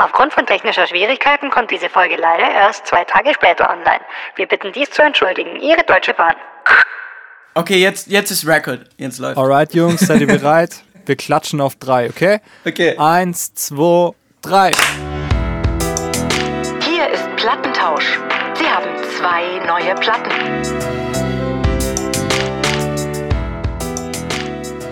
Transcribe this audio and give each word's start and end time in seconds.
Aufgrund 0.00 0.32
von 0.32 0.46
technischer 0.46 0.86
Schwierigkeiten 0.86 1.50
kommt 1.50 1.72
diese 1.72 1.88
Folge 1.88 2.14
leider 2.14 2.48
erst 2.48 2.86
zwei 2.86 3.02
Tage 3.02 3.34
später 3.34 3.68
online. 3.68 3.98
Wir 4.36 4.46
bitten 4.46 4.70
dies 4.70 4.92
zu 4.92 5.02
entschuldigen. 5.02 5.56
Ihre 5.60 5.82
Deutsche 5.82 6.14
Bahn. 6.14 6.36
Okay, 7.54 7.78
jetzt, 7.78 8.06
jetzt 8.06 8.30
ist 8.30 8.46
Record. 8.46 8.88
Jetzt 8.96 9.18
läuft. 9.18 9.36
Alright, 9.36 9.74
Jungs, 9.74 9.98
seid 10.02 10.20
ihr 10.20 10.26
bereit? 10.38 10.84
Wir 11.04 11.16
klatschen 11.16 11.60
auf 11.60 11.74
drei, 11.74 12.08
okay? 12.08 12.38
Okay. 12.64 12.96
Eins, 12.96 13.52
zwei, 13.54 14.12
drei. 14.40 14.70
Hier 16.88 17.08
ist 17.08 17.28
Plattentausch. 17.34 18.20
Sie 18.54 18.66
haben 18.66 18.86
zwei 19.18 19.66
neue 19.66 19.96
Platten. 19.96 20.30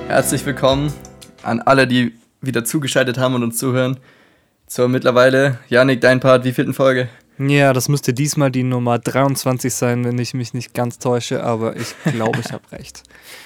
Herzlich 0.09 0.45
willkommen 0.45 0.93
an 1.45 1.61
alle, 1.61 1.87
die 1.87 2.19
wieder 2.41 2.65
zugeschaltet 2.65 3.19
haben 3.19 3.37
und 3.37 3.45
uns 3.45 3.57
zuhören. 3.57 4.01
Zur 4.67 4.89
mittlerweile, 4.89 5.61
Janik, 5.69 6.01
dein 6.01 6.19
Part, 6.19 6.45
wie 6.45 6.51
vierten 6.51 6.75
Folge? 6.75 7.09
Ja, 7.39 7.73
das 7.73 7.89
müsste 7.89 8.13
diesmal 8.13 8.51
die 8.51 8.65
Nummer 8.65 8.99
23 8.99 9.73
sein, 9.73 10.05
wenn 10.05 10.19
ich 10.19 10.35
mich 10.35 10.55
nicht 10.55 10.75
ganz 10.75 10.99
täusche, 10.99 11.45
aber 11.45 11.77
ich 11.77 11.95
glaube, 12.05 12.41
ich 12.41 12.51
habe 12.51 12.65
recht. 12.73 13.05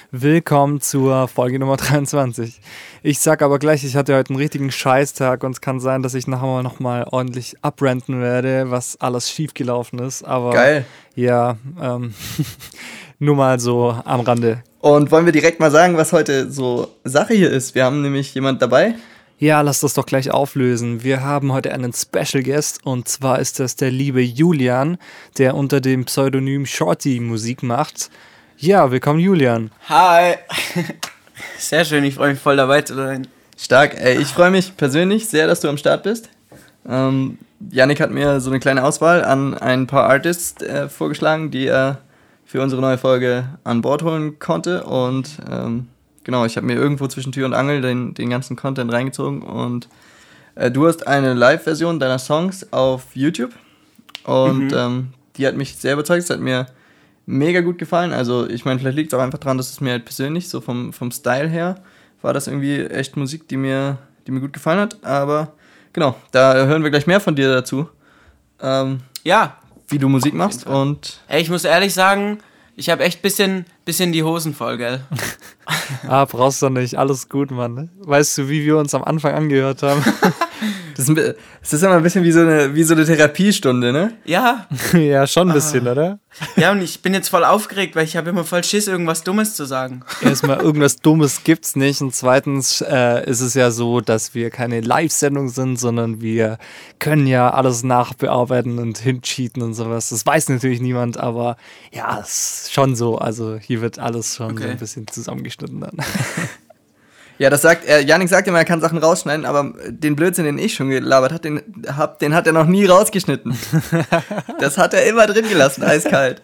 Willkommen 0.09 0.81
zur 0.81 1.27
Folge 1.27 1.59
Nummer 1.59 1.77
23. 1.77 2.59
Ich 3.03 3.19
sag 3.19 3.43
aber 3.43 3.59
gleich, 3.59 3.83
ich 3.83 3.95
hatte 3.95 4.15
heute 4.15 4.31
einen 4.31 4.39
richtigen 4.39 4.71
Scheißtag 4.71 5.43
und 5.43 5.51
es 5.51 5.61
kann 5.61 5.79
sein, 5.79 6.01
dass 6.01 6.15
ich 6.15 6.25
nachher 6.25 6.63
nochmal 6.63 7.05
ordentlich 7.11 7.55
abrenten 7.61 8.19
werde, 8.19 8.71
was 8.71 8.99
alles 8.99 9.29
schiefgelaufen 9.29 9.99
ist. 9.99 10.23
Aber 10.23 10.49
Geil. 10.49 10.85
ja, 11.13 11.57
ähm, 11.79 12.15
nur 13.19 13.35
mal 13.35 13.59
so 13.59 13.95
am 14.05 14.21
Rande. 14.21 14.63
Und 14.79 15.11
wollen 15.11 15.25
wir 15.25 15.33
direkt 15.33 15.59
mal 15.59 15.69
sagen, 15.69 15.97
was 15.97 16.13
heute 16.13 16.49
so 16.51 16.87
Sache 17.03 17.35
hier 17.35 17.51
ist? 17.51 17.75
Wir 17.75 17.85
haben 17.85 18.01
nämlich 18.01 18.33
jemand 18.33 18.59
dabei. 18.63 18.95
Ja, 19.41 19.61
lass 19.61 19.79
das 19.79 19.95
doch 19.95 20.05
gleich 20.05 20.29
auflösen. 20.29 21.01
Wir 21.01 21.23
haben 21.23 21.51
heute 21.51 21.73
einen 21.73 21.93
Special 21.93 22.43
Guest 22.43 22.85
und 22.85 23.07
zwar 23.07 23.39
ist 23.39 23.59
das 23.59 23.75
der 23.75 23.89
liebe 23.89 24.21
Julian, 24.21 24.99
der 25.39 25.55
unter 25.55 25.81
dem 25.81 26.05
Pseudonym 26.05 26.67
Shorty 26.67 27.19
Musik 27.19 27.63
macht. 27.63 28.11
Ja, 28.59 28.91
willkommen 28.91 29.19
Julian. 29.19 29.71
Hi. 29.89 30.35
Sehr 31.57 31.85
schön, 31.85 32.03
ich 32.03 32.13
freue 32.13 32.33
mich 32.33 32.39
voll 32.39 32.55
dabei 32.55 32.83
zu 32.83 32.93
sein. 32.93 33.25
Stark. 33.57 33.95
Ey, 33.99 34.21
ich 34.21 34.27
freue 34.27 34.51
mich 34.51 34.77
persönlich 34.77 35.27
sehr, 35.27 35.47
dass 35.47 35.59
du 35.59 35.69
am 35.69 35.77
Start 35.77 36.03
bist. 36.03 36.29
Ähm, 36.87 37.39
Janik 37.71 37.99
hat 37.99 38.11
mir 38.11 38.39
so 38.41 38.51
eine 38.51 38.59
kleine 38.59 38.83
Auswahl 38.83 39.25
an 39.25 39.57
ein 39.57 39.87
paar 39.87 40.07
Artists 40.07 40.61
äh, 40.61 40.87
vorgeschlagen, 40.87 41.49
die 41.49 41.65
er 41.65 41.97
für 42.45 42.61
unsere 42.61 42.79
neue 42.79 42.99
Folge 42.99 43.45
an 43.63 43.81
Bord 43.81 44.03
holen 44.03 44.37
konnte. 44.37 44.83
Und 44.83 45.39
ähm, 45.49 45.87
genau, 46.23 46.45
ich 46.45 46.57
habe 46.57 46.65
mir 46.67 46.75
irgendwo 46.75 47.07
zwischen 47.07 47.31
Tür 47.31 47.45
und 47.45 47.53
Angel 47.53 47.81
den, 47.81 48.13
den 48.13 48.29
ganzen 48.29 48.55
Content 48.55 48.91
reingezogen. 48.91 49.41
Und 49.41 49.87
äh, 50.55 50.69
du 50.71 50.87
hast 50.87 51.07
eine 51.07 51.33
Live-Version 51.33 51.99
deiner 51.99 52.19
Songs 52.19 52.71
auf 52.71 53.07
YouTube. 53.15 53.51
Und 54.23 54.67
Mhm. 54.67 54.73
ähm, 54.77 55.07
die 55.37 55.47
hat 55.47 55.55
mich 55.55 55.75
sehr 55.77 55.93
überzeugt. 55.93 56.23
Es 56.23 56.29
hat 56.29 56.39
mir 56.39 56.67
mega 57.25 57.61
gut 57.61 57.77
gefallen. 57.77 58.13
Also 58.13 58.47
ich 58.49 58.65
meine, 58.65 58.79
vielleicht 58.79 58.97
liegt 58.97 59.13
es 59.13 59.17
auch 59.17 59.23
einfach 59.23 59.39
daran, 59.39 59.57
dass 59.57 59.71
es 59.71 59.81
mir 59.81 59.91
halt 59.91 60.05
persönlich, 60.05 60.49
so 60.49 60.61
vom, 60.61 60.91
vom 60.93 61.11
Style 61.11 61.47
her, 61.47 61.75
war 62.21 62.33
das 62.33 62.47
irgendwie 62.47 62.81
echt 62.85 63.17
Musik, 63.17 63.47
die 63.47 63.57
mir, 63.57 63.97
die 64.27 64.31
mir 64.31 64.41
gut 64.41 64.53
gefallen 64.53 64.79
hat. 64.79 65.03
Aber 65.03 65.53
genau, 65.93 66.15
da 66.31 66.53
hören 66.65 66.83
wir 66.83 66.91
gleich 66.91 67.07
mehr 67.07 67.19
von 67.19 67.35
dir 67.35 67.51
dazu, 67.51 67.89
ähm, 68.61 68.99
Ja, 69.23 69.57
wie 69.87 69.97
du 69.97 70.07
Musik 70.09 70.33
machst. 70.33 70.67
Und 70.67 71.19
ey, 71.27 71.41
ich 71.41 71.49
muss 71.49 71.63
ehrlich 71.63 71.93
sagen, 71.93 72.39
ich 72.81 72.89
habe 72.89 73.03
echt 73.03 73.21
bisschen, 73.21 73.65
bisschen 73.85 74.11
die 74.11 74.23
Hosen 74.23 74.55
voll, 74.55 74.77
gell? 74.77 75.01
Ah, 76.07 76.25
brauchst 76.25 76.61
du 76.63 76.69
nicht, 76.69 76.97
alles 76.97 77.29
gut, 77.29 77.51
Mann. 77.51 77.75
ne? 77.75 77.89
Weißt 77.99 78.37
du, 78.37 78.49
wie 78.49 78.65
wir 78.65 78.77
uns 78.77 78.93
am 78.95 79.03
Anfang 79.03 79.33
angehört 79.35 79.83
haben? 79.83 80.03
das 81.01 81.09
ist, 81.09 81.17
ein 81.17 81.33
es 81.61 81.73
ist 81.73 81.83
immer 81.83 81.95
ein 81.95 82.03
bisschen 82.03 82.23
wie 82.23 82.31
so 82.31 82.41
eine, 82.41 82.75
wie 82.75 82.83
so 82.83 82.93
eine 82.93 83.05
Therapiestunde, 83.05 83.91
ne? 83.91 84.13
Ja, 84.25 84.67
ja, 84.93 85.25
schon 85.27 85.49
ein 85.49 85.53
bisschen, 85.53 85.87
oder? 85.87 86.19
ja, 86.55 86.71
und 86.71 86.81
ich 86.81 87.01
bin 87.01 87.13
jetzt 87.13 87.29
voll 87.29 87.43
aufgeregt, 87.43 87.95
weil 87.95 88.05
ich 88.05 88.15
habe 88.15 88.29
immer 88.29 88.43
voll 88.43 88.63
Schiss, 88.63 88.87
irgendwas 88.87 89.23
Dummes 89.23 89.55
zu 89.55 89.65
sagen. 89.65 90.01
Erstmal, 90.21 90.59
irgendwas 90.61 90.97
Dummes 90.97 91.43
gibt's 91.43 91.75
nicht. 91.75 92.01
Und 92.01 92.15
zweitens 92.15 92.81
äh, 92.81 93.29
ist 93.29 93.41
es 93.41 93.53
ja 93.53 93.71
so, 93.71 93.99
dass 93.99 94.33
wir 94.33 94.49
keine 94.49 94.81
Live-Sendung 94.81 95.49
sind, 95.49 95.77
sondern 95.77 96.21
wir 96.21 96.57
können 96.99 97.27
ja 97.27 97.49
alles 97.51 97.83
nachbearbeiten 97.83 98.79
und 98.79 98.97
hincheaten 98.99 99.61
und 99.61 99.73
sowas. 99.73 100.09
Das 100.09 100.25
weiß 100.25 100.49
natürlich 100.49 100.81
niemand, 100.81 101.17
aber 101.17 101.57
ja, 101.91 102.19
es 102.21 102.63
ist 102.63 102.73
schon 102.73 102.95
so. 102.95 103.17
Also 103.17 103.57
hier 103.57 103.81
wird 103.81 103.99
alles 103.99 104.35
schon 104.35 104.55
so 104.57 104.63
Okay. 104.63 104.71
ein 104.71 104.77
bisschen 104.77 105.07
zusammengeschnitten 105.07 105.81
dann. 105.81 105.97
Ja, 107.41 107.49
das 107.49 107.63
sagt 107.63 107.85
er. 107.85 108.01
Janik 108.01 108.29
sagt 108.29 108.47
immer, 108.47 108.59
er 108.59 108.65
kann 108.65 108.81
Sachen 108.81 108.99
rausschneiden, 108.99 109.47
aber 109.47 109.73
den 109.87 110.15
Blödsinn, 110.15 110.45
den 110.45 110.59
ich 110.59 110.75
schon 110.75 110.91
gelabert 110.91 111.31
hat, 111.31 111.43
den, 111.43 111.59
hab, 111.87 112.19
den 112.19 112.35
hat 112.35 112.45
er 112.45 112.53
noch 112.53 112.67
nie 112.67 112.85
rausgeschnitten. 112.85 113.57
das 114.59 114.77
hat 114.77 114.93
er 114.93 115.07
immer 115.07 115.25
drin 115.25 115.49
gelassen, 115.49 115.81
eiskalt. 115.81 116.43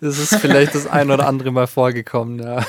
Das 0.00 0.18
ist 0.18 0.36
vielleicht 0.36 0.74
das 0.74 0.86
ein 0.86 1.10
oder 1.10 1.26
andere 1.28 1.52
Mal 1.52 1.66
vorgekommen, 1.66 2.42
ja. 2.42 2.64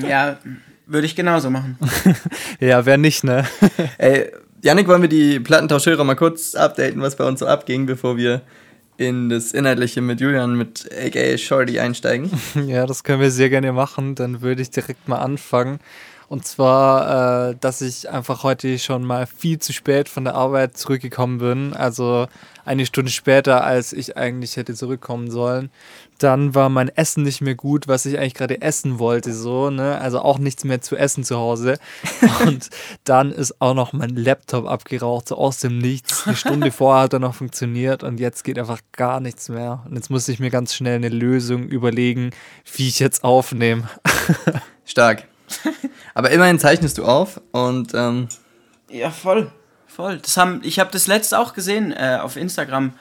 Ja, 0.00 0.38
würde 0.86 1.06
ich 1.06 1.14
genauso 1.14 1.48
machen. 1.48 1.78
Ja, 2.58 2.84
wer 2.84 2.98
nicht, 2.98 3.22
ne? 3.22 3.44
Ey, 3.98 4.32
Janik, 4.62 4.88
wollen 4.88 5.02
wir 5.02 5.08
die 5.08 5.38
Plattentauschhörer 5.38 6.02
mal 6.02 6.16
kurz 6.16 6.56
updaten, 6.56 7.00
was 7.02 7.14
bei 7.14 7.22
uns 7.22 7.38
so 7.38 7.46
abging, 7.46 7.86
bevor 7.86 8.16
wir 8.16 8.40
in 8.96 9.28
das 9.28 9.52
Inhaltliche 9.52 10.00
mit 10.00 10.20
Julian, 10.20 10.56
mit 10.56 10.90
aka 10.92 11.38
Shorty 11.38 11.78
einsteigen? 11.78 12.32
Ja, 12.66 12.84
das 12.84 13.04
können 13.04 13.20
wir 13.20 13.30
sehr 13.30 13.48
gerne 13.48 13.70
machen. 13.70 14.16
Dann 14.16 14.40
würde 14.40 14.62
ich 14.62 14.70
direkt 14.70 15.06
mal 15.06 15.18
anfangen. 15.18 15.78
Und 16.28 16.44
zwar, 16.44 17.50
äh, 17.50 17.56
dass 17.60 17.80
ich 17.80 18.10
einfach 18.10 18.42
heute 18.42 18.78
schon 18.78 19.04
mal 19.04 19.26
viel 19.26 19.58
zu 19.60 19.72
spät 19.72 20.08
von 20.08 20.24
der 20.24 20.34
Arbeit 20.34 20.76
zurückgekommen 20.76 21.38
bin. 21.38 21.72
Also 21.74 22.26
eine 22.64 22.84
Stunde 22.84 23.12
später, 23.12 23.62
als 23.62 23.92
ich 23.92 24.16
eigentlich 24.16 24.56
hätte 24.56 24.74
zurückkommen 24.74 25.30
sollen. 25.30 25.70
Dann 26.18 26.54
war 26.54 26.68
mein 26.68 26.88
Essen 26.88 27.22
nicht 27.22 27.42
mehr 27.42 27.54
gut, 27.54 27.86
was 27.86 28.06
ich 28.06 28.18
eigentlich 28.18 28.34
gerade 28.34 28.60
essen 28.60 28.98
wollte, 28.98 29.32
so, 29.32 29.70
ne? 29.70 30.00
Also 30.00 30.20
auch 30.20 30.38
nichts 30.38 30.64
mehr 30.64 30.80
zu 30.80 30.96
essen 30.96 31.22
zu 31.22 31.36
Hause. 31.36 31.78
Und 32.44 32.70
dann 33.04 33.30
ist 33.30 33.60
auch 33.60 33.74
noch 33.74 33.92
mein 33.92 34.16
Laptop 34.16 34.66
abgeraucht, 34.66 35.28
so 35.28 35.36
aus 35.36 35.60
dem 35.60 35.78
Nichts. 35.78 36.26
Eine 36.26 36.36
Stunde 36.36 36.70
vorher 36.72 37.04
hat 37.04 37.12
er 37.12 37.18
noch 37.20 37.34
funktioniert 37.34 38.02
und 38.02 38.18
jetzt 38.18 38.44
geht 38.44 38.58
einfach 38.58 38.80
gar 38.92 39.20
nichts 39.20 39.48
mehr. 39.48 39.84
Und 39.86 39.94
jetzt 39.94 40.10
musste 40.10 40.32
ich 40.32 40.40
mir 40.40 40.50
ganz 40.50 40.74
schnell 40.74 40.96
eine 40.96 41.10
Lösung 41.10 41.68
überlegen, 41.68 42.30
wie 42.74 42.88
ich 42.88 42.98
jetzt 42.98 43.22
aufnehme. 43.22 43.88
Stark. 44.84 45.28
Aber 46.14 46.30
immerhin 46.30 46.58
zeichnest 46.58 46.98
du 46.98 47.04
auf 47.04 47.40
und 47.52 47.92
ähm, 47.94 48.28
Ja, 48.90 49.10
voll. 49.10 49.50
Voll. 49.86 50.18
Das 50.18 50.36
haben, 50.36 50.60
ich 50.62 50.78
habe 50.78 50.90
das 50.92 51.06
letzte 51.06 51.38
auch 51.38 51.54
gesehen 51.54 51.92
äh, 51.92 52.18
auf 52.20 52.36
Instagram. 52.36 52.92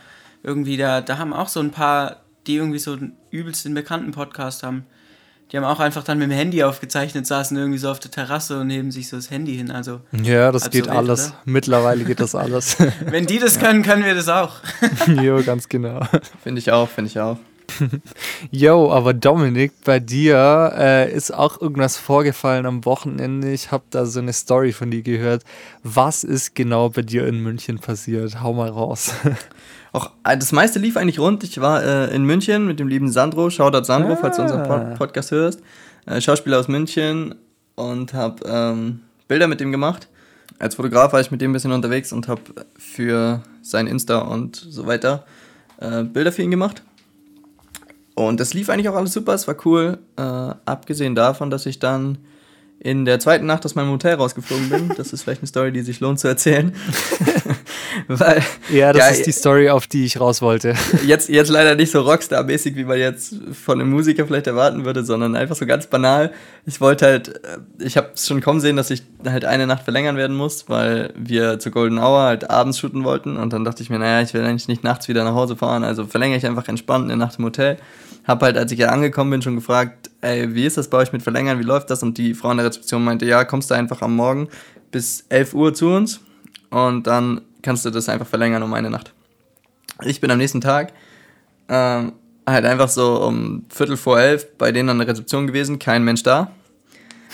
Irgendwie, 0.44 0.78
da, 0.78 1.02
da 1.02 1.18
haben 1.18 1.34
auch 1.34 1.48
so 1.50 1.60
ein 1.60 1.72
paar, 1.72 2.18
die 2.48 2.56
irgendwie 2.56 2.80
so 2.80 2.94
einen 2.94 3.18
übelst 3.32 3.66
den 3.66 3.74
bekannten 3.74 4.12
Podcast 4.12 4.64
haben. 4.64 4.86
Die 5.52 5.58
haben 5.58 5.64
auch 5.64 5.80
einfach 5.80 6.04
dann 6.04 6.18
mit 6.18 6.30
dem 6.30 6.36
Handy 6.36 6.64
aufgezeichnet, 6.64 7.28
saßen 7.28 7.56
irgendwie 7.56 7.78
so 7.78 7.90
auf 7.92 8.00
der 8.00 8.10
Terrasse 8.12 8.60
und 8.60 8.70
heben 8.72 8.92
sich 8.92 9.10
so 9.10 9.16
das 9.16 9.30
Handy 9.30 9.56
hin. 9.56 9.70
Also, 9.72 10.02
Ja, 10.12 10.52
das 10.52 10.72
geht 10.72 10.86
so 10.86 10.90
wild, 10.92 10.98
alles. 10.98 11.28
oder? 11.28 11.38
Mittlerweile 11.46 12.04
geht 12.04 12.20
das 12.20 12.34
alles. 12.36 12.78
wenn 13.02 13.26
die 13.28 13.40
das 13.40 13.60
können, 13.60 13.84
können 13.84 14.04
wir 14.06 14.16
das 14.16 14.28
auch. 14.28 14.54
jo, 15.22 15.42
ganz 15.44 15.70
genau. 15.70 16.02
finde 16.42 16.60
ich 16.60 16.72
auch, 16.72 16.90
finde 16.90 17.10
ich 17.12 17.20
auch. 17.20 17.38
Yo, 18.52 18.92
aber 18.92 19.14
Dominik, 19.14 19.72
bei 19.84 20.00
dir 20.00 20.74
äh, 20.78 21.12
ist 21.14 21.34
auch 21.34 21.62
irgendwas 21.62 21.98
vorgefallen 21.98 22.66
am 22.66 22.86
Wochenende. 22.86 23.52
Ich 23.52 23.72
habe 23.72 23.84
da 23.90 24.06
so 24.06 24.20
eine 24.20 24.34
Story 24.34 24.72
von 24.72 24.92
dir 24.92 25.02
gehört. 25.02 25.44
Was 25.84 26.24
ist 26.24 26.56
genau 26.56 26.90
bei 26.90 27.02
dir 27.02 27.28
in 27.28 27.42
München 27.42 27.80
passiert? 27.80 28.42
Hau 28.42 28.54
mal 28.54 28.70
raus. 28.70 29.14
Auch 29.92 30.12
äh, 30.26 30.38
das 30.38 30.52
meiste 30.52 30.80
lief 30.80 30.98
eigentlich 30.98 31.20
rund. 31.20 31.44
Ich 31.44 31.60
war 31.62 31.84
äh, 31.84 32.16
in 32.16 32.24
München 32.26 32.66
mit 32.68 32.80
dem 32.80 32.88
lieben 32.88 33.10
Sandro. 33.12 33.50
Shoutout 33.50 33.84
Sandro, 33.86 34.14
Ah. 34.14 34.18
falls 34.20 34.36
du 34.38 34.44
unseren 34.44 34.64
Pod 34.64 34.96
Podcast 34.98 35.32
hörst. 35.32 35.62
Äh, 36.06 36.22
Schauspieler 36.22 36.60
aus 36.60 36.68
München 36.68 37.36
und 37.76 38.14
habe 38.14 38.44
ähm, 38.46 39.02
Bilder 39.28 39.48
mit 39.48 39.62
ihm 39.62 39.72
gemacht. 39.72 40.08
Als 40.60 40.76
Fotograf 40.76 41.12
war 41.14 41.20
ich 41.20 41.32
mit 41.32 41.42
dem 41.42 41.52
ein 41.52 41.54
bisschen 41.54 41.72
unterwegs 41.74 42.14
und 42.14 42.28
habe 42.28 42.42
für 42.78 43.42
sein 43.62 43.88
Insta 43.88 44.20
und 44.20 44.56
so 44.56 44.86
weiter 44.88 45.26
äh, 45.80 46.04
Bilder 46.04 46.32
für 46.32 46.44
ihn 46.44 46.52
gemacht. 46.52 46.84
Und 48.16 48.40
das 48.40 48.54
lief 48.54 48.70
eigentlich 48.70 48.90
auch 48.90 48.96
alles 48.96 49.14
super, 49.14 49.34
es 49.34 49.48
war 49.48 49.56
cool. 49.66 50.00
Äh, 50.18 50.22
abgesehen 50.22 51.16
davon, 51.16 51.50
dass 51.50 51.66
ich 51.66 51.80
dann 51.80 52.18
in 52.80 53.06
der 53.06 53.20
zweiten 53.20 53.46
Nacht 53.46 53.66
aus 53.66 53.74
meinem 53.74 53.90
Hotel 53.90 54.16
rausgeflogen 54.16 54.70
bin. 54.70 54.92
Das 54.96 55.12
ist 55.12 55.24
vielleicht 55.24 55.42
eine 55.42 55.48
Story, 55.48 55.72
die 55.72 55.82
sich 55.82 56.02
lohnt 56.02 56.20
zu 56.20 56.28
erzählen. 56.28 56.74
Weil, 58.08 58.44
ja, 58.72 58.94
das 58.94 59.02
Ja, 59.02 59.08
ist 59.10 59.26
die 59.26 59.32
Story, 59.32 59.70
auf 59.70 59.88
die 59.88 60.06
ich 60.06 60.20
raus 60.20 60.42
wollte. 60.42 60.76
jetzt, 61.06 61.30
jetzt 61.30 61.50
leider 61.50 61.76
nicht 61.76 61.92
so 61.92 62.02
Rockstar-mäßig, 62.02 62.76
wie 62.76 62.84
man 62.84 63.00
jetzt 63.00 63.38
von 63.54 63.80
einem 63.80 63.90
Musiker 63.90 64.28
vielleicht 64.28 64.48
erwarten 64.48 64.86
würde, 64.86 65.04
sondern 65.04 65.36
einfach 65.36 65.56
so 65.56 65.66
ganz 65.66 65.88
banal. 65.88 66.32
Ich 66.66 66.82
wollte 66.82 67.06
halt, 67.06 67.30
äh, 67.30 67.58
ich 67.80 67.98
habe 67.98 68.12
schon 68.16 68.42
kommen 68.42 68.60
sehen, 68.60 68.76
dass 68.76 68.92
ich 68.92 69.04
halt 69.26 69.46
eine 69.46 69.66
Nacht 69.66 69.84
verlängern 69.84 70.18
werden 70.18 70.36
muss, 70.36 70.70
weil 70.70 71.12
wir 71.16 71.58
zur 71.60 71.72
Golden 71.72 71.98
Hour 71.98 72.24
halt 72.24 72.50
abends 72.50 72.78
shooten 72.78 73.04
wollten 73.04 73.38
und 73.38 73.52
dann 73.54 73.64
dachte 73.64 73.82
ich 73.82 73.90
mir, 73.90 73.98
naja, 73.98 74.22
ich 74.22 74.34
will 74.34 74.44
eigentlich 74.44 74.68
nicht 74.68 74.84
nachts 74.84 75.08
wieder 75.08 75.24
nach 75.24 75.34
Hause 75.34 75.56
fahren, 75.56 75.84
also 75.84 76.06
verlängere 76.06 76.38
ich 76.38 76.46
einfach 76.46 76.68
entspannt 76.68 77.06
eine 77.06 77.18
Nacht 77.18 77.40
im 77.40 77.46
Hotel. 77.46 77.78
Hab 78.28 78.42
halt, 78.42 78.58
als 78.58 78.72
ich 78.72 78.80
ja 78.80 78.90
angekommen 78.90 79.32
bin, 79.32 79.42
schon 79.42 79.56
gefragt, 79.56 80.10
ey, 80.22 80.56
wie 80.56 80.66
ist 80.66 80.78
das 80.78 80.90
bei 80.90 80.98
euch 80.98 81.14
mit 81.14 81.22
Verlängern, 81.22 81.60
wie 81.60 81.64
läuft 81.64 81.90
das? 81.90 82.02
Und 82.02 82.18
die 82.18 82.34
Frau 82.34 82.52
in 82.52 82.58
der 82.58 82.66
Rezeption 82.66 83.04
meinte, 83.04 83.26
ja, 83.26 83.44
kommst 83.46 83.70
du 83.70 83.76
einfach 83.76 84.02
am 84.02 84.16
Morgen 84.16 84.50
bis 84.92 85.26
11 85.30 85.54
Uhr 85.54 85.74
zu 85.74 85.90
uns 85.90 86.22
und 86.70 87.06
dann 87.06 87.42
kannst 87.62 87.86
du 87.86 87.90
das 87.90 88.10
einfach 88.10 88.28
verlängern 88.28 88.64
um 88.64 88.74
eine 88.74 88.90
Nacht. 88.90 89.14
Ich 90.04 90.22
bin 90.22 90.32
am 90.32 90.38
nächsten 90.38 90.62
Tag 90.62 90.94
ähm, 91.70 92.14
halt 92.48 92.66
einfach 92.66 92.90
so 92.90 93.24
um 93.24 93.66
Viertel 93.70 93.98
vor 93.98 94.20
elf 94.20 94.58
bei 94.58 94.72
denen 94.72 94.90
an 94.90 95.00
der 95.00 95.08
Rezeption 95.08 95.48
gewesen, 95.48 95.80
kein 95.80 96.04
Mensch 96.04 96.24
da, 96.24 96.52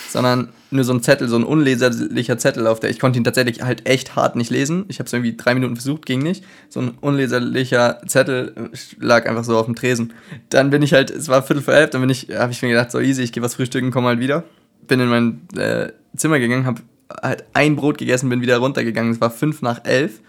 sondern 0.10 0.50
nur 0.72 0.84
so 0.84 0.94
ein 0.94 1.04
Zettel, 1.04 1.28
so 1.28 1.36
ein 1.36 1.44
unleserlicher 1.44 2.38
Zettel, 2.38 2.68
auf 2.68 2.80
der 2.80 2.90
ich 2.90 3.00
konnte 3.00 3.18
ihn 3.18 3.24
tatsächlich 3.24 3.62
halt 3.62 3.88
echt 3.88 4.16
hart 4.16 4.36
nicht 4.36 4.50
lesen. 4.50 4.86
Ich 4.88 5.00
habe 5.00 5.08
es 5.08 5.14
irgendwie 5.14 5.36
drei 5.36 5.54
Minuten 5.54 5.76
versucht, 5.76 6.06
ging 6.06 6.22
nicht. 6.22 6.46
So 6.70 6.80
ein 6.80 6.92
unleserlicher 7.02 8.02
Zettel 8.08 8.54
äh, 8.56 8.78
lag 9.00 9.28
einfach 9.28 9.44
so 9.44 9.58
auf 9.58 9.66
dem 9.66 9.76
Tresen. 9.76 10.14
Dann 10.50 10.70
bin 10.70 10.82
ich 10.82 10.94
halt, 10.94 11.10
es 11.10 11.28
war 11.28 11.44
Viertel 11.44 11.62
vor 11.62 11.74
elf, 11.74 11.90
dann 11.90 12.02
bin 12.02 12.10
ich, 12.10 12.30
habe 12.34 12.52
ich 12.52 12.62
mir 12.62 12.70
gedacht, 12.70 12.92
so 12.92 13.00
easy, 13.00 13.22
ich 13.24 13.32
gehe 13.32 13.44
was 13.44 13.56
frühstücken, 13.56 13.92
komm 13.92 14.06
halt 14.06 14.20
wieder. 14.20 14.44
Bin 14.88 15.00
in 15.00 15.10
mein 15.10 15.42
äh, 15.58 15.92
Zimmer 16.16 16.40
gegangen, 16.40 16.66
habe 16.66 16.82
halt 17.22 17.44
ein 17.54 17.76
Brot 17.76 17.98
gegessen, 17.98 18.30
bin 18.30 18.42
wieder 18.42 18.58
runtergegangen. 18.58 19.12
Es 19.12 19.22
war 19.22 19.32
fünf 19.32 19.62
nach 19.62 19.84
elf. 19.84 20.22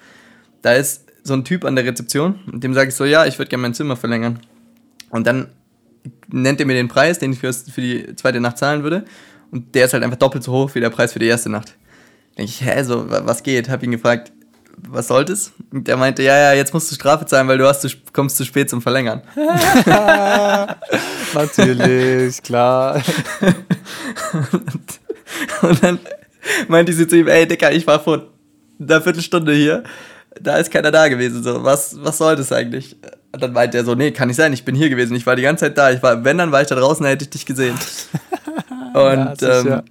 Da 0.62 0.72
ist 0.72 1.06
so 1.24 1.34
ein 1.34 1.44
Typ 1.44 1.64
an 1.64 1.76
der 1.76 1.84
Rezeption, 1.84 2.40
dem 2.46 2.74
sage 2.74 2.88
ich 2.88 2.94
so, 2.94 3.04
ja, 3.04 3.26
ich 3.26 3.38
würde 3.38 3.48
gerne 3.48 3.62
mein 3.62 3.74
Zimmer 3.74 3.96
verlängern. 3.96 4.40
Und 5.10 5.26
dann 5.26 5.48
nennt 6.28 6.60
er 6.60 6.66
mir 6.66 6.74
den 6.74 6.88
Preis, 6.88 7.18
den 7.18 7.32
ich 7.32 7.38
für, 7.38 7.52
für 7.52 7.80
die 7.80 8.16
zweite 8.16 8.40
Nacht 8.40 8.58
zahlen 8.58 8.82
würde. 8.82 9.04
Und 9.52 9.74
der 9.74 9.84
ist 9.84 9.92
halt 9.92 10.02
einfach 10.02 10.18
doppelt 10.18 10.42
so 10.42 10.52
hoch 10.52 10.74
wie 10.74 10.80
der 10.80 10.90
Preis 10.90 11.12
für 11.12 11.18
die 11.18 11.26
erste 11.26 11.50
Nacht. 11.50 11.74
Denke 12.36 12.50
ich, 12.50 12.62
hä, 12.62 12.82
so, 12.82 13.04
was 13.08 13.42
geht? 13.42 13.68
Hab 13.68 13.82
ihn 13.82 13.92
gefragt, 13.92 14.32
was 14.88 15.08
sollte 15.08 15.34
es? 15.34 15.52
Und 15.70 15.86
der 15.86 15.96
meinte, 15.96 16.22
ja, 16.22 16.36
ja, 16.36 16.52
jetzt 16.54 16.72
musst 16.72 16.90
du 16.90 16.94
Strafe 16.94 17.26
zahlen, 17.26 17.46
weil 17.48 17.58
du 17.58 17.66
hast, 17.66 17.84
du 17.84 17.88
kommst 18.12 18.36
zu 18.36 18.44
spät 18.44 18.70
zum 18.70 18.80
Verlängern. 18.80 19.22
Natürlich, 21.34 22.42
klar. 22.42 23.02
und, 24.42 24.82
und 25.62 25.82
dann 25.82 25.98
meinte 26.68 26.92
sie 26.92 27.06
zu 27.06 27.16
ihm, 27.18 27.28
ey, 27.28 27.46
Dicker, 27.46 27.70
ich 27.72 27.86
war 27.86 28.00
vor 28.00 28.26
einer 28.80 29.00
Viertelstunde 29.00 29.52
hier, 29.52 29.84
da 30.40 30.56
ist 30.56 30.70
keiner 30.70 30.90
da 30.90 31.08
gewesen, 31.08 31.42
so, 31.42 31.62
was, 31.62 31.96
was 32.02 32.18
soll 32.18 32.36
das 32.36 32.52
eigentlich? 32.52 32.96
Und 33.32 33.42
dann 33.42 33.52
meinte 33.52 33.78
er 33.78 33.84
so, 33.84 33.94
nee, 33.94 34.10
kann 34.10 34.28
nicht 34.28 34.36
sein, 34.36 34.52
ich 34.52 34.64
bin 34.64 34.74
hier 34.74 34.88
gewesen, 34.88 35.14
ich 35.14 35.26
war 35.26 35.36
die 35.36 35.42
ganze 35.42 35.66
Zeit 35.66 35.78
da, 35.78 35.90
ich 35.90 36.02
war, 36.02 36.24
wenn, 36.24 36.38
dann 36.38 36.52
war 36.52 36.62
ich 36.62 36.68
da 36.68 36.74
draußen, 36.74 37.02
dann 37.02 37.10
hätte 37.10 37.24
ich 37.24 37.30
dich 37.30 37.46
gesehen. 37.46 37.78
Und 38.94 39.40
ja, 39.40 39.60
ähm, 39.60 39.82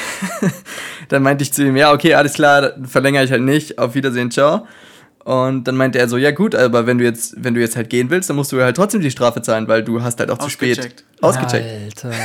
dann 1.08 1.22
meinte 1.22 1.42
ich 1.42 1.52
zu 1.52 1.64
ihm, 1.64 1.76
ja, 1.76 1.92
okay, 1.92 2.14
alles 2.14 2.34
klar, 2.34 2.72
verlängere 2.84 3.24
ich 3.24 3.30
halt 3.30 3.42
nicht, 3.42 3.78
auf 3.78 3.94
Wiedersehen, 3.94 4.30
ciao. 4.30 4.66
Und 5.24 5.64
dann 5.64 5.76
meinte 5.76 5.98
er 5.98 6.08
so, 6.08 6.16
ja 6.16 6.32
gut, 6.32 6.54
aber 6.54 6.86
wenn 6.86 6.98
du 6.98 7.04
jetzt, 7.04 7.34
wenn 7.36 7.54
du 7.54 7.60
jetzt 7.60 7.76
halt 7.76 7.90
gehen 7.90 8.10
willst, 8.10 8.28
dann 8.28 8.36
musst 8.36 8.50
du 8.50 8.60
halt 8.60 8.76
trotzdem 8.76 9.00
die 9.00 9.10
Strafe 9.10 9.40
zahlen, 9.40 9.68
weil 9.68 9.84
du 9.84 10.02
hast 10.02 10.18
halt 10.18 10.30
auch 10.30 10.38
zu 10.38 10.48
spät 10.48 11.04
ausgecheckt. 11.20 12.04
Alter. 12.04 12.16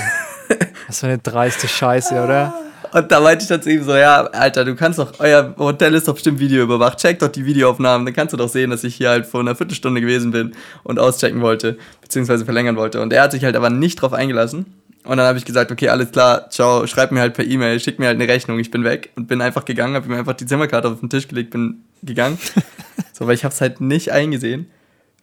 Was 0.87 1.01
für 1.01 1.07
eine 1.07 1.19
dreiste 1.19 1.67
Scheiße, 1.67 2.15
oder? 2.23 2.53
Und 2.93 3.11
da 3.11 3.19
meinte 3.19 3.43
ich 3.43 3.49
dann 3.49 3.61
zu 3.61 3.69
ihm 3.69 3.83
so, 3.83 3.95
ja, 3.95 4.21
Alter, 4.21 4.65
du 4.65 4.75
kannst 4.75 4.97
doch, 4.97 5.13
euer 5.19 5.53
Hotel 5.57 5.93
ist 5.93 6.07
doch 6.07 6.13
bestimmt 6.13 6.39
Video 6.39 6.63
überwacht, 6.63 6.97
check 6.99 7.19
doch 7.19 7.27
die 7.27 7.45
Videoaufnahmen, 7.45 8.05
dann 8.05 8.15
kannst 8.15 8.33
du 8.33 8.37
doch 8.37 8.49
sehen, 8.49 8.69
dass 8.69 8.83
ich 8.83 8.95
hier 8.95 9.09
halt 9.09 9.25
vor 9.25 9.41
einer 9.41 9.55
Viertelstunde 9.55 10.01
gewesen 10.01 10.31
bin 10.31 10.53
und 10.83 10.97
auschecken 10.97 11.41
wollte, 11.41 11.77
beziehungsweise 12.01 12.45
verlängern 12.45 12.77
wollte. 12.77 13.01
Und 13.01 13.13
er 13.13 13.23
hat 13.23 13.31
sich 13.31 13.43
halt 13.43 13.55
aber 13.55 13.69
nicht 13.69 14.01
drauf 14.01 14.13
eingelassen. 14.13 14.65
Und 15.07 15.17
dann 15.17 15.25
habe 15.25 15.37
ich 15.37 15.45
gesagt, 15.45 15.71
okay, 15.71 15.87
alles 15.89 16.11
klar, 16.11 16.49
ciao, 16.49 16.85
schreib 16.85 17.11
mir 17.13 17.21
halt 17.21 17.33
per 17.33 17.45
E-Mail, 17.45 17.79
schick 17.79 17.97
mir 17.97 18.07
halt 18.07 18.19
eine 18.21 18.27
Rechnung, 18.31 18.59
ich 18.59 18.71
bin 18.71 18.83
weg 18.83 19.11
und 19.15 19.27
bin 19.27 19.41
einfach 19.41 19.63
gegangen, 19.63 19.95
habe 19.95 20.09
mir 20.09 20.17
einfach 20.17 20.33
die 20.33 20.45
Zimmerkarte 20.45 20.89
auf 20.89 20.99
den 20.99 21.09
Tisch 21.09 21.27
gelegt, 21.29 21.51
bin 21.51 21.83
gegangen. 22.03 22.37
so, 23.13 23.25
weil 23.25 23.35
ich 23.35 23.45
habe 23.45 23.53
es 23.53 23.61
halt 23.61 23.79
nicht 23.79 24.11
eingesehen, 24.11 24.69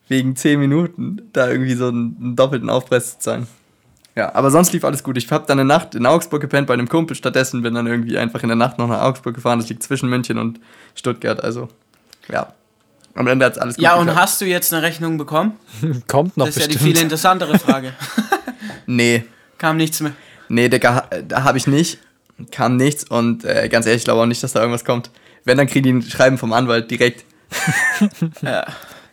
wegen 0.08 0.36
10 0.36 0.58
Minuten 0.58 1.28
da 1.34 1.48
irgendwie 1.50 1.74
so 1.74 1.88
einen, 1.88 2.16
einen 2.18 2.36
doppelten 2.36 2.70
Aufpreis 2.70 3.12
zu 3.12 3.18
zahlen. 3.18 3.46
Ja, 4.16 4.34
aber 4.34 4.50
sonst 4.50 4.72
lief 4.72 4.84
alles 4.84 5.02
gut. 5.02 5.18
Ich 5.18 5.30
habe 5.30 5.44
dann 5.46 5.58
eine 5.58 5.66
Nacht 5.68 5.94
in 5.94 6.06
Augsburg 6.06 6.40
gepennt 6.40 6.66
bei 6.68 6.74
einem 6.74 6.88
Kumpel. 6.88 7.16
Stattdessen 7.16 7.62
bin 7.62 7.74
dann 7.74 7.86
irgendwie 7.86 8.16
einfach 8.16 8.42
in 8.42 8.48
der 8.48 8.56
Nacht 8.56 8.78
noch 8.78 8.86
nach 8.88 9.02
Augsburg 9.02 9.34
gefahren. 9.34 9.58
Das 9.58 9.68
liegt 9.68 9.82
zwischen 9.82 10.08
München 10.08 10.38
und 10.38 10.60
Stuttgart. 10.94 11.42
Also, 11.42 11.68
ja. 12.30 12.52
Am 13.16 13.26
Ende 13.26 13.44
hat 13.44 13.58
alles 13.58 13.74
gut 13.76 13.82
Ja, 13.82 13.94
und 13.96 14.06
geklappt. 14.06 14.20
hast 14.22 14.40
du 14.40 14.44
jetzt 14.46 14.72
eine 14.72 14.82
Rechnung 14.82 15.18
bekommen? 15.18 15.54
Kommt 16.06 16.36
noch 16.36 16.46
Das 16.46 16.56
ist 16.56 16.68
bestimmt. 16.68 16.80
ja 16.82 16.86
die 16.88 16.94
viel 16.94 17.02
interessantere 17.02 17.58
Frage. 17.58 17.92
nee. 18.86 19.24
Kam 19.64 19.78
nichts 19.78 20.00
mehr? 20.00 20.12
Nee, 20.50 20.68
Digga, 20.68 21.08
da 21.26 21.42
habe 21.42 21.56
ich 21.56 21.66
nicht. 21.66 21.98
Kam 22.50 22.76
nichts. 22.76 23.04
Und 23.04 23.46
äh, 23.46 23.66
ganz 23.70 23.86
ehrlich, 23.86 24.00
ich 24.00 24.04
glaube 24.04 24.20
auch 24.20 24.26
nicht, 24.26 24.42
dass 24.42 24.52
da 24.52 24.60
irgendwas 24.60 24.84
kommt. 24.84 25.10
Wenn, 25.44 25.56
dann 25.56 25.66
kriegen 25.66 25.84
die 25.84 25.92
ein 25.92 26.02
Schreiben 26.02 26.36
vom 26.36 26.52
Anwalt 26.52 26.90
direkt. 26.90 27.24
ja. 28.42 28.66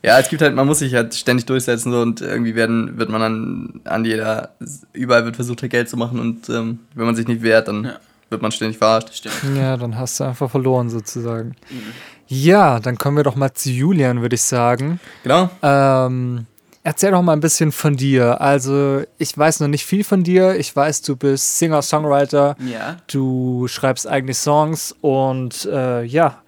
Ja, 0.03 0.19
es 0.19 0.27
gibt 0.27 0.41
halt, 0.41 0.53
man 0.53 0.67
muss 0.67 0.79
sich 0.79 0.93
halt 0.93 1.15
ständig 1.15 1.45
durchsetzen 1.45 1.93
so, 1.93 2.01
und 2.01 2.19
irgendwie 2.19 2.53
werden, 2.55 2.97
wird 2.97 3.09
man 3.09 3.21
dann 3.21 3.81
an 3.85 4.03
jeder, 4.03 4.49
überall 4.91 5.23
wird 5.23 5.37
versucht, 5.37 5.61
halt 5.61 5.71
Geld 5.71 5.87
zu 5.87 5.95
machen 5.95 6.19
und 6.19 6.49
ähm, 6.49 6.79
wenn 6.95 7.05
man 7.05 7.15
sich 7.15 7.27
nicht 7.27 7.43
wehrt, 7.43 7.69
dann 7.69 7.85
ja. 7.85 7.99
wird 8.29 8.41
man 8.41 8.51
ständig 8.51 8.77
verarscht. 8.77 9.13
Stimmt. 9.13 9.35
Ja, 9.55 9.77
dann 9.77 9.97
hast 9.97 10.19
du 10.19 10.25
einfach 10.25 10.51
verloren 10.51 10.89
sozusagen. 10.89 11.55
Mhm. 11.69 11.93
Ja, 12.27 12.81
dann 12.81 12.97
kommen 12.97 13.15
wir 13.15 13.23
doch 13.23 13.35
mal 13.35 13.53
zu 13.53 13.69
Julian, 13.69 14.21
würde 14.21 14.35
ich 14.35 14.41
sagen. 14.41 14.99
Genau. 15.23 15.49
Ähm, 15.61 16.47
erzähl 16.83 17.11
doch 17.11 17.21
mal 17.21 17.33
ein 17.33 17.39
bisschen 17.39 17.71
von 17.71 17.95
dir. 17.95 18.41
Also, 18.41 19.03
ich 19.17 19.37
weiß 19.37 19.59
noch 19.59 19.67
nicht 19.67 19.85
viel 19.85 20.03
von 20.03 20.23
dir. 20.23 20.55
Ich 20.55 20.75
weiß, 20.75 21.01
du 21.03 21.15
bist 21.15 21.59
Singer-Songwriter. 21.59 22.55
Ja. 22.59 22.97
Du 23.07 23.67
schreibst 23.67 24.07
eigene 24.07 24.33
Songs 24.33 24.95
und 25.01 25.65
äh, 25.65 26.03
ja, 26.03 26.41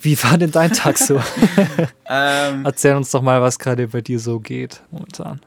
wie 0.00 0.22
war 0.22 0.38
denn 0.38 0.50
dein 0.50 0.72
Tag 0.72 0.98
so? 0.98 1.20
ähm, 2.08 2.64
Erzähl 2.64 2.94
uns 2.96 3.10
doch 3.10 3.22
mal, 3.22 3.42
was 3.42 3.58
gerade 3.58 3.88
bei 3.88 4.00
dir 4.00 4.18
so 4.18 4.40
geht 4.40 4.80
momentan. 4.90 5.40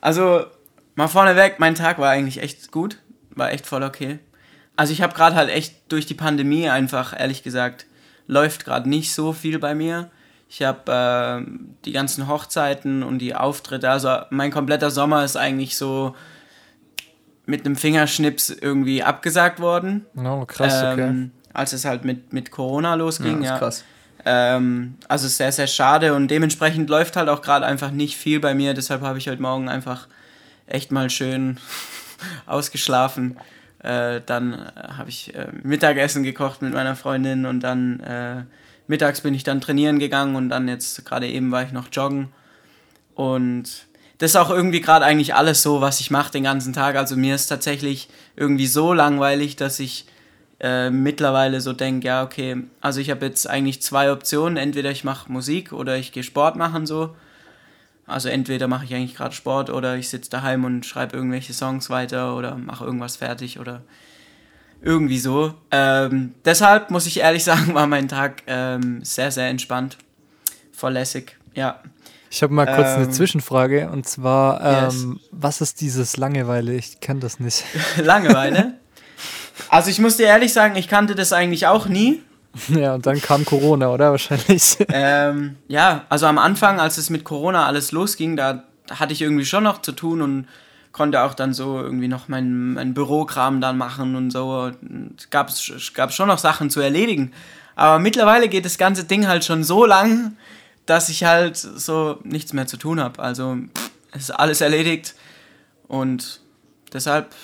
Also, 0.00 0.44
mal 0.94 1.08
vorneweg, 1.08 1.58
mein 1.58 1.74
Tag 1.74 1.98
war 1.98 2.10
eigentlich 2.10 2.42
echt 2.42 2.70
gut. 2.72 2.98
War 3.30 3.52
echt 3.52 3.66
voll 3.66 3.82
okay. 3.82 4.18
Also, 4.76 4.92
ich 4.92 5.02
habe 5.02 5.14
gerade 5.14 5.36
halt 5.36 5.50
echt 5.50 5.92
durch 5.92 6.06
die 6.06 6.14
Pandemie 6.14 6.68
einfach, 6.68 7.18
ehrlich 7.18 7.42
gesagt, 7.42 7.86
läuft 8.26 8.64
gerade 8.64 8.88
nicht 8.88 9.12
so 9.12 9.32
viel 9.32 9.58
bei 9.58 9.74
mir. 9.74 10.10
Ich 10.52 10.62
habe 10.62 11.46
äh, 11.46 11.48
die 11.84 11.92
ganzen 11.92 12.26
Hochzeiten 12.26 13.04
und 13.04 13.20
die 13.20 13.36
Auftritte. 13.36 13.88
Also, 13.88 14.18
mein 14.30 14.50
kompletter 14.50 14.90
Sommer 14.90 15.24
ist 15.24 15.36
eigentlich 15.36 15.76
so 15.76 16.16
mit 17.46 17.64
einem 17.64 17.76
Fingerschnips 17.76 18.50
irgendwie 18.50 19.04
abgesagt 19.04 19.60
worden. 19.60 20.06
Oh, 20.16 20.44
krass, 20.46 20.82
okay. 20.82 21.02
Ähm, 21.02 21.30
als 21.52 21.72
es 21.72 21.84
halt 21.84 22.04
mit, 22.04 22.32
mit 22.32 22.50
Corona 22.50 22.96
losging. 22.96 23.42
Ja, 23.42 23.52
ja. 23.52 23.58
krass. 23.58 23.84
Ähm, 24.24 24.96
also 25.06 25.28
sehr, 25.28 25.52
sehr 25.52 25.68
schade 25.68 26.14
und 26.14 26.28
dementsprechend 26.28 26.90
läuft 26.90 27.16
halt 27.16 27.28
auch 27.28 27.42
gerade 27.42 27.64
einfach 27.64 27.92
nicht 27.92 28.16
viel 28.16 28.40
bei 28.40 28.52
mir. 28.52 28.74
Deshalb 28.74 29.02
habe 29.02 29.18
ich 29.18 29.28
heute 29.28 29.40
Morgen 29.40 29.68
einfach 29.68 30.08
echt 30.66 30.90
mal 30.90 31.10
schön 31.10 31.58
ausgeschlafen. 32.46 33.38
Äh, 33.78 34.20
dann 34.26 34.54
äh, 34.54 34.88
habe 34.98 35.10
ich 35.10 35.32
äh, 35.34 35.46
Mittagessen 35.62 36.24
gekocht 36.24 36.60
mit 36.60 36.74
meiner 36.74 36.96
Freundin 36.96 37.46
und 37.46 37.60
dann 37.60 38.00
äh, 38.00 38.42
mittags 38.90 39.20
bin 39.20 39.34
ich 39.34 39.44
dann 39.44 39.60
trainieren 39.60 40.00
gegangen 40.00 40.34
und 40.34 40.48
dann 40.48 40.66
jetzt 40.66 41.06
gerade 41.06 41.28
eben 41.28 41.52
war 41.52 41.62
ich 41.62 41.70
noch 41.70 41.86
joggen. 41.92 42.28
Und 43.14 43.86
das 44.18 44.32
ist 44.32 44.36
auch 44.36 44.50
irgendwie 44.50 44.80
gerade 44.80 45.04
eigentlich 45.04 45.34
alles 45.34 45.62
so, 45.62 45.80
was 45.80 46.00
ich 46.00 46.10
mache 46.10 46.32
den 46.32 46.42
ganzen 46.42 46.72
Tag. 46.72 46.96
Also 46.96 47.16
mir 47.16 47.36
ist 47.36 47.46
tatsächlich 47.46 48.08
irgendwie 48.34 48.66
so 48.66 48.92
langweilig, 48.92 49.54
dass 49.54 49.78
ich 49.78 50.06
äh, 50.58 50.90
mittlerweile 50.90 51.60
so 51.60 51.72
denke, 51.72 52.08
ja, 52.08 52.24
okay, 52.24 52.64
also 52.80 53.00
ich 53.00 53.10
habe 53.10 53.24
jetzt 53.26 53.48
eigentlich 53.48 53.80
zwei 53.80 54.10
Optionen. 54.10 54.56
Entweder 54.56 54.90
ich 54.90 55.04
mache 55.04 55.30
Musik 55.30 55.72
oder 55.72 55.96
ich 55.96 56.10
gehe 56.10 56.24
Sport 56.24 56.56
machen 56.56 56.84
so. 56.84 57.14
Also 58.06 58.28
entweder 58.28 58.66
mache 58.66 58.86
ich 58.86 58.94
eigentlich 58.94 59.14
gerade 59.14 59.36
Sport 59.36 59.70
oder 59.70 59.96
ich 59.96 60.08
sitze 60.08 60.30
daheim 60.30 60.64
und 60.64 60.84
schreibe 60.84 61.16
irgendwelche 61.16 61.52
Songs 61.52 61.90
weiter 61.90 62.36
oder 62.36 62.56
mache 62.56 62.84
irgendwas 62.84 63.16
fertig 63.16 63.60
oder 63.60 63.82
irgendwie 64.82 65.18
so. 65.18 65.54
Ähm, 65.70 66.34
deshalb 66.44 66.90
muss 66.90 67.06
ich 67.06 67.20
ehrlich 67.20 67.44
sagen, 67.44 67.74
war 67.74 67.86
mein 67.86 68.08
Tag 68.08 68.42
ähm, 68.46 69.04
sehr, 69.04 69.30
sehr 69.30 69.48
entspannt. 69.48 69.98
Voll 70.72 70.92
lässig, 70.92 71.36
ja. 71.54 71.80
Ich 72.30 72.42
habe 72.42 72.54
mal 72.54 72.64
kurz 72.64 72.90
ähm, 72.90 73.02
eine 73.02 73.10
Zwischenfrage 73.10 73.90
und 73.90 74.08
zwar, 74.08 74.60
ähm, 74.60 75.18
yes. 75.20 75.28
was 75.32 75.60
ist 75.60 75.80
dieses 75.80 76.16
Langeweile? 76.16 76.74
Ich 76.74 77.00
kenne 77.00 77.20
das 77.20 77.40
nicht. 77.40 77.64
Langeweile? 77.96 78.74
Also 79.68 79.90
ich 79.90 79.98
muss 79.98 80.16
dir 80.16 80.26
ehrlich 80.26 80.52
sagen, 80.52 80.76
ich 80.76 80.88
kannte 80.88 81.14
das 81.14 81.32
eigentlich 81.32 81.66
auch 81.66 81.86
nie. 81.86 82.22
Ja, 82.68 82.94
und 82.94 83.06
dann 83.06 83.20
kam 83.20 83.44
Corona, 83.44 83.90
oder? 83.90 84.10
Wahrscheinlich. 84.10 84.76
Ähm, 84.92 85.56
ja, 85.68 86.04
also 86.08 86.26
am 86.26 86.38
Anfang, 86.38 86.80
als 86.80 86.98
es 86.98 87.10
mit 87.10 87.24
Corona 87.24 87.66
alles 87.66 87.92
losging, 87.92 88.36
da 88.36 88.64
hatte 88.90 89.12
ich 89.12 89.22
irgendwie 89.22 89.44
schon 89.44 89.64
noch 89.64 89.82
zu 89.82 89.92
tun 89.92 90.20
und 90.22 90.48
konnte 90.92 91.22
auch 91.22 91.34
dann 91.34 91.54
so 91.54 91.80
irgendwie 91.80 92.08
noch 92.08 92.28
mein, 92.28 92.74
mein 92.74 92.94
Bürokram 92.94 93.60
dann 93.60 93.78
machen 93.78 94.16
und 94.16 94.30
so. 94.30 94.72
Und 94.80 95.30
gab 95.30 95.48
es 95.48 95.92
gab 95.94 96.12
schon 96.12 96.28
noch 96.28 96.38
Sachen 96.38 96.70
zu 96.70 96.80
erledigen. 96.80 97.32
Aber 97.76 97.98
mittlerweile 97.98 98.48
geht 98.48 98.64
das 98.64 98.78
ganze 98.78 99.04
Ding 99.04 99.26
halt 99.26 99.44
schon 99.44 99.64
so 99.64 99.86
lang, 99.86 100.36
dass 100.86 101.08
ich 101.08 101.24
halt 101.24 101.56
so 101.56 102.18
nichts 102.24 102.52
mehr 102.52 102.66
zu 102.66 102.76
tun 102.76 103.00
habe. 103.00 103.22
Also 103.22 103.56
es 104.12 104.22
ist 104.22 104.30
alles 104.30 104.60
erledigt 104.60 105.14
und 105.88 106.40
deshalb 106.92 107.34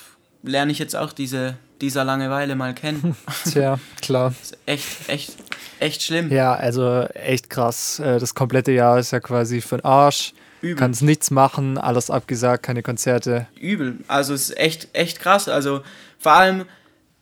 lerne 0.43 0.73
ich 0.73 0.79
jetzt 0.79 0.97
auch 0.97 1.13
diese 1.13 1.57
dieser 1.81 2.05
Langeweile 2.05 2.57
mal 2.57 2.75
kennen. 2.75 3.17
Tja, 3.51 3.79
klar. 4.01 4.35
echt, 4.67 5.09
echt, 5.09 5.33
echt 5.79 6.03
schlimm. 6.03 6.31
Ja, 6.31 6.55
also 6.55 7.03
echt 7.15 7.51
krass. 7.51 7.99
Äh, 7.99 8.19
das 8.19 8.35
komplette 8.35 8.73
Jahr 8.73 8.99
ist 8.99 9.11
ja 9.11 9.21
quasi 9.21 9.61
für 9.61 9.77
den 9.77 9.85
Arsch. 9.85 10.33
Übel. 10.61 10.77
Kannst 10.77 11.03
nichts 11.03 11.31
machen, 11.31 11.79
alles 11.79 12.11
abgesagt, 12.11 12.63
keine 12.63 12.83
Konzerte. 12.83 13.47
Übel. 13.61 13.99
Also 14.09 14.35
es 14.35 14.51
ist 14.51 14.59
echt, 14.59 14.89
echt 14.93 15.21
krass. 15.21 15.49
Also 15.49 15.83
vor 16.19 16.33
allem, 16.33 16.65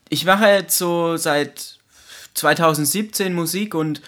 ich 0.09 0.25
mache 0.25 0.47
jetzt 0.47 0.79
so 0.79 1.17
seit 1.17 1.79
2017 2.35 3.35
Musik 3.35 3.75
und 3.75 4.03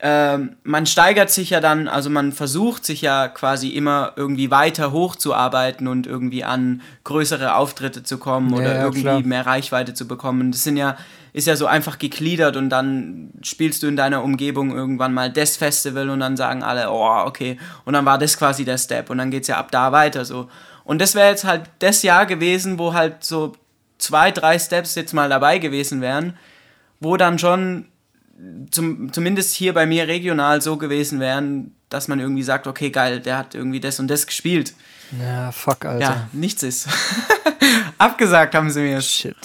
ähm, 0.00 0.56
man 0.64 0.86
steigert 0.86 1.30
sich 1.30 1.50
ja 1.50 1.60
dann, 1.60 1.88
also 1.88 2.10
man 2.10 2.32
versucht 2.32 2.84
sich 2.84 3.00
ja 3.00 3.28
quasi 3.28 3.68
immer 3.70 4.12
irgendwie 4.16 4.50
weiter 4.50 4.92
hochzuarbeiten 4.92 5.88
und 5.88 6.06
irgendwie 6.06 6.44
an 6.44 6.82
größere 7.04 7.54
Auftritte 7.54 8.02
zu 8.02 8.18
kommen 8.18 8.50
Ja, 8.50 8.56
oder 8.56 8.74
ja, 8.74 8.82
irgendwie 8.82 9.00
klar. 9.02 9.20
mehr 9.22 9.46
Reichweite 9.46 9.94
zu 9.94 10.06
bekommen. 10.06 10.52
Das 10.52 10.64
sind 10.64 10.76
ja, 10.76 10.96
ist 11.34 11.48
ja 11.48 11.56
so 11.56 11.66
einfach 11.66 11.98
gegliedert 11.98 12.56
und 12.56 12.70
dann 12.70 13.32
spielst 13.42 13.82
du 13.82 13.88
in 13.88 13.96
deiner 13.96 14.22
Umgebung 14.22 14.74
irgendwann 14.74 15.12
mal 15.12 15.32
das 15.32 15.56
Festival 15.56 16.08
und 16.08 16.20
dann 16.20 16.36
sagen 16.36 16.62
alle, 16.62 16.90
oh, 16.90 17.26
okay. 17.26 17.58
Und 17.84 17.94
dann 17.94 18.06
war 18.06 18.18
das 18.18 18.38
quasi 18.38 18.64
der 18.64 18.78
Step 18.78 19.10
und 19.10 19.18
dann 19.18 19.32
geht's 19.32 19.48
ja 19.48 19.58
ab 19.58 19.72
da 19.72 19.90
weiter 19.90 20.24
so. 20.24 20.48
Und 20.84 21.00
das 21.00 21.16
wäre 21.16 21.30
jetzt 21.30 21.44
halt 21.44 21.62
das 21.80 22.04
Jahr 22.04 22.24
gewesen, 22.24 22.78
wo 22.78 22.94
halt 22.94 23.24
so 23.24 23.52
zwei, 23.98 24.30
drei 24.30 24.60
Steps 24.60 24.94
jetzt 24.94 25.12
mal 25.12 25.28
dabei 25.28 25.58
gewesen 25.58 26.00
wären, 26.00 26.38
wo 27.00 27.16
dann 27.16 27.40
schon 27.40 27.86
zum, 28.70 29.12
zumindest 29.12 29.56
hier 29.56 29.74
bei 29.74 29.86
mir 29.86 30.06
regional 30.06 30.62
so 30.62 30.76
gewesen 30.76 31.18
wären, 31.18 31.74
dass 31.88 32.06
man 32.06 32.20
irgendwie 32.20 32.44
sagt, 32.44 32.68
okay, 32.68 32.90
geil, 32.90 33.18
der 33.18 33.38
hat 33.38 33.56
irgendwie 33.56 33.80
das 33.80 33.98
und 33.98 34.06
das 34.06 34.28
gespielt. 34.28 34.74
Ja, 35.20 35.50
fuck, 35.50 35.84
Alter. 35.84 36.00
Ja, 36.00 36.28
nichts 36.32 36.62
ist. 36.62 36.88
Abgesagt 37.98 38.54
haben 38.54 38.70
sie 38.70 38.82
mir. 38.82 39.00
Shit. 39.00 39.36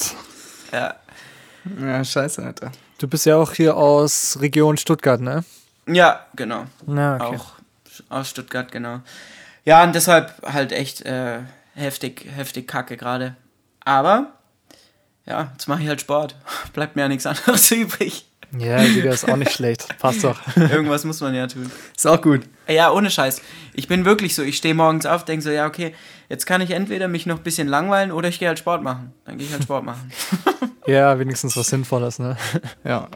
Ja. 0.72 0.94
Ja, 1.82 2.04
scheiße, 2.04 2.44
Alter. 2.44 2.72
Du 2.98 3.08
bist 3.08 3.26
ja 3.26 3.38
auch 3.38 3.54
hier 3.54 3.76
aus 3.78 4.38
Region 4.42 4.78
Stuttgart, 4.78 5.22
ne? 5.22 5.44
ja, 5.88 6.26
genau. 6.36 6.66
Na, 6.86 7.16
okay. 7.16 7.38
Auch 7.38 7.52
aus 8.10 8.30
Stuttgart, 8.30 8.72
genau. 8.72 9.02
Ja, 9.66 9.84
und 9.84 9.94
deshalb 9.94 10.34
halt 10.44 10.72
echt 10.72 11.02
äh, 11.02 11.40
heftig, 11.76 12.26
heftig 12.36 12.68
kacke 12.68 12.98
gerade. 12.98 13.36
Aber, 13.84 14.34
ja, 15.26 15.50
jetzt 15.54 15.68
mache 15.68 15.82
ich 15.84 15.88
halt 15.88 16.02
Sport. 16.02 16.36
Bleibt 16.74 16.96
mir 16.96 17.04
ja 17.04 17.08
nichts 17.08 17.26
anderes 17.26 17.70
übrig. 17.72 18.26
Ja, 18.58 18.82
Digga, 18.82 19.12
ist 19.12 19.30
auch 19.30 19.36
nicht 19.36 19.52
schlecht. 19.52 19.88
Passt 20.00 20.24
doch. 20.24 20.40
Irgendwas 20.56 21.06
muss 21.06 21.22
man 21.22 21.36
ja 21.36 21.46
tun. 21.48 21.72
Ist 21.96 22.08
auch 22.08 22.22
gut. 22.22 22.42
Ja, 22.68 22.92
ohne 22.92 23.12
Scheiß. 23.12 23.42
Ich 23.74 23.88
bin 23.88 24.06
wirklich 24.06 24.34
so, 24.34 24.42
ich 24.42 24.58
stehe 24.58 24.74
morgens 24.74 25.06
auf, 25.06 25.24
denke 25.24 25.44
so, 25.44 25.52
ja, 25.52 25.68
okay, 25.68 25.94
jetzt 26.30 26.46
kann 26.46 26.62
ich 26.62 26.72
entweder 26.72 27.08
mich 27.08 27.26
noch 27.26 27.38
ein 27.38 27.44
bisschen 27.44 27.68
langweilen 27.68 28.12
oder 28.12 28.30
ich 28.30 28.40
gehe 28.40 28.48
halt 28.48 28.60
Sport 28.60 28.82
machen. 28.82 29.14
Dann 29.26 29.38
gehe 29.38 29.46
ich 29.46 29.54
halt 29.54 29.64
Sport 29.64 29.86
machen. 29.86 30.12
Ja, 30.88 31.20
wenigstens 31.20 31.56
was 31.56 31.68
Sinnvolles, 31.68 32.18
ne? 32.18 32.36
Ja, 32.84 33.10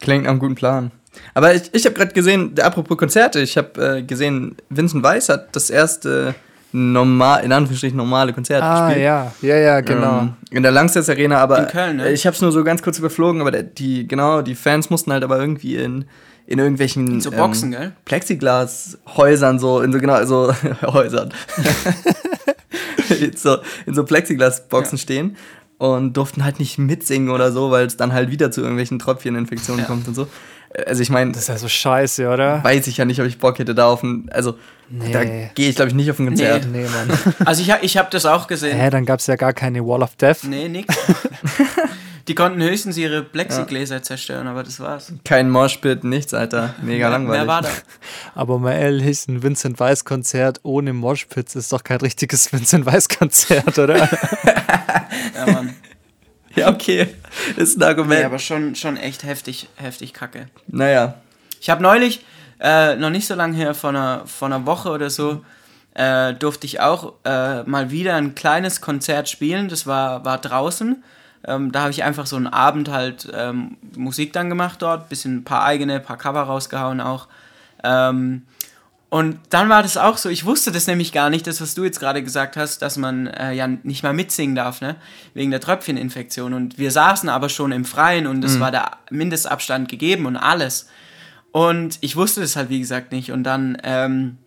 klingt 0.00 0.26
einem 0.26 0.40
guten 0.40 0.56
Plan. 0.56 0.90
Aber 1.32 1.54
ich, 1.54 1.72
ich 1.72 1.84
habe 1.84 1.94
gerade 1.94 2.12
gesehen, 2.12 2.58
apropos 2.58 2.96
Konzerte, 2.96 3.40
ich 3.40 3.56
habe 3.56 3.98
äh, 3.98 4.02
gesehen, 4.02 4.56
Vincent 4.68 5.04
Weiss 5.04 5.28
hat 5.28 5.54
das 5.54 5.70
erste 5.70 6.34
normal, 6.72 7.44
in 7.44 7.52
Anführungsstrichen 7.52 7.96
normale 7.96 8.32
Konzert 8.32 8.62
Ah, 8.62 8.86
gespielt. 8.86 9.04
ja. 9.04 9.32
Ja, 9.42 9.56
ja, 9.56 9.80
genau. 9.80 10.20
Ähm, 10.20 10.32
in 10.50 10.62
der 10.62 10.72
Langsess 10.72 11.08
Arena, 11.08 11.38
aber 11.38 11.58
In 11.60 11.66
Köln, 11.68 11.96
ne? 11.96 12.10
ich 12.12 12.26
habe 12.26 12.34
es 12.34 12.40
nur 12.42 12.52
so 12.52 12.62
ganz 12.64 12.82
kurz 12.82 12.98
überflogen, 12.98 13.40
aber 13.40 13.50
der, 13.50 13.62
die, 13.64 14.06
genau, 14.06 14.42
die 14.42 14.54
Fans 14.54 14.88
mussten 14.90 15.12
halt 15.12 15.24
aber 15.24 15.38
irgendwie 15.38 15.76
in, 15.76 16.04
in 16.46 16.58
irgendwelchen 16.58 17.06
In 17.14 17.20
so 17.20 17.30
Boxen, 17.30 17.70
gell? 17.72 17.92
Plexiglas-Häusern, 18.04 19.58
so, 19.58 19.80
in 19.80 19.92
so, 19.92 19.98
genau, 19.98 20.24
so, 20.24 20.52
Häusern. 20.82 21.32
in, 23.20 23.32
so, 23.36 23.58
in 23.86 23.94
so 23.94 24.04
Plexiglas-Boxen 24.04 24.96
Ja. 24.98 25.02
stehen 25.02 25.36
und 25.78 26.16
durften 26.16 26.44
halt 26.44 26.58
nicht 26.60 26.78
mitsingen 26.78 27.30
oder 27.30 27.52
so, 27.52 27.70
weil 27.70 27.86
es 27.86 27.96
dann 27.96 28.12
halt 28.12 28.30
wieder 28.30 28.50
zu 28.50 28.60
irgendwelchen 28.60 28.98
Tröpfcheninfektionen 28.98 29.80
Ja. 29.82 29.86
kommt 29.86 30.06
und 30.08 30.14
so. 30.14 30.28
Also 30.86 31.02
ich 31.02 31.10
meine, 31.10 31.32
Das 31.32 31.42
ist 31.42 31.48
ja 31.48 31.56
so 31.58 31.68
scheiße, 31.68 32.28
oder? 32.28 32.62
weiß 32.62 32.86
ich 32.86 32.96
ja 32.98 33.04
nicht, 33.04 33.20
ob 33.20 33.26
ich 33.26 33.38
Bock 33.38 33.58
hätte 33.58 33.74
da 33.74 33.86
auf 33.86 34.02
ein, 34.02 34.28
also 34.32 34.56
da 34.90 35.24
Nee. 35.24 35.50
gehe 35.54 35.68
ich 35.70 35.76
glaube 35.76 35.88
ich 35.90 35.94
nicht 35.94 36.10
auf 36.10 36.18
ein 36.18 36.26
Konzert. 36.26 36.66
Nee, 36.70 36.84
Mann. 36.86 37.18
Also 37.46 37.62
ich, 37.62 37.72
ich 37.82 37.96
habe 37.96 38.08
das 38.10 38.26
auch 38.26 38.46
gesehen. 38.46 38.76
Hä, 38.78 38.90
dann 38.90 39.06
gab's 39.06 39.26
ja 39.26 39.36
gar 39.36 39.52
keine 39.52 39.86
Wall 39.86 40.02
of 40.02 40.16
Death. 40.16 40.44
Nee, 40.44 40.68
nix. 40.68 40.94
Die 42.28 42.34
konnten 42.36 42.62
höchstens 42.62 42.96
ihre 42.96 43.22
Plexigläser 43.24 44.02
zerstören, 44.02 44.46
aber 44.46 44.62
das 44.62 44.78
war's. 44.78 45.12
Kein 45.24 45.50
Moshpit, 45.50 46.04
nichts, 46.04 46.32
Alter. 46.32 46.74
Mega 46.80 47.08
Mehr- 47.08 47.10
langweilig. 47.18 47.38
Mehr 47.40 47.46
war 47.48 47.62
da. 47.62 47.68
Aber 48.36 48.58
mal 48.60 48.72
ehrlich, 48.74 49.26
ein 49.26 49.42
Vincent 49.42 49.80
Weiss 49.80 50.04
Konzert 50.04 50.60
ohne 50.62 50.92
Moshpits 50.92 51.56
ist 51.56 51.72
doch 51.72 51.82
kein 51.82 51.98
richtiges 52.00 52.52
Vincent 52.52 52.86
Weiss 52.86 53.08
Konzert, 53.08 53.78
oder? 53.78 53.96
Ja, 55.34 55.52
Mann. 55.52 55.74
Ja, 56.54 56.68
okay. 56.68 57.08
Ist 57.56 57.78
ein 57.78 57.82
Argument. 57.82 58.20
Nee, 58.20 58.26
aber 58.26 58.38
schon, 58.38 58.74
schon 58.76 58.96
echt 58.96 59.24
heftig, 59.24 59.68
heftig 59.76 60.12
kacke. 60.12 60.46
naja. 60.68 61.14
Ich 61.60 61.68
habe 61.68 61.82
neulich, 61.82 62.24
äh, 62.60 62.96
noch 62.96 63.10
nicht 63.10 63.26
so 63.26 63.34
lange 63.34 63.56
her, 63.56 63.74
vor 63.74 63.90
einer, 63.90 64.22
vor 64.26 64.46
einer 64.46 64.66
Woche 64.66 64.90
oder 64.90 65.10
so, 65.10 65.42
äh, 65.94 66.34
durfte 66.34 66.66
ich 66.66 66.80
auch 66.80 67.14
äh, 67.24 67.62
mal 67.64 67.90
wieder 67.90 68.14
ein 68.14 68.34
kleines 68.34 68.80
Konzert 68.80 69.28
spielen. 69.28 69.68
Das 69.68 69.86
war, 69.86 70.24
war 70.24 70.38
draußen. 70.38 71.02
Ähm, 71.46 71.72
da 71.72 71.80
habe 71.80 71.90
ich 71.90 72.04
einfach 72.04 72.26
so 72.26 72.36
einen 72.36 72.46
Abend 72.46 72.90
halt 72.90 73.28
ähm, 73.34 73.78
Musik 73.96 74.32
dann 74.32 74.50
gemacht 74.50 74.82
dort, 74.82 75.08
bisschen 75.08 75.38
ein 75.38 75.44
paar 75.44 75.64
eigene, 75.64 75.98
paar 75.98 76.18
Cover 76.18 76.42
rausgehauen 76.42 77.00
auch. 77.00 77.28
Ähm, 77.82 78.42
und 79.08 79.40
dann 79.48 79.68
war 79.68 79.82
das 79.82 79.96
auch 79.96 80.18
so, 80.18 80.28
ich 80.28 80.44
wusste 80.44 80.70
das 80.70 80.86
nämlich 80.86 81.12
gar 81.12 81.30
nicht, 81.30 81.46
das, 81.46 81.60
was 81.60 81.74
du 81.74 81.82
jetzt 81.82 81.98
gerade 81.98 82.22
gesagt 82.22 82.56
hast, 82.56 82.80
dass 82.80 82.96
man 82.96 83.26
äh, 83.26 83.52
ja 83.52 83.66
nicht 83.66 84.04
mal 84.04 84.12
mitsingen 84.12 84.54
darf, 84.54 84.80
ne? 84.80 84.94
Wegen 85.34 85.50
der 85.50 85.60
Tröpfcheninfektion. 85.60 86.54
Und 86.54 86.78
wir 86.78 86.92
saßen 86.92 87.28
aber 87.28 87.48
schon 87.48 87.72
im 87.72 87.84
Freien 87.84 88.28
und 88.28 88.44
es 88.44 88.60
war 88.60 88.70
der 88.70 88.98
Mindestabstand 89.10 89.88
gegeben 89.88 90.26
und 90.26 90.36
alles. 90.36 90.88
Und 91.52 91.98
ich 92.00 92.16
wusste 92.16 92.40
das 92.40 92.56
halt, 92.56 92.68
wie 92.68 92.80
gesagt, 92.80 93.12
nicht. 93.12 93.32
Und 93.32 93.44
dann 93.44 93.78
ähm, 93.82 94.38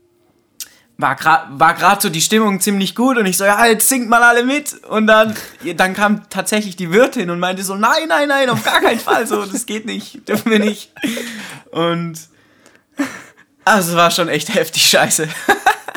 war 0.97 1.15
gerade 1.15 1.59
war 1.59 1.73
grad 1.73 2.01
so 2.01 2.09
die 2.09 2.21
Stimmung 2.21 2.59
ziemlich 2.59 2.95
gut 2.95 3.17
und 3.17 3.25
ich 3.25 3.37
so, 3.37 3.45
ja, 3.45 3.65
jetzt 3.65 3.89
singt 3.89 4.09
mal 4.09 4.23
alle 4.23 4.43
mit. 4.43 4.83
Und 4.85 5.07
dann, 5.07 5.35
dann 5.75 5.93
kam 5.93 6.29
tatsächlich 6.29 6.75
die 6.75 6.91
Wirtin 6.91 7.29
und 7.29 7.39
meinte 7.39 7.63
so, 7.63 7.75
nein, 7.75 8.07
nein, 8.07 8.27
nein, 8.27 8.49
auf 8.49 8.63
gar 8.63 8.81
keinen 8.81 8.99
Fall, 8.99 9.27
so, 9.27 9.45
das 9.45 9.65
geht 9.65 9.85
nicht, 9.85 10.27
dürfen 10.27 10.51
wir 10.51 10.59
nicht. 10.59 10.91
Und 11.71 12.19
also 13.65 13.91
es 13.91 13.97
war 13.97 14.11
schon 14.11 14.29
echt 14.29 14.53
heftig 14.53 14.85
scheiße. 14.85 15.27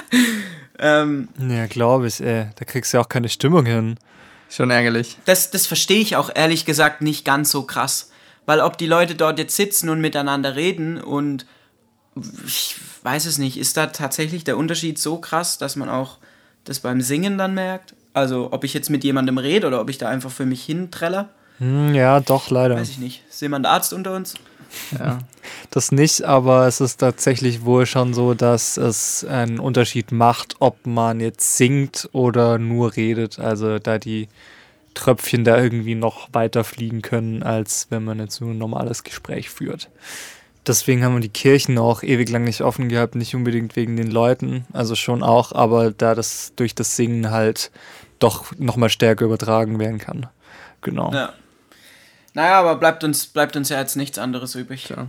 ähm, 0.79 1.29
ja, 1.39 1.67
glaube 1.67 2.07
ich, 2.07 2.21
ey. 2.21 2.49
Da 2.57 2.65
kriegst 2.65 2.93
du 2.93 2.99
ja 2.99 3.03
auch 3.03 3.09
keine 3.09 3.29
Stimmung 3.29 3.67
hin. 3.67 3.99
Schon 4.49 4.71
ärgerlich. 4.71 5.19
das 5.25 5.51
das 5.51 5.67
verstehe 5.67 6.01
ich 6.01 6.15
auch 6.15 6.31
ehrlich 6.33 6.65
gesagt 6.65 7.03
nicht 7.03 7.25
ganz 7.25 7.51
so 7.51 7.65
krass. 7.65 8.11
Weil 8.47 8.61
ob 8.61 8.79
die 8.79 8.87
Leute 8.87 9.15
dort 9.15 9.39
jetzt 9.39 9.57
sitzen 9.57 9.89
und 9.89 10.01
miteinander 10.01 10.57
reden 10.57 11.01
und 11.01 11.47
ich 12.47 12.77
weiß 13.03 13.27
es 13.27 13.39
nicht, 13.39 13.59
ist 13.59 13.77
da 13.77 13.87
tatsächlich 13.87 14.45
der 14.45 14.57
Unterschied 14.57 14.99
so 14.99 15.19
krass, 15.19 15.59
dass 15.59 15.77
man 15.77 15.89
auch 15.89 16.19
das 16.65 16.81
beim 16.81 17.01
Singen 17.01 17.37
dann 17.37 17.55
merkt? 17.55 17.95
Also 18.15 18.49
ob 18.53 18.65
ich 18.65 18.73
jetzt 18.73 18.89
mit 18.89 19.05
jemandem 19.05 19.37
rede 19.37 19.67
oder 19.67 19.81
ob 19.81 19.91
ich 19.91 19.99
da 19.99 20.09
einfach 20.09 20.31
für 20.31 20.47
mich 20.47 20.65
hintreller? 20.65 21.29
Hm, 21.59 21.95
ja, 21.95 22.21
doch, 22.21 22.51
leider. 22.51 22.77
Weiß 22.77 22.89
ich 22.89 22.99
nicht. 22.99 23.23
Ist 23.29 23.43
jemand 23.43 23.67
Arzt 23.67 23.93
unter 23.93 24.15
uns? 24.15 24.35
Ja. 24.99 25.19
Das 25.71 25.93
nicht, 25.93 26.23
aber 26.23 26.67
es 26.67 26.81
ist 26.81 26.97
tatsächlich 26.97 27.65
wohl 27.65 27.87
schon 27.87 28.15
so, 28.15 28.35
dass 28.35 28.77
es 28.77 29.25
einen 29.25 29.61
Unterschied 29.61 30.11
macht, 30.11 30.57
ob 30.59 30.87
man 30.87 31.21
jetzt 31.21 31.57
singt 31.57 32.09
oder 32.13 32.59
nur 32.59 32.97
redet. 32.97 33.39
Also 33.39 33.79
da 33.79 33.99
die 33.99 34.29
Tröpfchen 34.97 35.45
da 35.45 35.63
irgendwie 35.63 35.95
noch 35.95 36.29
weiter 36.33 36.65
fliegen 36.65 37.03
können, 37.03 37.43
als 37.43 37.87
wenn 37.91 38.05
man 38.05 38.19
jetzt 38.19 38.37
so 38.37 38.47
ein 38.47 38.59
normales 38.59 39.05
Gespräch 39.05 39.51
führt. 39.51 39.91
Deswegen 40.67 41.05
haben 41.05 41.15
wir 41.15 41.21
die 41.21 41.29
Kirchen 41.29 41.79
auch 41.79 42.03
ewig 42.03 42.29
lang 42.29 42.43
nicht 42.43 42.63
offen 42.63 42.89
gehabt, 42.89 43.15
nicht 43.15 43.37
unbedingt 43.37 43.77
wegen 43.77 43.97
den 43.97 44.11
Leuten, 44.11 44.67
also 44.73 44.97
schon 44.97 45.23
auch, 45.23 45.53
aber 45.53 45.93
da 45.93 46.17
das 46.17 46.55
durch 46.57 46.75
das 46.75 46.97
Singen 46.97 47.31
halt 47.31 47.71
doch 48.19 48.47
nochmal 48.59 48.91
stärker 48.91 49.27
übertragen 49.27 49.79
werden 49.79 49.99
kann. 49.99 50.27
Genau. 50.81 51.13
Ja. 51.13 51.33
Naja, 52.35 52.61
aber 52.61 52.77
bleibt 52.77 53.05
uns, 53.05 53.27
bleibt 53.27 53.57
uns 53.57 53.69
ja 53.69 53.79
jetzt 53.79 53.97
nichts 53.97 54.19
anderes 54.19 54.57
übrig. 54.57 54.89
Ja. 54.89 55.07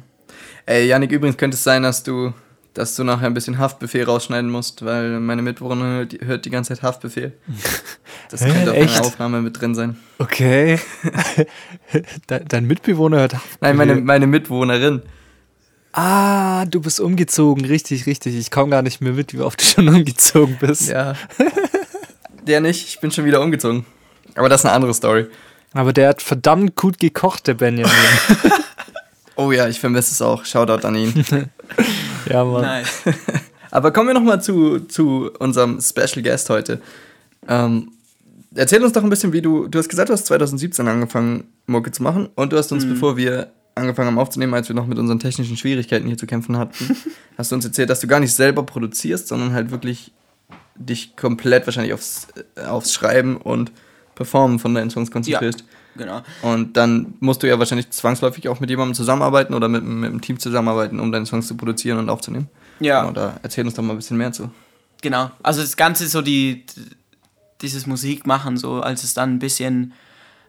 Ey, 0.65 0.85
Janik, 0.85 1.11
übrigens 1.11 1.37
könnte 1.37 1.55
es 1.55 1.63
sein, 1.63 1.83
dass 1.83 2.03
du, 2.03 2.33
dass 2.77 2.95
du 2.95 3.03
nachher 3.03 3.25
ein 3.27 3.33
bisschen 3.33 3.57
Haftbefehl 3.57 4.03
rausschneiden 4.03 4.49
musst, 4.49 4.85
weil 4.85 5.19
meine 5.19 5.41
Mitbewohnerin 5.41 6.09
hört, 6.23 6.45
die- 6.45 6.49
ganze 6.49 6.73
Zeit 6.75 6.83
Haftbefehl. 6.83 7.33
Das 8.29 8.41
Hä, 8.43 8.51
könnte 8.51 8.71
auf 8.71 8.77
echt? 8.77 8.95
einer 8.97 9.05
Aufnahme 9.05 9.41
mit 9.41 9.61
drin 9.61 9.73
sein. 9.73 9.97
Okay. 10.19 10.79
De 12.29 12.41
dein 12.45 12.65
Mitbewohner 12.67 13.19
hört 13.19 13.35
Nein, 13.61 13.77
meine, 13.77 13.95
meine 13.95 14.27
Mitwohnerin. 14.27 15.01
Ah, 15.93 16.65
du 16.65 16.81
bist 16.81 16.99
umgezogen, 16.99 17.63
richtig, 17.63 18.05
richtig. 18.05 18.35
Ich 18.35 18.51
komme 18.51 18.69
gar 18.71 18.81
nicht 18.81 18.99
mehr 18.99 19.13
mit, 19.13 19.33
wie 19.33 19.39
oft 19.39 19.61
du 19.61 19.65
schon 19.65 19.87
umgezogen 19.87 20.57
bist. 20.59 20.89
Ja. 20.89 21.13
Der 22.45 22.59
nicht, 22.59 22.85
ich 22.89 22.99
bin 22.99 23.11
schon 23.11 23.23
wieder 23.23 23.39
umgezogen. 23.41 23.85
Aber 24.35 24.49
das 24.49 24.61
ist 24.61 24.65
eine 24.65 24.73
andere 24.75 24.93
Story. 24.93 25.27
Aber 25.73 25.93
der 25.93 26.09
hat 26.09 26.21
verdammt 26.21 26.75
gut 26.75 26.99
gekocht, 26.99 27.47
der 27.47 27.53
Benjamin. 27.53 27.93
Oh 29.39 29.51
ja, 29.51 29.67
ich 29.67 29.79
vermisse 29.79 30.13
es 30.13 30.21
auch. 30.23 30.45
Shoutout 30.45 30.83
an 30.87 30.95
ihn. 30.95 31.13
Ja, 32.29 32.43
Mann. 32.43 32.61
Nice. 32.61 33.03
Aber 33.71 33.91
kommen 33.91 34.07
wir 34.07 34.13
nochmal 34.13 34.41
zu, 34.41 34.79
zu 34.81 35.31
unserem 35.39 35.81
Special 35.81 36.23
Guest 36.23 36.49
heute. 36.49 36.81
Ähm, 37.47 37.91
erzähl 38.55 38.83
uns 38.83 38.93
doch 38.93 39.03
ein 39.03 39.09
bisschen, 39.09 39.33
wie 39.33 39.41
du, 39.41 39.67
du 39.67 39.79
hast 39.79 39.89
gesagt, 39.89 40.09
du 40.09 40.13
hast 40.13 40.25
2017 40.25 40.87
angefangen, 40.87 41.45
Mucke 41.65 41.91
zu 41.91 42.03
machen 42.03 42.29
und 42.35 42.53
du 42.53 42.57
hast 42.57 42.71
uns, 42.71 42.85
bevor 42.85 43.17
wir 43.17 43.51
angefangen 43.75 44.07
haben 44.07 44.19
aufzunehmen, 44.19 44.53
als 44.53 44.67
wir 44.69 44.75
noch 44.75 44.87
mit 44.87 44.97
unseren 44.97 45.19
technischen 45.19 45.57
Schwierigkeiten 45.57 46.07
hier 46.07 46.17
zu 46.17 46.25
kämpfen 46.25 46.57
hatten, 46.57 46.97
hast 47.37 47.51
du 47.51 47.55
uns 47.55 47.65
erzählt, 47.65 47.89
dass 47.89 47.99
du 47.99 48.07
gar 48.07 48.19
nicht 48.19 48.33
selber 48.33 48.63
produzierst, 48.63 49.27
sondern 49.27 49.53
halt 49.53 49.71
wirklich 49.71 50.11
dich 50.75 51.15
komplett 51.15 51.65
wahrscheinlich 51.65 51.93
aufs, 51.93 52.27
äh, 52.55 52.65
aufs 52.65 52.93
Schreiben 52.93 53.37
und 53.37 53.71
Performen 54.15 54.59
von 54.59 54.73
deinen 54.73 54.89
Songs 54.89 55.11
konzentrierst. 55.11 55.63
Genau. 55.97 56.21
Und 56.41 56.77
dann 56.77 57.15
musst 57.19 57.43
du 57.43 57.47
ja 57.47 57.59
wahrscheinlich 57.59 57.89
zwangsläufig 57.89 58.47
auch 58.49 58.59
mit 58.59 58.69
jemandem 58.69 58.95
zusammenarbeiten 58.95 59.53
oder 59.53 59.67
mit, 59.67 59.83
mit 59.83 60.09
einem 60.09 60.21
Team 60.21 60.39
zusammenarbeiten, 60.39 60.99
um 60.99 61.11
deine 61.11 61.25
Songs 61.25 61.47
zu 61.47 61.57
produzieren 61.57 61.99
und 61.99 62.09
aufzunehmen. 62.09 62.49
Ja. 62.79 63.01
Genau, 63.01 63.13
da 63.13 63.39
erzähl 63.43 63.65
uns 63.65 63.73
doch 63.73 63.83
mal 63.83 63.93
ein 63.93 63.97
bisschen 63.97 64.17
mehr 64.17 64.31
zu. 64.31 64.49
Genau. 65.01 65.31
Also 65.43 65.61
das 65.61 65.77
Ganze 65.77 66.07
so 66.07 66.21
die, 66.21 66.65
dieses 67.61 67.85
Musikmachen, 67.87 68.57
so 68.57 68.81
als 68.81 69.03
es 69.03 69.13
dann 69.13 69.35
ein 69.35 69.39
bisschen 69.39 69.93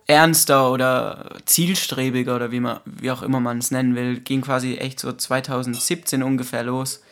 ernster 0.06 0.70
oder 0.72 1.36
zielstrebiger 1.44 2.34
oder 2.34 2.50
wie 2.50 2.60
man, 2.60 2.80
wie 2.84 3.10
auch 3.10 3.22
immer 3.22 3.40
man 3.40 3.58
es 3.58 3.70
nennen 3.70 3.94
will, 3.94 4.20
ging 4.20 4.40
quasi 4.40 4.76
echt 4.76 5.00
so 5.00 5.12
2017 5.12 6.22
ungefähr 6.22 6.62
los. 6.62 7.02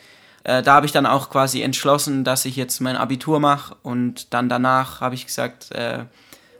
Äh, 0.43 0.63
da 0.63 0.73
habe 0.73 0.87
ich 0.87 0.91
dann 0.91 1.05
auch 1.05 1.29
quasi 1.29 1.61
entschlossen, 1.61 2.23
dass 2.23 2.45
ich 2.45 2.55
jetzt 2.55 2.79
mein 2.79 2.95
Abitur 2.95 3.39
mache 3.39 3.75
und 3.83 4.33
dann 4.33 4.49
danach 4.49 4.99
habe 4.99 5.13
ich 5.13 5.27
gesagt, 5.27 5.71
äh, 5.71 6.05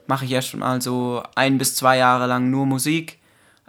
mache 0.08 0.26
ich 0.26 0.32
erst 0.32 0.56
mal 0.56 0.82
so 0.82 1.24
ein 1.36 1.58
bis 1.58 1.76
zwei 1.76 1.98
Jahre 1.98 2.28
lang 2.28 2.50
nur 2.50 2.66
Musik 2.66 3.20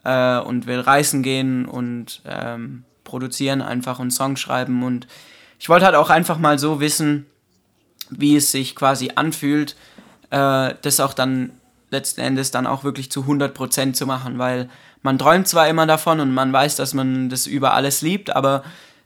äh, 0.04 0.38
und 0.38 0.66
will 0.66 0.80
reisen 0.80 1.22
gehen 1.22 1.66
und 1.66 2.22
ähm, 2.24 2.84
produzieren 3.04 3.62
einfach 3.62 3.98
und 3.98 4.10
Songs 4.10 4.40
schreiben 4.40 4.82
und 4.82 5.06
ich 5.58 5.68
wollte 5.68 5.86
halt 5.86 5.96
auch 5.96 6.10
einfach 6.10 6.38
mal 6.38 6.58
so 6.58 6.80
wissen, 6.80 7.26
wie 8.10 8.36
es 8.36 8.52
sich 8.52 8.76
quasi 8.76 9.12
anfühlt, 9.14 9.76
äh, 10.30 10.74
das 10.82 11.00
auch 11.00 11.14
dann 11.14 11.50
letzten 11.90 12.20
Endes 12.20 12.50
dann 12.50 12.66
auch 12.66 12.84
wirklich 12.84 13.10
zu 13.10 13.22
100% 13.22 13.94
zu 13.94 14.06
machen, 14.06 14.38
weil 14.38 14.68
man 15.02 15.18
träumt 15.18 15.48
zwar 15.48 15.68
immer 15.68 15.86
davon 15.86 16.20
und 16.20 16.32
man 16.32 16.52
weiß, 16.52 16.76
dass 16.76 16.94
man 16.94 17.28
das 17.28 17.46
über 17.46 17.74
alles 17.74 18.02
liebt, 18.02 18.34
aber 18.34 18.62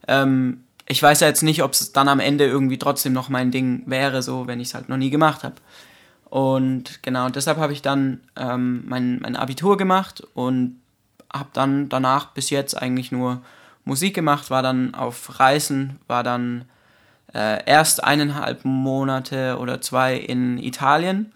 ähm, 0.08 0.64
ich 0.88 1.02
weiß 1.02 1.20
ja 1.20 1.28
jetzt 1.28 1.42
nicht, 1.42 1.62
ob 1.62 1.72
es 1.72 1.92
dann 1.92 2.08
am 2.08 2.20
Ende 2.20 2.44
irgendwie 2.46 2.78
trotzdem 2.78 3.12
noch 3.12 3.28
mein 3.28 3.50
Ding 3.50 3.82
wäre, 3.86 4.22
so 4.22 4.46
wenn 4.46 4.60
ich 4.60 4.68
es 4.68 4.74
halt 4.74 4.88
noch 4.88 4.96
nie 4.96 5.10
gemacht 5.10 5.44
habe. 5.44 5.54
Und 6.32 7.02
genau, 7.02 7.28
deshalb 7.28 7.58
habe 7.58 7.74
ich 7.74 7.82
dann 7.82 8.22
ähm, 8.36 8.84
mein, 8.88 9.18
mein 9.20 9.36
Abitur 9.36 9.76
gemacht 9.76 10.26
und 10.32 10.80
habe 11.30 11.50
dann 11.52 11.90
danach 11.90 12.30
bis 12.30 12.48
jetzt 12.48 12.74
eigentlich 12.74 13.12
nur 13.12 13.42
Musik 13.84 14.14
gemacht, 14.14 14.48
war 14.48 14.62
dann 14.62 14.94
auf 14.94 15.38
Reisen, 15.40 15.98
war 16.06 16.22
dann 16.22 16.64
äh, 17.34 17.62
erst 17.66 18.02
eineinhalb 18.02 18.64
Monate 18.64 19.58
oder 19.58 19.82
zwei 19.82 20.16
in 20.16 20.56
Italien 20.56 21.32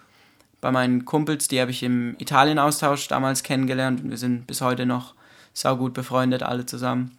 bei 0.63 0.71
meinen 0.71 1.05
Kumpels, 1.05 1.47
die 1.47 1.61
habe 1.61 1.73
ich 1.73 1.83
im 1.83 2.17
Italien-Austausch 2.19 3.07
damals 3.09 3.43
kennengelernt 3.43 4.03
und 4.03 4.09
wir 4.09 4.17
sind 4.17 4.47
bis 4.47 4.63
heute 4.63 4.87
noch 4.87 5.13
saugut 5.53 5.93
befreundet, 5.93 6.43
alle 6.43 6.65
zusammen. 6.65 7.19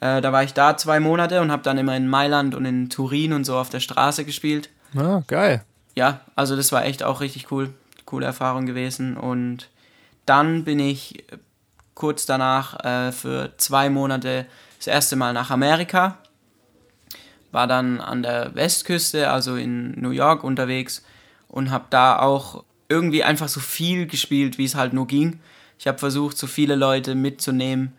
Äh, 0.00 0.20
da 0.20 0.32
war 0.32 0.44
ich 0.44 0.54
da 0.54 0.76
zwei 0.76 1.00
Monate 1.00 1.40
und 1.40 1.50
habe 1.50 1.64
dann 1.64 1.78
immer 1.78 1.96
in 1.96 2.06
Mailand 2.06 2.54
und 2.54 2.64
in 2.64 2.90
Turin 2.90 3.32
und 3.32 3.42
so 3.42 3.56
auf 3.56 3.70
der 3.70 3.80
Straße 3.80 4.24
gespielt. 4.24 4.70
Ah, 4.96 5.22
geil. 5.26 5.64
Ja, 5.98 6.20
also 6.36 6.54
das 6.54 6.70
war 6.70 6.84
echt 6.84 7.02
auch 7.02 7.20
richtig 7.20 7.50
cool, 7.50 7.74
coole 8.04 8.24
Erfahrung 8.24 8.66
gewesen. 8.66 9.16
Und 9.16 9.68
dann 10.26 10.62
bin 10.62 10.78
ich 10.78 11.24
kurz 11.94 12.24
danach 12.24 12.84
äh, 12.84 13.10
für 13.10 13.52
zwei 13.56 13.90
Monate 13.90 14.46
das 14.76 14.86
erste 14.86 15.16
Mal 15.16 15.32
nach 15.32 15.50
Amerika. 15.50 16.18
War 17.50 17.66
dann 17.66 18.00
an 18.00 18.22
der 18.22 18.54
Westküste, 18.54 19.28
also 19.32 19.56
in 19.56 20.00
New 20.00 20.10
York 20.10 20.44
unterwegs 20.44 21.02
und 21.48 21.72
habe 21.72 21.86
da 21.90 22.20
auch 22.20 22.62
irgendwie 22.88 23.24
einfach 23.24 23.48
so 23.48 23.58
viel 23.58 24.06
gespielt, 24.06 24.56
wie 24.56 24.66
es 24.66 24.76
halt 24.76 24.92
nur 24.92 25.08
ging. 25.08 25.40
Ich 25.80 25.88
habe 25.88 25.98
versucht, 25.98 26.38
so 26.38 26.46
viele 26.46 26.76
Leute 26.76 27.16
mitzunehmen, 27.16 27.92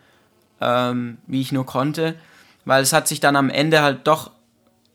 ähm, 0.61 1.17
wie 1.27 1.41
ich 1.41 1.51
nur 1.51 1.65
konnte, 1.65 2.15
weil 2.63 2.81
es 2.81 2.93
hat 2.93 3.09
sich 3.09 3.19
dann 3.19 3.35
am 3.35 3.49
Ende 3.49 3.81
halt 3.81 4.07
doch 4.07 4.31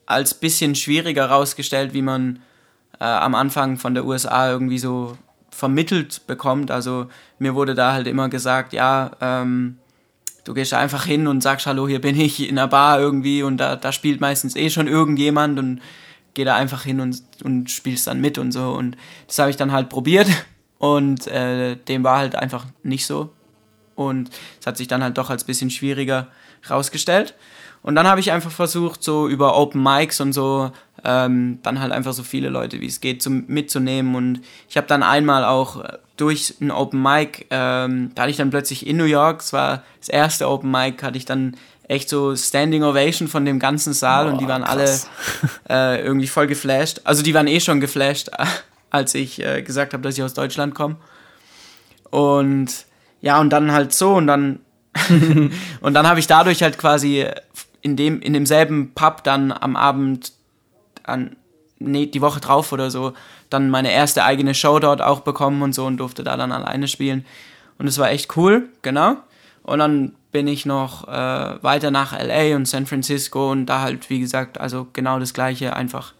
als 0.06 0.32
bisschen 0.32 0.74
schwieriger 0.74 1.26
rausgestellt, 1.26 1.92
wie 1.92 2.00
man 2.00 2.40
äh, 3.00 3.04
am 3.04 3.34
Anfang 3.34 3.76
von 3.76 3.94
der 3.94 4.04
USA 4.04 4.50
irgendwie 4.50 4.78
so 4.78 5.16
vermittelt 5.50 6.26
bekommt. 6.26 6.70
Also 6.70 7.06
mir 7.38 7.54
wurde 7.54 7.74
da 7.74 7.92
halt 7.92 8.06
immer 8.06 8.28
gesagt, 8.28 8.72
ja, 8.72 9.12
ähm, 9.20 9.78
du 10.44 10.54
gehst 10.54 10.74
einfach 10.74 11.04
hin 11.04 11.26
und 11.26 11.42
sagst, 11.42 11.66
hallo, 11.66 11.88
hier 11.88 12.00
bin 12.00 12.18
ich 12.18 12.48
in 12.48 12.56
der 12.56 12.66
Bar 12.66 13.00
irgendwie 13.00 13.42
und 13.42 13.58
da, 13.58 13.76
da 13.76 13.92
spielt 13.92 14.20
meistens 14.20 14.56
eh 14.56 14.70
schon 14.70 14.88
irgendjemand 14.88 15.58
und 15.58 15.80
geh 16.34 16.44
da 16.44 16.56
einfach 16.56 16.82
hin 16.82 17.00
und, 17.00 17.22
und 17.42 17.70
spielst 17.70 18.06
dann 18.06 18.20
mit 18.20 18.38
und 18.38 18.52
so. 18.52 18.72
Und 18.72 18.96
das 19.26 19.38
habe 19.38 19.50
ich 19.50 19.56
dann 19.56 19.72
halt 19.72 19.88
probiert 19.88 20.28
und 20.78 21.26
äh, 21.28 21.76
dem 21.76 22.04
war 22.04 22.18
halt 22.18 22.34
einfach 22.36 22.66
nicht 22.82 23.06
so. 23.06 23.30
Und 23.94 24.30
es 24.60 24.66
hat 24.66 24.76
sich 24.76 24.88
dann 24.88 25.02
halt 25.02 25.16
doch 25.18 25.30
als 25.30 25.44
bisschen 25.44 25.70
schwieriger 25.70 26.28
rausgestellt. 26.68 27.34
Und 27.82 27.94
dann 27.94 28.08
habe 28.08 28.18
ich 28.18 28.32
einfach 28.32 28.50
versucht, 28.50 29.02
so 29.02 29.28
über 29.28 29.56
Open 29.56 29.82
Mics 29.82 30.20
und 30.20 30.32
so, 30.32 30.72
ähm, 31.04 31.58
dann 31.62 31.80
halt 31.80 31.92
einfach 31.92 32.12
so 32.12 32.22
viele 32.22 32.48
Leute 32.48 32.80
wie 32.80 32.86
es 32.86 33.00
geht 33.00 33.22
zum, 33.22 33.44
mitzunehmen. 33.46 34.14
Und 34.14 34.40
ich 34.68 34.76
habe 34.76 34.86
dann 34.86 35.02
einmal 35.02 35.44
auch 35.44 35.84
durch 36.16 36.54
ein 36.60 36.70
Open 36.70 37.02
Mic, 37.02 37.46
ähm, 37.50 38.10
da 38.14 38.22
hatte 38.22 38.30
ich 38.30 38.36
dann 38.36 38.50
plötzlich 38.50 38.86
in 38.86 38.96
New 38.96 39.04
York, 39.04 39.40
es 39.40 39.52
war 39.52 39.82
das 39.98 40.08
erste 40.08 40.48
Open 40.48 40.70
Mic, 40.70 41.02
hatte 41.02 41.18
ich 41.18 41.24
dann 41.24 41.56
echt 41.88 42.08
so 42.08 42.34
Standing 42.34 42.82
Ovation 42.82 43.28
von 43.28 43.44
dem 43.44 43.58
ganzen 43.58 43.92
Saal 43.92 44.24
Boah, 44.24 44.32
und 44.32 44.40
die 44.40 44.48
waren 44.48 44.64
krass. 44.64 45.08
alle 45.68 45.98
äh, 45.98 46.04
irgendwie 46.04 46.26
voll 46.26 46.46
geflasht. 46.46 47.00
Also 47.04 47.22
die 47.22 47.34
waren 47.34 47.46
eh 47.46 47.60
schon 47.60 47.80
geflasht, 47.80 48.30
als 48.90 49.14
ich 49.14 49.44
äh, 49.44 49.62
gesagt 49.62 49.92
habe, 49.92 50.02
dass 50.02 50.16
ich 50.16 50.22
aus 50.22 50.34
Deutschland 50.34 50.74
komme. 50.74 50.96
Und 52.10 52.86
ja, 53.20 53.40
und 53.40 53.50
dann 53.50 53.72
halt 53.72 53.92
so 53.92 54.14
und 54.14 54.26
dann 54.26 54.60
und 55.80 55.94
dann 55.94 56.06
habe 56.06 56.20
ich 56.20 56.28
dadurch 56.28 56.62
halt 56.62 56.78
quasi 56.78 57.26
in 57.82 57.96
dem 57.96 58.20
in 58.20 58.32
demselben 58.32 58.92
Pub 58.94 59.24
dann 59.24 59.50
am 59.50 59.74
Abend 59.74 60.32
an 61.04 61.36
nee, 61.78 62.06
die 62.06 62.20
Woche 62.20 62.40
drauf 62.40 62.72
oder 62.72 62.90
so 62.90 63.12
dann 63.50 63.70
meine 63.70 63.92
erste 63.92 64.24
eigene 64.24 64.54
Show 64.54 64.78
dort 64.78 65.00
auch 65.00 65.20
bekommen 65.20 65.62
und 65.62 65.74
so 65.74 65.86
und 65.86 65.98
durfte 65.98 66.24
da 66.24 66.36
dann 66.36 66.52
alleine 66.52 66.88
spielen 66.88 67.24
und 67.78 67.86
es 67.86 67.98
war 67.98 68.10
echt 68.10 68.36
cool, 68.36 68.68
genau. 68.82 69.16
Und 69.62 69.78
dann 69.78 70.14
bin 70.30 70.46
ich 70.46 70.66
noch 70.66 71.08
äh, 71.08 71.62
weiter 71.62 71.90
nach 71.90 72.12
LA 72.12 72.56
und 72.56 72.66
San 72.66 72.86
Francisco 72.86 73.50
und 73.50 73.66
da 73.66 73.80
halt 73.80 74.10
wie 74.10 74.20
gesagt, 74.20 74.60
also 74.60 74.86
genau 74.92 75.18
das 75.18 75.32
gleiche, 75.34 75.74
einfach 75.74 76.12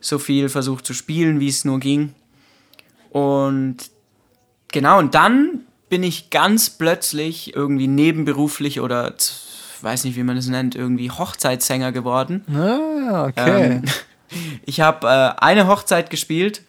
so 0.00 0.18
viel 0.18 0.48
versucht 0.48 0.86
zu 0.86 0.92
spielen, 0.92 1.40
wie 1.40 1.48
es 1.48 1.64
nur 1.64 1.80
ging. 1.80 2.14
Und 3.10 3.76
genau, 4.68 4.98
und 4.98 5.14
dann 5.14 5.60
bin 5.88 6.02
ich 6.02 6.30
ganz 6.30 6.70
plötzlich 6.70 7.54
irgendwie 7.54 7.86
nebenberuflich 7.86 8.80
oder 8.80 9.14
weiß 9.82 10.04
nicht, 10.04 10.16
wie 10.16 10.22
man 10.22 10.36
es 10.36 10.48
nennt, 10.48 10.74
irgendwie 10.74 11.10
Hochzeitssänger 11.10 11.92
geworden. 11.92 12.44
Ah, 12.54 13.26
okay. 13.26 13.64
Ähm, 13.64 13.82
ich 14.66 14.80
habe 14.80 15.06
äh, 15.06 15.42
eine 15.42 15.66
Hochzeit 15.66 16.10
gespielt 16.10 16.62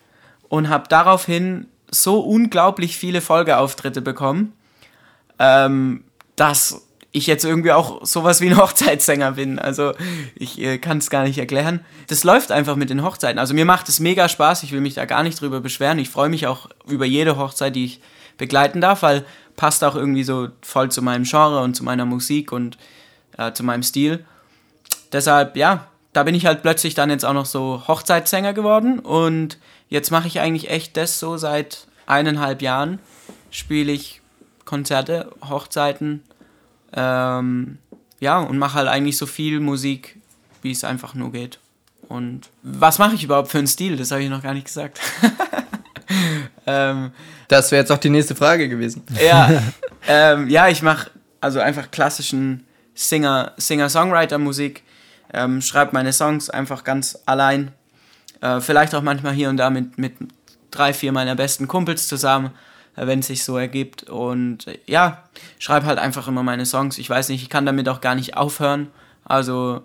und 0.50 0.70
habe 0.70 0.88
daraufhin 0.89 1.68
so 1.91 2.20
unglaublich 2.20 2.98
viele 2.98 3.22
Folgeauftritte 3.22 4.02
bekommen, 4.02 4.54
ähm, 5.39 6.04
dass 6.36 6.82
ich 7.12 7.28
jetzt 7.28 7.46
irgendwie 7.46 7.72
auch 7.72 8.06
sowas 8.06 8.41
wie 8.41 8.50
ein 8.50 8.58
Hochzeitssänger 8.62 9.34
bin. 9.34 9.58
Also 9.58 9.94
ich 10.36 10.60
äh, 10.60 10.78
kann 10.78 10.98
es 10.98 11.10
gar 11.10 11.24
nicht 11.24 11.38
erklären. 11.38 11.80
Das 12.08 12.24
läuft 12.24 12.52
einfach 12.52 12.76
mit 12.76 12.89
den 12.89 13.04
Hochzeiten. 13.04 13.39
Also 13.39 13.54
mir 13.54 13.65
macht 13.65 13.88
es 13.88 14.00
mega 14.00 14.28
Spaß. 14.28 14.63
Ich 14.63 14.74
will 14.74 14.82
mich 14.82 14.96
da 14.96 15.06
gar 15.06 15.24
nicht 15.24 15.39
drüber 15.39 15.62
beschweren. 15.62 15.98
Ich 16.00 16.10
freue 16.10 16.30
mich 16.30 16.46
auch 16.48 16.70
über 16.88 17.06
jede 17.06 17.38
Hochzeit, 17.38 17.76
die 17.76 17.86
ich 17.86 18.02
begleiten 18.38 18.82
darf, 18.82 19.02
weil 19.02 19.26
passt 19.56 19.84
auch 19.84 19.96
irgendwie 19.96 20.24
so 20.24 20.50
voll 20.62 20.91
zu 20.91 21.02
meinem 21.02 21.24
Genre 21.24 21.62
und 21.62 21.76
zu 21.76 21.84
meiner 21.84 22.06
Musik 22.06 22.52
und 22.52 22.78
äh, 23.38 23.52
zu 23.54 23.63
meinem 23.63 23.84
Stil. 23.84 24.26
Deshalb, 25.12 25.56
ja, 25.56 25.88
da 26.13 26.24
bin 26.24 26.36
ich 26.36 26.46
halt 26.46 26.62
plötzlich 26.62 26.94
dann 26.94 27.10
jetzt 27.10 27.26
auch 27.26 27.34
noch 27.34 27.46
so 27.46 27.84
Hochzeitssänger 27.88 28.54
geworden 28.54 29.00
und 29.00 29.58
jetzt 29.89 30.12
mache 30.12 30.28
ich 30.28 30.39
eigentlich 30.39 30.70
echt 30.70 30.98
das 30.98 31.20
so 31.20 31.38
seit 31.38 31.88
eineinhalb 32.06 32.62
Jahren. 32.62 33.00
Spiele 33.52 33.91
ich 33.91 34.22
Konzerte, 34.65 35.32
Hochzeiten, 35.48 36.24
ähm, 36.94 37.78
ja, 38.20 38.39
und 38.39 38.58
mache 38.58 38.76
halt 38.76 38.88
eigentlich 38.88 39.18
so 39.18 39.26
viel 39.26 39.60
Musik, 39.60 40.18
wie 40.62 40.72
es 40.72 40.84
einfach 40.84 41.13
nur 41.13 41.32
geht. 41.32 41.60
Und 42.08 42.50
was 42.63 42.98
mache 42.98 43.15
ich 43.15 43.24
überhaupt 43.24 43.50
für 43.50 43.58
einen 43.58 43.68
Stil? 43.68 43.98
Das 43.98 44.12
habe 44.12 44.24
ich 44.24 44.30
noch 44.30 44.44
gar 44.44 44.54
nicht 44.54 44.65
gesagt. 44.65 45.00
ähm, 46.67 47.12
das 47.47 47.71
wäre 47.71 47.82
jetzt 47.82 47.91
auch 47.91 47.97
die 47.97 48.10
nächste 48.10 48.36
Frage 48.36 48.69
gewesen. 48.69 49.04
Ja, 49.23 49.62
ähm, 50.08 50.49
ja 50.49 50.67
ich 50.67 50.82
mache 50.82 51.12
also 51.41 51.60
einfach 51.60 51.91
klassischen 51.91 52.65
Singer, 52.95 53.54
Singer-Songwriter-Musik, 53.58 54.84
ähm, 55.34 55.62
schreibe 55.62 55.91
meine 55.93 56.13
Songs 56.13 56.49
einfach 56.49 56.84
ganz 56.84 57.19
allein. 57.25 57.71
Äh, 58.41 58.62
vielleicht 58.62 58.95
auch 58.95 59.01
manchmal 59.01 59.34
hier 59.34 59.49
und 59.49 59.58
da 59.58 59.69
mit, 59.69 59.97
mit 59.97 60.13
drei, 60.71 60.93
vier 60.93 61.12
meiner 61.12 61.36
besten 61.36 61.67
Kumpels 61.67 62.08
zusammen, 62.08 62.51
äh, 62.95 63.06
wenn 63.06 63.19
es 63.19 63.28
sich 63.28 63.43
so 63.43 63.58
ergibt. 63.58 64.04
Und 64.04 64.67
äh, 64.67 64.80
ja, 64.86 65.23
schreibe 65.60 65.86
halt 65.86 65.99
einfach 65.99 66.28
immer 66.28 66.43
meine 66.43 66.65
Songs. 66.65 66.97
Ich 66.97 67.10
weiß 67.10 67.30
nicht, 67.30 67.43
ich 67.43 67.49
kann 67.49 67.65
damit 67.65 67.89
auch 67.89 68.01
gar 68.01 68.15
nicht 68.15 68.38
aufhören. 68.38 68.88
Also 69.23 69.84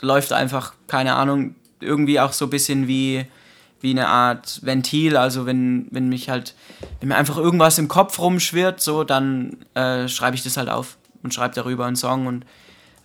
läuft 0.00 0.32
einfach, 0.32 0.74
keine 0.86 1.14
Ahnung, 1.14 1.56
irgendwie 1.80 2.20
auch 2.20 2.32
so 2.32 2.46
ein 2.46 2.50
bisschen 2.50 2.88
wie 2.88 3.26
wie 3.80 3.90
eine 3.90 4.08
Art 4.08 4.60
Ventil. 4.62 5.16
Also 5.16 5.46
wenn, 5.46 5.86
wenn 5.90 6.08
mich 6.08 6.28
halt, 6.28 6.54
wenn 7.00 7.08
mir 7.08 7.16
einfach 7.16 7.36
irgendwas 7.36 7.78
im 7.78 7.88
Kopf 7.88 8.18
rumschwirrt, 8.18 8.80
so, 8.80 9.04
dann 9.04 9.58
äh, 9.74 10.08
schreibe 10.08 10.36
ich 10.36 10.42
das 10.42 10.56
halt 10.56 10.68
auf 10.68 10.96
und 11.22 11.34
schreibe 11.34 11.54
darüber 11.54 11.86
einen 11.86 11.96
Song. 11.96 12.26
Und 12.26 12.44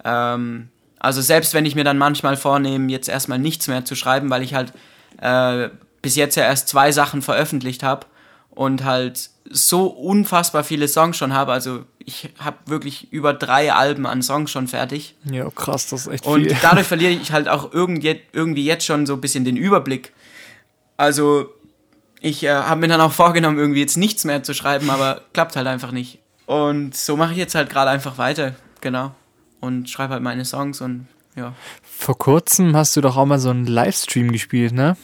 ähm, 0.03 0.69
also 0.99 1.21
selbst 1.21 1.53
wenn 1.53 1.65
ich 1.65 1.75
mir 1.75 1.83
dann 1.83 1.97
manchmal 1.97 2.37
vornehme, 2.37 2.91
jetzt 2.91 3.09
erstmal 3.09 3.39
nichts 3.39 3.67
mehr 3.67 3.85
zu 3.85 3.95
schreiben, 3.95 4.29
weil 4.29 4.43
ich 4.43 4.53
halt 4.53 4.73
äh, 5.19 5.69
bis 6.01 6.15
jetzt 6.15 6.35
ja 6.35 6.43
erst 6.43 6.67
zwei 6.67 6.91
Sachen 6.91 7.21
veröffentlicht 7.21 7.83
habe 7.83 8.05
und 8.49 8.83
halt 8.83 9.29
so 9.49 9.87
unfassbar 9.87 10.63
viele 10.63 10.87
Songs 10.87 11.17
schon 11.17 11.33
habe. 11.33 11.51
Also 11.51 11.85
ich 11.99 12.29
habe 12.39 12.57
wirklich 12.65 13.11
über 13.11 13.33
drei 13.33 13.73
Alben 13.73 14.05
an 14.05 14.21
Songs 14.21 14.51
schon 14.51 14.67
fertig. 14.67 15.15
Ja, 15.29 15.49
krass, 15.49 15.87
das 15.87 16.01
ist 16.01 16.13
echt 16.13 16.25
Und 16.25 16.43
viel. 16.43 16.57
dadurch 16.61 16.87
verliere 16.87 17.11
ich 17.11 17.31
halt 17.31 17.47
auch 17.49 17.73
irgendwie, 17.73 18.21
irgendwie 18.33 18.65
jetzt 18.65 18.85
schon 18.85 19.05
so 19.05 19.13
ein 19.13 19.21
bisschen 19.21 19.45
den 19.45 19.57
Überblick. 19.57 20.13
Also 21.01 21.49
ich 22.19 22.43
äh, 22.43 22.51
habe 22.51 22.81
mir 22.81 22.87
dann 22.87 23.01
auch 23.01 23.11
vorgenommen, 23.11 23.57
irgendwie 23.57 23.79
jetzt 23.79 23.97
nichts 23.97 24.23
mehr 24.23 24.43
zu 24.43 24.53
schreiben, 24.53 24.91
aber 24.91 25.21
klappt 25.33 25.55
halt 25.55 25.65
einfach 25.65 25.91
nicht. 25.91 26.19
Und 26.45 26.95
so 26.95 27.17
mache 27.17 27.31
ich 27.31 27.39
jetzt 27.39 27.55
halt 27.55 27.71
gerade 27.71 27.89
einfach 27.89 28.19
weiter, 28.19 28.53
genau. 28.81 29.15
Und 29.61 29.89
schreibe 29.89 30.13
halt 30.13 30.21
meine 30.21 30.45
Songs 30.45 30.79
und 30.79 31.07
ja. 31.35 31.53
Vor 31.81 32.19
kurzem 32.19 32.75
hast 32.75 32.95
du 32.95 33.01
doch 33.01 33.17
auch 33.17 33.25
mal 33.25 33.39
so 33.39 33.49
einen 33.49 33.65
Livestream 33.65 34.31
gespielt, 34.31 34.73
ne? 34.73 34.95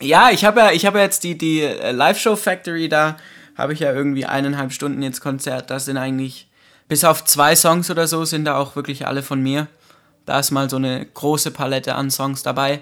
Ja, 0.00 0.30
ich 0.32 0.44
habe 0.44 0.58
ja, 0.58 0.72
ich 0.72 0.86
habe 0.86 0.98
ja 0.98 1.04
jetzt 1.04 1.22
die, 1.22 1.38
die 1.38 1.60
äh, 1.60 1.92
Live-Show 1.92 2.34
Factory, 2.34 2.88
da 2.88 3.16
habe 3.56 3.74
ich 3.74 3.78
ja 3.78 3.92
irgendwie 3.92 4.26
eineinhalb 4.26 4.72
Stunden 4.72 5.04
jetzt 5.04 5.20
Konzert. 5.20 5.70
Das 5.70 5.84
sind 5.84 5.98
eigentlich, 5.98 6.48
bis 6.88 7.04
auf 7.04 7.24
zwei 7.24 7.54
Songs 7.54 7.92
oder 7.92 8.08
so, 8.08 8.24
sind 8.24 8.46
da 8.46 8.58
auch 8.58 8.74
wirklich 8.74 9.06
alle 9.06 9.22
von 9.22 9.40
mir. 9.40 9.68
Da 10.26 10.40
ist 10.40 10.50
mal 10.50 10.68
so 10.68 10.76
eine 10.76 11.06
große 11.06 11.52
Palette 11.52 11.94
an 11.94 12.10
Songs 12.10 12.42
dabei. 12.42 12.80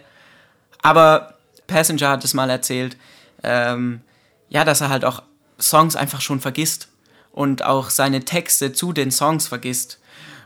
Aber 0.80 1.31
Passenger 1.72 2.10
hat 2.10 2.24
es 2.24 2.34
mal 2.34 2.50
erzählt, 2.50 2.96
ähm, 3.42 4.00
ja, 4.48 4.64
dass 4.64 4.80
er 4.80 4.90
halt 4.90 5.04
auch 5.04 5.22
Songs 5.60 5.96
einfach 5.96 6.20
schon 6.20 6.40
vergisst 6.40 6.88
und 7.32 7.64
auch 7.64 7.90
seine 7.90 8.24
Texte 8.24 8.72
zu 8.72 8.92
den 8.92 9.10
Songs 9.10 9.48
vergisst. 9.48 9.98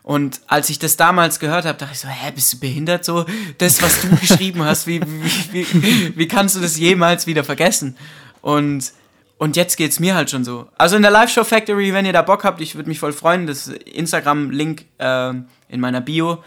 Und 0.03 0.41
als 0.47 0.71
ich 0.71 0.79
das 0.79 0.97
damals 0.97 1.41
gehört 1.41 1.65
habe, 1.65 1.77
dachte 1.79 1.93
ich 1.95 1.99
so, 1.99 2.07
hä, 2.07 2.31
bist 2.33 2.53
du 2.53 2.61
behindert 2.61 3.05
so? 3.05 3.27
Das, 3.59 3.83
was 3.83 4.03
du 4.03 4.09
geschrieben 4.21 4.65
hast, 4.65 4.87
wie, 4.87 5.01
wie, 5.03 5.67
wie, 5.73 6.17
wie 6.17 6.29
kannst 6.29 6.55
du 6.55 6.61
das 6.61 6.79
jemals 6.79 7.27
wieder 7.27 7.43
vergessen? 7.43 7.97
Und, 8.41 8.93
und 9.39 9.57
jetzt 9.57 9.77
geht's 9.77 9.99
mir 9.99 10.15
halt 10.15 10.31
schon 10.31 10.45
so. 10.45 10.69
Also 10.79 10.95
in 10.95 11.03
der 11.03 11.11
Live-Show 11.11 11.43
Factory, 11.43 11.93
wenn 11.93 12.07
ihr 12.07 12.13
da 12.13 12.23
Bock 12.23 12.45
habt, 12.45 12.61
ich 12.61 12.77
würde 12.77 12.89
mich 12.89 13.01
voll 13.01 13.13
freuen, 13.13 13.49
das 13.49 13.67
Instagram-Link 13.67 14.85
äh, 14.99 15.31
in 15.69 15.81
meiner 15.81 16.01
Bio, 16.01 16.45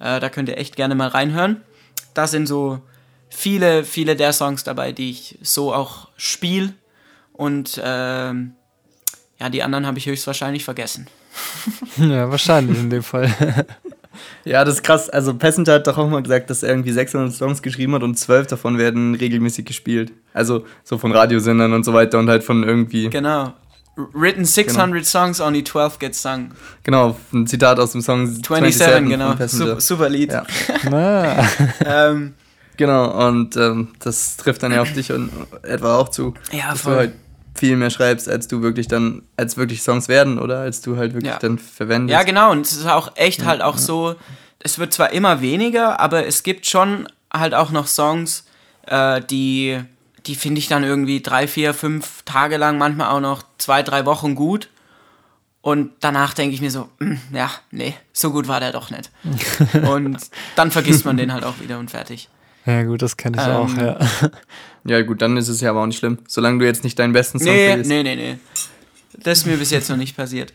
äh, 0.00 0.18
da 0.18 0.30
könnt 0.30 0.48
ihr 0.48 0.56
echt 0.56 0.76
gerne 0.76 0.94
mal 0.94 1.08
reinhören. 1.08 1.60
Da 2.14 2.26
sind 2.26 2.46
so 2.46 2.80
viele, 3.32 3.84
viele 3.84 4.16
der 4.16 4.32
Songs 4.32 4.64
dabei, 4.64 4.92
die 4.92 5.10
ich 5.10 5.38
so 5.42 5.72
auch 5.72 6.08
spiele. 6.16 6.74
Und 7.32 7.80
ähm, 7.82 8.52
ja, 9.40 9.48
die 9.48 9.62
anderen 9.62 9.86
habe 9.86 9.98
ich 9.98 10.06
höchstwahrscheinlich 10.06 10.64
vergessen. 10.64 11.06
Ja, 11.96 12.30
wahrscheinlich 12.30 12.78
in 12.78 12.90
dem 12.90 13.02
Fall. 13.02 13.32
Ja, 14.44 14.62
das 14.62 14.74
ist 14.74 14.82
krass. 14.82 15.08
Also 15.08 15.34
Passenger 15.34 15.72
hat 15.74 15.86
doch 15.86 15.96
auch 15.96 16.08
mal 16.08 16.22
gesagt, 16.22 16.50
dass 16.50 16.62
er 16.62 16.68
irgendwie 16.68 16.92
600 16.92 17.32
Songs 17.32 17.62
geschrieben 17.62 17.94
hat 17.94 18.02
und 18.02 18.18
12 18.18 18.48
davon 18.48 18.76
werden 18.76 19.14
regelmäßig 19.14 19.64
gespielt. 19.64 20.12
Also 20.34 20.66
so 20.84 20.98
von 20.98 21.12
Radiosendern 21.12 21.72
und 21.72 21.84
so 21.84 21.94
weiter 21.94 22.18
und 22.18 22.28
halt 22.28 22.44
von 22.44 22.62
irgendwie... 22.62 23.08
Genau. 23.08 23.54
Written 23.96 24.44
600 24.44 25.04
Songs, 25.06 25.40
only 25.40 25.64
12 25.64 25.98
get 25.98 26.14
sung. 26.14 26.52
Genau, 26.82 27.16
ein 27.32 27.46
Zitat 27.46 27.78
aus 27.78 27.92
dem 27.92 28.02
Song 28.02 28.26
27, 28.26 29.08
genau. 29.08 29.28
von 29.28 29.38
Passenger. 29.38 29.66
Super, 29.66 29.80
super 29.80 30.08
Lied. 30.08 30.32
Ja. 30.32 30.44
Ähm, 31.84 32.34
Genau, 32.82 33.28
und 33.28 33.56
ähm, 33.56 33.88
das 34.00 34.36
trifft 34.36 34.60
dann 34.64 34.72
ja 34.72 34.82
auf 34.82 34.92
dich 34.92 35.12
und 35.12 35.30
etwa 35.62 35.98
auch 35.98 36.08
zu. 36.08 36.34
Ja, 36.50 36.70
dass 36.72 36.80
voll. 36.80 36.92
du 36.94 36.98
halt 36.98 37.12
viel 37.54 37.76
mehr 37.76 37.90
schreibst, 37.90 38.28
als 38.28 38.48
du 38.48 38.60
wirklich 38.60 38.88
dann, 38.88 39.22
als 39.36 39.56
wirklich 39.56 39.82
Songs 39.82 40.08
werden, 40.08 40.40
oder? 40.40 40.58
Als 40.62 40.80
du 40.80 40.96
halt 40.96 41.14
wirklich 41.14 41.32
Ja. 41.32 41.38
dann 41.38 41.58
verwendest. 41.58 42.12
ja, 42.12 42.24
genau. 42.24 42.50
Und 42.50 42.66
es 42.66 42.72
ist 42.72 42.86
auch 42.88 43.12
echt 43.14 43.44
halt 43.44 43.62
auch 43.62 43.78
so, 43.78 44.16
es 44.58 44.80
wird 44.80 44.92
zwar 44.92 45.12
immer 45.12 45.40
weniger, 45.40 46.00
aber 46.00 46.26
es 46.26 46.42
gibt 46.42 46.66
schon 46.66 47.06
halt 47.32 47.54
auch 47.54 47.70
noch 47.70 47.86
Songs, 47.86 48.46
äh, 48.88 49.20
die, 49.30 49.78
die 50.26 50.34
finde 50.34 50.58
ich 50.58 50.66
dann 50.66 50.82
irgendwie 50.82 51.20
drei, 51.22 51.46
vier, 51.46 51.72
fünf 51.72 52.22
Tage 52.24 52.56
lang, 52.56 52.78
manchmal 52.78 53.10
auch 53.10 53.20
noch 53.20 53.44
zwei, 53.58 53.84
drei 53.84 54.06
Wochen 54.06 54.34
gut. 54.34 54.68
Und 55.60 55.92
danach 56.00 56.34
denke 56.34 56.54
ich 56.56 56.60
mir 56.60 56.72
so, 56.72 56.88
"Hm, 56.98 57.20
ja, 57.32 57.48
nee, 57.70 57.94
so 58.12 58.32
gut 58.32 58.48
war 58.48 58.58
der 58.58 58.72
doch 58.72 58.90
nicht. 58.90 59.12
und 59.88 60.18
dann 60.56 60.70
vergisst 60.72 61.04
man 61.04 61.16
den 61.16 61.32
halt 61.32 61.44
auch 61.44 61.60
wieder 61.60 61.78
und 61.78 61.88
fertig. 61.92 62.28
Ja 62.66 62.82
gut, 62.84 63.02
das 63.02 63.16
kenne 63.16 63.36
ich 63.38 63.44
Ähm, 63.46 63.50
auch, 63.52 63.76
ja. 63.76 63.98
Ja, 64.84 65.00
gut, 65.02 65.22
dann 65.22 65.36
ist 65.36 65.48
es 65.48 65.60
ja 65.60 65.70
aber 65.70 65.82
auch 65.82 65.86
nicht 65.86 65.98
schlimm. 65.98 66.18
Solange 66.26 66.58
du 66.58 66.64
jetzt 66.64 66.82
nicht 66.82 66.98
deinen 66.98 67.12
besten 67.12 67.38
Song 67.38 67.52
Nee, 67.52 67.68
vergisst. 67.68 67.88
nee, 67.90 68.02
nee, 68.02 68.16
nee. 68.16 68.38
Das 69.18 69.38
ist 69.38 69.46
mir 69.46 69.56
bis 69.56 69.70
jetzt 69.70 69.88
noch 69.88 69.96
nicht 69.96 70.16
passiert. 70.16 70.52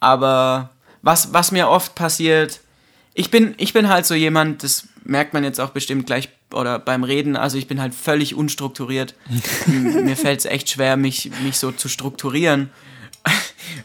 Aber 0.00 0.70
was, 1.02 1.32
was 1.32 1.50
mir 1.52 1.68
oft 1.68 1.94
passiert, 1.94 2.60
ich 3.14 3.30
bin, 3.30 3.54
ich 3.56 3.72
bin 3.72 3.88
halt 3.88 4.04
so 4.04 4.14
jemand, 4.14 4.62
das 4.62 4.86
merkt 5.04 5.32
man 5.32 5.44
jetzt 5.44 5.60
auch 5.60 5.70
bestimmt 5.70 6.06
gleich 6.06 6.28
oder 6.52 6.78
beim 6.78 7.04
Reden, 7.04 7.36
also 7.36 7.56
ich 7.58 7.66
bin 7.66 7.80
halt 7.80 7.94
völlig 7.94 8.34
unstrukturiert. 8.34 9.14
Mir 9.66 10.16
fällt 10.16 10.40
es 10.40 10.44
echt 10.46 10.70
schwer, 10.70 10.96
mich, 10.96 11.30
mich 11.42 11.58
so 11.58 11.72
zu 11.72 11.88
strukturieren. 11.88 12.70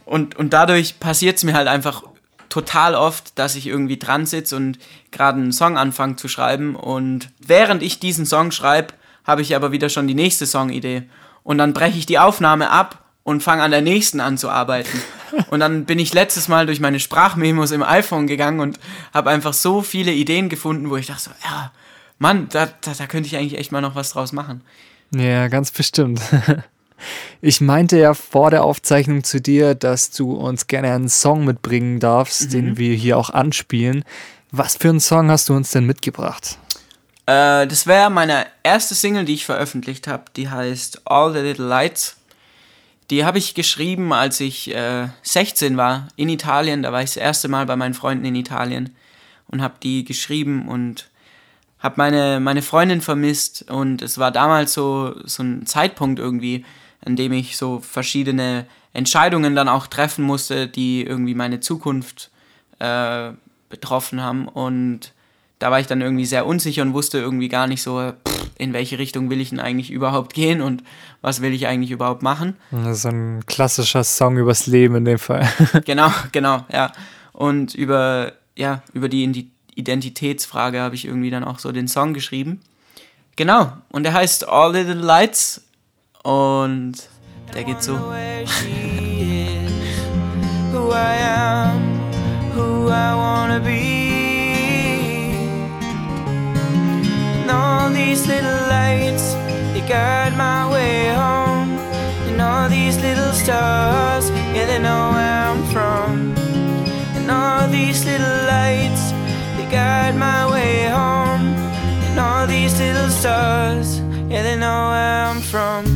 Und, 0.06 0.36
und 0.36 0.52
dadurch 0.54 1.00
passiert 1.00 1.38
es 1.38 1.44
mir 1.44 1.54
halt 1.54 1.68
einfach 1.68 2.04
total 2.50 2.96
oft, 2.96 3.38
dass 3.38 3.56
ich 3.56 3.68
irgendwie 3.68 3.98
dran 3.98 4.26
sitze 4.26 4.56
und 4.56 4.80
gerade 5.12 5.40
einen 5.40 5.52
Song 5.52 5.78
anfange 5.78 6.16
zu 6.16 6.28
schreiben 6.28 6.76
und 6.76 7.30
während 7.40 7.84
ich 7.84 8.00
diesen 8.00 8.26
Song 8.26 8.52
schreibe, 8.52 8.94
habe 9.24 9.42
ich 9.42 9.56
aber 9.56 9.72
wieder 9.72 9.90
schon 9.90 10.08
die 10.08 10.16
nächste 10.16 10.46
Songidee 10.46 11.04
und 11.44 11.58
dann 11.58 11.74
breche 11.74 11.98
ich 11.98 12.06
die 12.06 12.20
Aufnahme 12.20 12.70
ab 12.72 13.04
und 13.24 13.44
fange 13.44 13.64
an 13.64 13.72
der 13.72 13.82
nächsten 13.82 14.20
an 14.20 14.38
zu 14.38 14.50
arbeiten. 14.50 15.02
Und 15.52 15.60
dann 15.60 15.86
bin 15.86 16.00
ich 16.00 16.14
letztes 16.14 16.48
Mal 16.48 16.66
durch 16.66 16.80
meine 16.80 17.00
Sprachmemos 17.00 17.70
im 17.70 17.84
iPhone 17.84 18.26
gegangen 18.26 18.60
und 18.60 18.80
habe 19.14 19.30
einfach 19.30 19.54
so 19.54 19.84
viele 19.84 20.12
Ideen 20.12 20.50
gefunden, 20.50 20.90
wo 20.90 20.98
ich 20.98 21.06
dachte 21.06 21.26
so, 21.26 21.32
ja, 21.44 21.72
Mann, 22.18 22.50
da, 22.50 22.66
da, 22.82 22.94
da 22.98 23.06
könnte 23.06 23.28
ich 23.28 23.38
eigentlich 23.38 23.60
echt 23.60 23.72
mal 23.72 23.82
noch 23.82 23.94
was 23.94 24.10
draus 24.10 24.32
machen. 24.32 24.62
Ja, 25.12 25.48
ganz 25.48 25.70
bestimmt. 25.70 26.20
Ich 27.42 27.62
meinte 27.62 27.98
ja 27.98 28.14
vor 28.14 28.52
der 28.52 28.64
Aufzeichnung 28.64 29.24
zu 29.24 29.42
dir, 29.42 29.76
dass 29.76 30.12
du 30.12 30.34
uns 30.34 30.68
gerne 30.68 30.92
einen 30.94 31.10
Song 31.10 31.46
mitbringen 31.46 32.00
darfst, 32.00 32.54
den 32.54 32.78
wir 32.78 32.96
hier 32.96 33.18
auch 33.18 33.30
anspielen. 33.30 34.04
Was 34.52 34.78
für 34.78 34.90
einen 34.90 35.00
Song 35.00 35.30
hast 35.30 35.50
du 35.50 35.54
uns 35.54 35.72
denn 35.72 35.86
mitgebracht? 35.86 36.58
Äh, 37.26 37.68
das 37.68 37.86
wäre 37.86 38.10
meine 38.10 38.48
erste 38.64 38.96
Single, 38.96 39.26
die 39.26 39.36
ich 39.36 39.46
veröffentlicht 39.46 40.08
habe. 40.08 40.24
Die 40.36 40.50
heißt 40.50 41.04
All 41.06 41.32
the 41.32 41.40
Little 41.40 41.68
Lights. 41.68 42.18
Die 43.12 43.26
habe 43.26 43.38
ich 43.38 43.54
geschrieben, 43.54 44.14
als 44.14 44.40
ich 44.40 44.74
äh, 44.74 45.08
16 45.22 45.78
war, 45.78 46.08
in 46.16 46.30
Italien. 46.30 46.84
Da 46.84 46.92
war 46.92 47.02
ich 47.02 47.12
das 47.12 47.18
erste 47.18 47.48
Mal 47.48 47.66
bei 47.66 47.76
meinen 47.76 47.94
Freunden 47.94 48.26
in 48.26 48.36
Italien 48.36 48.96
und 49.48 49.62
habe 49.62 49.76
die 49.82 50.06
geschrieben 50.06 50.68
und 50.68 51.10
habe 51.80 51.96
meine, 51.98 52.40
meine 52.40 52.62
Freundin 52.62 53.02
vermisst. 53.02 53.70
Und 53.70 54.02
es 54.02 54.18
war 54.18 54.32
damals 54.32 54.74
so, 54.74 55.16
so 55.26 55.44
ein 55.44 55.66
Zeitpunkt 55.66 56.20
irgendwie, 56.20 56.66
an 57.04 57.16
dem 57.16 57.32
ich 57.34 57.58
so 57.58 57.80
verschiedene 57.80 58.66
Entscheidungen 58.94 59.56
dann 59.56 59.70
auch 59.70 59.88
treffen 59.88 60.24
musste, 60.24 60.68
die 60.68 61.04
irgendwie 61.04 61.36
meine 61.36 61.60
Zukunft 61.60 62.32
äh, 62.80 63.32
betroffen 63.70 64.22
haben. 64.22 64.48
Und 64.48 65.14
da 65.60 65.72
war 65.72 65.80
ich 65.80 65.88
dann 65.88 66.02
irgendwie 66.02 66.26
sehr 66.26 66.46
unsicher 66.46 66.82
und 66.82 66.94
wusste 66.94 67.20
irgendwie 67.20 67.50
gar 67.50 67.68
nicht 67.68 67.82
so, 67.82 68.14
pff, 68.28 68.52
in 68.58 68.74
welche 68.74 69.00
Richtung 69.00 69.30
will 69.30 69.40
ich 69.40 69.50
denn 69.50 69.60
eigentlich 69.60 69.92
überhaupt 69.92 70.34
gehen 70.34 70.62
und 70.62 70.84
was 71.22 71.42
will 71.42 71.54
ich 71.54 71.68
eigentlich 71.68 71.92
überhaupt 71.92 72.22
machen. 72.22 72.58
Das 72.72 73.00
ist 73.00 73.06
ein 73.06 73.46
klassischer 73.46 74.04
Song 74.04 74.38
übers 74.38 74.68
Leben 74.68 74.96
in 74.96 75.06
dem 75.06 75.20
Fall. 75.20 75.50
Genau, 75.86 76.12
genau, 76.32 76.66
ja. 76.72 76.92
Und 77.32 77.74
über, 77.74 78.34
ja, 78.56 78.84
über 78.94 79.08
die 79.08 79.50
Identitätsfrage 79.76 80.82
habe 80.82 80.96
ich 80.96 81.06
irgendwie 81.06 81.30
dann 81.30 81.46
auch 81.46 81.60
so 81.60 81.72
den 81.72 81.88
Song 81.88 82.14
geschrieben. 82.14 82.60
Genau, 83.38 83.72
und 83.90 84.04
der 84.04 84.14
heißt 84.14 84.50
All 84.50 84.74
Little 84.74 84.96
Lights 84.96 85.62
und 86.24 86.94
der 87.54 87.64
geht 87.64 87.82
so. 87.84 87.94
where 87.94 88.46
she 88.46 89.56
is, 89.66 89.72
who 90.72 90.92
I 90.92 91.16
am, 91.16 91.82
who 92.54 92.90
I 92.90 93.16
wanna 93.16 93.60
be. 93.60 94.20
All 97.52 97.90
these 97.90 98.28
little 98.28 98.62
lights, 98.70 99.34
they 99.74 99.82
guide 99.88 100.38
my 100.38 100.70
way 100.72 101.10
home. 101.14 101.80
And 102.28 102.40
all 102.42 102.70
these 102.70 102.98
little 103.02 103.34
stars, 103.34 104.30
yeah, 104.54 104.66
they 104.68 104.80
know 104.80 105.12
where 105.16 105.44
I'm 105.50 105.64
from. 105.74 106.36
And 107.16 107.30
all 107.32 107.68
these 107.68 108.06
little 108.06 108.40
lights, 108.46 109.12
they 109.58 109.68
guide 109.72 110.16
my 110.16 110.50
way 110.52 110.88
home. 110.90 111.56
And 112.08 112.20
all 112.20 112.46
these 112.46 112.80
little 112.80 113.10
stars, 113.10 114.00
yeah, 114.30 114.44
they 114.44 114.56
know 114.56 114.90
where 114.94 115.26
I'm 115.30 115.42
from. 115.42 115.89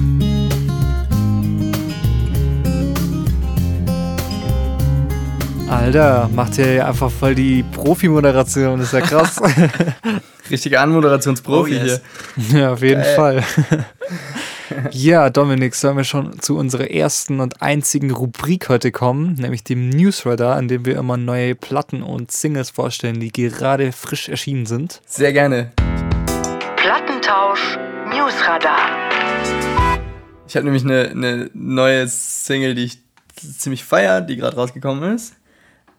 Alter, 5.70 6.30
macht 6.34 6.58
ja 6.58 6.86
einfach 6.88 7.10
voll 7.12 7.36
die 7.36 7.64
Profi-Moderation, 7.64 8.80
ist 8.82 8.94
ja 8.94 9.02
krass. 9.02 9.42
Richtiger 10.52 10.82
Anmoderationsprofi 10.82 11.80
Oh, 11.80 11.84
yes. 11.86 12.02
hier. 12.36 12.60
ja, 12.60 12.74
auf 12.74 12.82
jeden 12.82 13.02
Geil. 13.02 13.16
Fall. 13.16 13.44
ja, 14.92 15.30
Dominik, 15.30 15.74
sollen 15.74 15.98
wir 15.98 16.04
schon 16.04 16.40
zu 16.40 16.58
unserer 16.58 16.92
ersten 16.92 17.40
und 17.40 17.62
einzigen 17.62 18.12
Rubrik 18.12 18.70
heute 18.70 18.92
kommen, 18.92 19.34
nämlich 19.36 19.64
dem 19.64 19.90
Newsradar, 19.90 20.60
in 20.60 20.68
dem 20.68 20.86
wir 20.86 20.98
immer 20.98 21.18
neue 21.18 21.56
Platten 21.56 22.04
und 22.04 22.32
Singles 22.32 22.70
vorstellen, 22.70 23.20
die 23.20 23.32
gerade 23.32 23.92
frisch 23.94 24.30
erschienen 24.30 24.66
sind. 24.66 25.02
Sehr 25.08 25.34
gerne. 25.34 25.72
Plattentausch 26.76 27.78
Newsradar. 28.10 28.80
Ich 30.48 30.56
habe 30.56 30.66
nämlich 30.66 30.84
eine, 30.84 31.10
eine 31.10 31.50
neue 31.54 32.08
Single, 32.08 32.76
die 32.76 32.84
ich 32.84 32.98
ziemlich 33.36 33.84
feier, 33.84 34.22
die 34.22 34.36
gerade 34.36 34.56
rausgekommen 34.56 35.16
ist. 35.16 35.34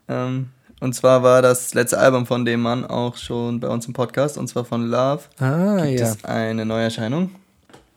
Ähm, 0.09 0.51
und 0.81 0.95
zwar 0.95 1.23
war 1.23 1.41
das 1.41 1.73
letzte 1.75 1.99
Album 1.99 2.27
von 2.27 2.45
dem 2.45 2.61
Mann 2.61 2.85
auch 2.85 3.17
schon 3.17 3.61
bei 3.61 3.69
uns 3.69 3.87
im 3.87 3.93
Podcast, 3.93 4.37
und 4.37 4.49
zwar 4.49 4.65
von 4.65 4.87
Love. 4.87 5.23
Ah, 5.39 5.87
gibt 5.87 6.01
ja. 6.01 6.07
es 6.09 6.25
eine 6.25 6.67
Neuerscheinung. 6.67 7.31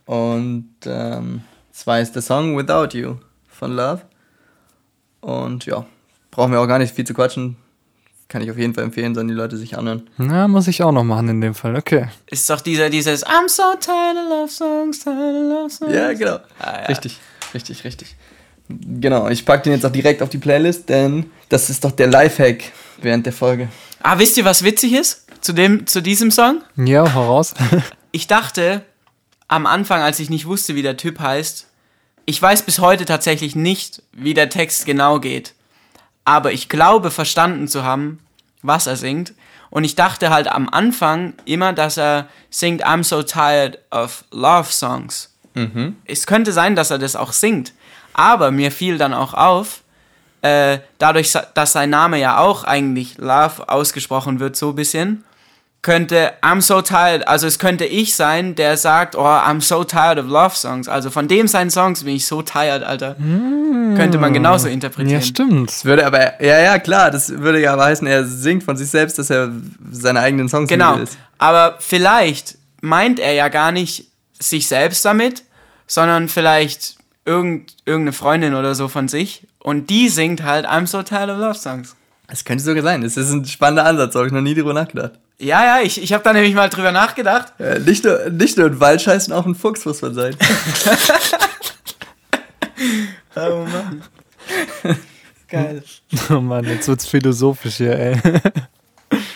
Und 0.05 0.69
ähm, 0.85 1.41
zwar 1.71 1.99
ist 1.99 2.13
der 2.13 2.21
Song 2.21 2.57
Without 2.57 2.97
You 2.97 3.15
von 3.49 3.75
Love. 3.75 4.01
Und 5.19 5.65
ja, 5.65 5.85
brauchen 6.31 6.51
wir 6.51 6.61
auch 6.61 6.67
gar 6.67 6.79
nicht 6.79 6.95
viel 6.95 7.05
zu 7.05 7.13
quatschen. 7.13 7.57
Kann 8.29 8.41
ich 8.41 8.51
auf 8.51 8.57
jeden 8.57 8.73
Fall 8.73 8.83
empfehlen, 8.83 9.15
sollen 9.15 9.27
die 9.27 9.33
Leute 9.33 9.57
sich 9.57 9.77
anhören. 9.77 10.09
Na, 10.17 10.47
muss 10.47 10.67
ich 10.67 10.83
auch 10.83 10.91
noch 10.91 11.03
machen 11.03 11.29
in 11.29 11.41
dem 11.41 11.55
Fall. 11.55 11.75
Okay. 11.75 12.07
Ist 12.27 12.49
doch 12.49 12.61
dieser, 12.61 12.89
dieses 12.89 13.25
I'm 13.25 13.47
so 13.47 13.63
tired 13.79 14.17
of 14.17 14.29
love 14.29 14.49
songs, 14.49 14.99
tired 14.99 15.17
of 15.17 15.49
love 15.49 15.69
songs. 15.69 15.93
Ja, 15.93 16.13
genau. 16.13 16.39
Ah, 16.59 16.81
ja. 16.81 16.85
Richtig, 16.87 17.19
richtig, 17.53 17.83
richtig. 17.83 18.15
Genau, 18.69 19.29
ich 19.29 19.45
packe 19.45 19.63
den 19.63 19.73
jetzt 19.73 19.85
auch 19.85 19.91
direkt 19.91 20.21
auf 20.21 20.29
die 20.29 20.37
Playlist, 20.37 20.89
denn 20.89 21.31
das 21.49 21.69
ist 21.69 21.83
doch 21.83 21.91
der 21.91 22.07
Lifehack 22.07 22.71
während 23.01 23.25
der 23.25 23.33
Folge. 23.33 23.69
Ah, 24.01 24.19
wisst 24.19 24.37
ihr, 24.37 24.45
was 24.45 24.63
witzig 24.63 24.93
ist 24.93 25.25
zu, 25.41 25.53
dem, 25.53 25.87
zu 25.87 26.01
diesem 26.01 26.31
Song? 26.31 26.61
Ja, 26.75 27.05
voraus. 27.05 27.53
Ich 28.13 28.25
dachte 28.25 28.81
am 29.47 29.67
Anfang, 29.67 30.01
als 30.01 30.19
ich 30.19 30.31
nicht 30.31 30.47
wusste, 30.47 30.73
wie 30.73 30.81
der 30.81 30.97
Typ 30.97 31.19
heißt, 31.19 31.67
ich 32.25 32.41
weiß 32.41 32.63
bis 32.63 32.79
heute 32.79 33.05
tatsächlich 33.05 33.55
nicht, 33.55 34.01
wie 34.11 34.33
der 34.33 34.49
Text 34.49 34.85
genau 34.85 35.19
geht. 35.19 35.53
Aber 36.25 36.51
ich 36.51 36.67
glaube 36.67 37.11
verstanden 37.11 37.67
zu 37.67 37.83
haben, 37.83 38.19
was 38.63 38.87
er 38.87 38.95
singt. 38.95 39.33
Und 39.69 39.83
ich 39.83 39.95
dachte 39.95 40.29
halt 40.29 40.47
am 40.47 40.67
Anfang 40.67 41.33
immer, 41.45 41.73
dass 41.73 41.97
er 41.97 42.27
singt 42.49 42.85
I'm 42.87 43.03
so 43.03 43.21
tired 43.21 43.77
of 43.91 44.23
love 44.31 44.71
songs. 44.71 45.33
Es 46.05 46.25
könnte 46.27 46.53
sein, 46.53 46.75
dass 46.75 46.91
er 46.91 46.97
das 46.97 47.15
auch 47.15 47.33
singt. 47.33 47.73
Aber 48.17 48.51
mir 48.51 48.71
fiel 48.71 48.97
dann 48.97 49.13
auch 49.13 49.33
auf, 49.33 49.81
äh, 50.41 50.79
dadurch, 50.97 51.31
dass 51.53 51.71
sein 51.71 51.89
Name 51.89 52.19
ja 52.19 52.39
auch 52.39 52.65
eigentlich 52.65 53.17
Love 53.17 53.67
ausgesprochen 53.69 54.39
wird, 54.41 54.55
so 54.57 54.69
ein 54.71 54.75
bisschen, 54.75 55.23
könnte 55.83 56.33
I'm 56.41 56.59
so 56.61 56.81
tired, 56.81 57.25
also 57.27 57.47
es 57.47 57.59
könnte 57.59 57.85
ich 57.85 58.15
sein, 58.15 58.55
der 58.55 58.75
sagt, 58.75 59.15
oh, 59.15 59.21
I'm 59.21 59.61
so 59.61 59.83
tired 59.85 60.17
of 60.19 60.25
love 60.27 60.53
songs. 60.55 60.89
Also 60.89 61.09
von 61.11 61.27
dem 61.29 61.47
seinen 61.47 61.69
Songs 61.69 62.03
bin 62.03 62.15
ich 62.15 62.25
so 62.25 62.41
tired, 62.41 62.83
Alter. 62.83 63.15
Könnte 63.95 64.17
man 64.17 64.33
genauso 64.33 64.67
interpretieren. 64.67 65.21
ja, 65.21 65.25
stimmt. 65.25 65.69
Das 65.69 65.85
würde 65.85 66.05
aber, 66.05 66.43
ja, 66.43 66.59
ja, 66.59 66.79
klar, 66.79 67.09
das 67.11 67.29
würde 67.29 67.61
ja 67.61 67.71
aber 67.73 67.85
heißen, 67.85 68.05
er 68.05 68.25
singt 68.25 68.63
von 68.63 68.75
sich 68.75 68.89
selbst, 68.89 69.17
dass 69.17 69.29
er 69.29 69.49
seine 69.91 70.19
eigenen 70.19 70.49
Songs 70.49 70.67
Genau. 70.67 70.97
ist. 70.97 71.17
Aber 71.37 71.75
vielleicht 71.79 72.57
meint 72.81 73.19
er 73.19 73.33
ja 73.33 73.47
gar 73.47 73.71
nicht 73.71 74.07
sich 74.39 74.67
selbst 74.67 75.05
damit, 75.05 75.43
sondern 75.85 76.27
vielleicht 76.27 76.96
irgend, 77.27 77.75
irgendeine 77.85 78.13
Freundin 78.13 78.55
oder 78.55 78.73
so 78.73 78.87
von 78.87 79.07
sich. 79.07 79.45
Und 79.59 79.89
die 79.89 80.09
singt 80.09 80.43
halt 80.43 80.65
I'm 80.65 80.87
so 80.87 81.03
tired 81.03 81.29
of 81.29 81.37
love 81.37 81.53
songs. 81.55 81.95
Das 82.27 82.43
könnte 82.43 82.63
sogar 82.63 82.83
sein. 82.83 83.01
Das 83.01 83.17
ist 83.17 83.31
ein 83.31 83.45
spannender 83.45 83.85
Ansatz, 83.85 84.15
habe 84.15 84.25
ich 84.27 84.33
noch 84.33 84.41
nie 84.41 84.55
drüber 84.55 84.73
nachgedacht. 84.73 85.11
Ja, 85.39 85.63
ja, 85.63 85.83
ich, 85.83 86.01
ich 86.01 86.13
habe 86.13 86.23
da 86.23 86.33
nämlich 86.33 86.55
mal 86.55 86.69
drüber 86.69 86.91
nachgedacht. 86.91 87.53
Äh, 87.59 87.79
nicht, 87.79 88.03
nur, 88.03 88.29
nicht 88.31 88.57
nur 88.57 88.67
ein 88.67 88.79
Waldscheißen, 88.79 89.31
auch 89.33 89.45
ein 89.45 89.53
Fuchs 89.53 89.85
muss 89.85 90.01
man 90.01 90.13
sein. 90.15 90.35
Oh 93.35 93.65
Mann. 93.65 94.03
Geil. 95.47 95.83
Oh 96.29 96.39
Mann, 96.39 96.65
jetzt 96.65 96.87
wird's 96.87 97.05
philosophisch 97.05 97.75
hier, 97.77 97.97
ey. 97.97 98.21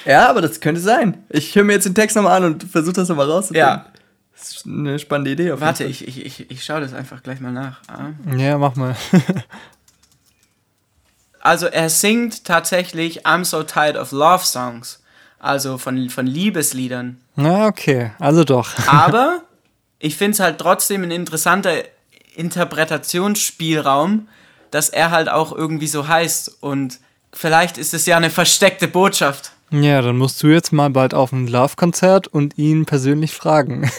ja, 0.06 0.30
aber 0.30 0.42
das 0.42 0.60
könnte 0.60 0.82
sein. 0.82 1.24
Ich 1.30 1.56
höre 1.56 1.64
mir 1.64 1.74
jetzt 1.74 1.86
den 1.86 1.96
Text 1.96 2.16
nochmal 2.16 2.38
an 2.38 2.54
und 2.54 2.64
versuche 2.64 2.94
das 2.94 3.10
nochmal 3.10 3.30
rauszufinden. 3.30 3.68
Ja. 3.68 3.86
Das 4.42 4.58
ist 4.58 4.66
eine 4.66 4.98
spannende 4.98 5.32
Idee. 5.32 5.52
Auf 5.52 5.60
jeden 5.60 5.68
Warte, 5.68 5.84
Fall. 5.84 5.92
ich, 5.92 6.08
ich, 6.08 6.26
ich, 6.26 6.52
ich 6.52 6.64
schaue 6.64 6.82
das 6.82 6.94
einfach 6.94 7.22
gleich 7.22 7.40
mal 7.40 7.52
nach. 7.52 7.80
Ah. 7.88 8.10
Ja, 8.36 8.58
mach 8.58 8.76
mal. 8.76 8.96
Also 11.42 11.66
er 11.66 11.90
singt 11.90 12.46
tatsächlich 12.46 13.26
I'm 13.26 13.44
so 13.44 13.64
tired 13.64 13.98
of 13.98 14.12
love 14.12 14.46
songs. 14.46 15.02
Also 15.40 15.80
von, 15.80 16.10
von 16.10 16.28
Liebesliedern. 16.28 17.20
Na, 17.36 17.66
okay. 17.66 18.12
Also 18.20 18.44
doch. 18.44 18.70
Aber 18.88 19.42
ich 19.98 20.16
finde 20.18 20.34
es 20.34 20.40
halt 20.40 20.60
trotzdem 20.60 21.02
ein 21.04 21.12
interessanter 21.12 21.74
Interpretationsspielraum, 22.36 24.28
dass 24.70 24.90
er 24.90 25.10
halt 25.10 25.30
auch 25.30 25.52
irgendwie 25.52 25.88
so 25.88 26.08
heißt. 26.08 26.58
Und 26.62 27.00
vielleicht 27.34 27.80
ist 27.80 27.96
es 27.96 28.06
ja 28.06 28.18
eine 28.18 28.30
versteckte 28.30 28.88
Botschaft. 28.88 29.52
Ja, 29.72 30.02
dann 30.02 30.18
musst 30.18 30.44
du 30.44 30.48
jetzt 30.48 30.74
mal 30.74 30.90
bald 30.90 31.14
auf 31.14 31.32
ein 31.32 31.48
Love-Konzert 31.48 32.28
und 32.28 32.58
ihn 32.58 32.86
persönlich 32.86 33.34
fragen, 33.34 33.90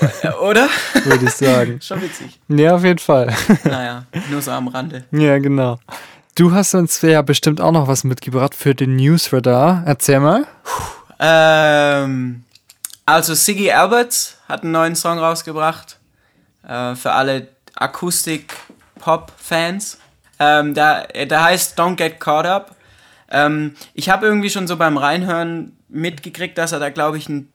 Oder? 0.42 0.68
würde 1.04 1.24
ich 1.24 1.32
sagen. 1.32 1.80
Schon 1.80 2.02
witzig. 2.02 2.38
Ja, 2.48 2.74
auf 2.74 2.84
jeden 2.84 2.98
Fall. 2.98 3.34
Naja, 3.64 4.04
nur 4.30 4.42
so 4.42 4.50
am 4.50 4.68
Rande. 4.68 5.04
Ja, 5.12 5.38
genau. 5.38 5.80
Du 6.34 6.52
hast 6.52 6.74
uns 6.74 7.00
ja 7.00 7.22
bestimmt 7.22 7.62
auch 7.62 7.72
noch 7.72 7.88
was 7.88 8.04
mitgebracht 8.04 8.54
für 8.54 8.74
den 8.74 8.96
Newsradar. 8.96 9.82
Erzähl 9.86 10.20
mal. 10.20 10.46
Ähm, 11.18 12.44
also 13.06 13.32
Siggy 13.34 13.70
Alberts 13.70 14.36
hat 14.48 14.62
einen 14.62 14.72
neuen 14.72 14.94
Song 14.94 15.18
rausgebracht. 15.18 15.96
Äh, 16.68 16.94
für 16.96 17.12
alle 17.12 17.48
Akustik-Pop-Fans. 17.76 19.96
Ähm, 20.38 20.74
der, 20.74 21.08
der 21.26 21.44
heißt 21.44 21.78
Don't 21.78 21.96
Get 21.96 22.18
Caught 22.20 22.46
Up. 22.46 22.74
Ähm, 23.32 23.74
ich 23.94 24.08
habe 24.10 24.26
irgendwie 24.26 24.50
schon 24.50 24.66
so 24.68 24.76
beim 24.76 24.96
Reinhören 24.96 25.76
mitgekriegt, 25.88 26.56
dass 26.58 26.70
er 26.72 26.78
da, 26.78 26.90
glaube 26.90 27.18
ich, 27.18 27.28
ein, 27.28 27.48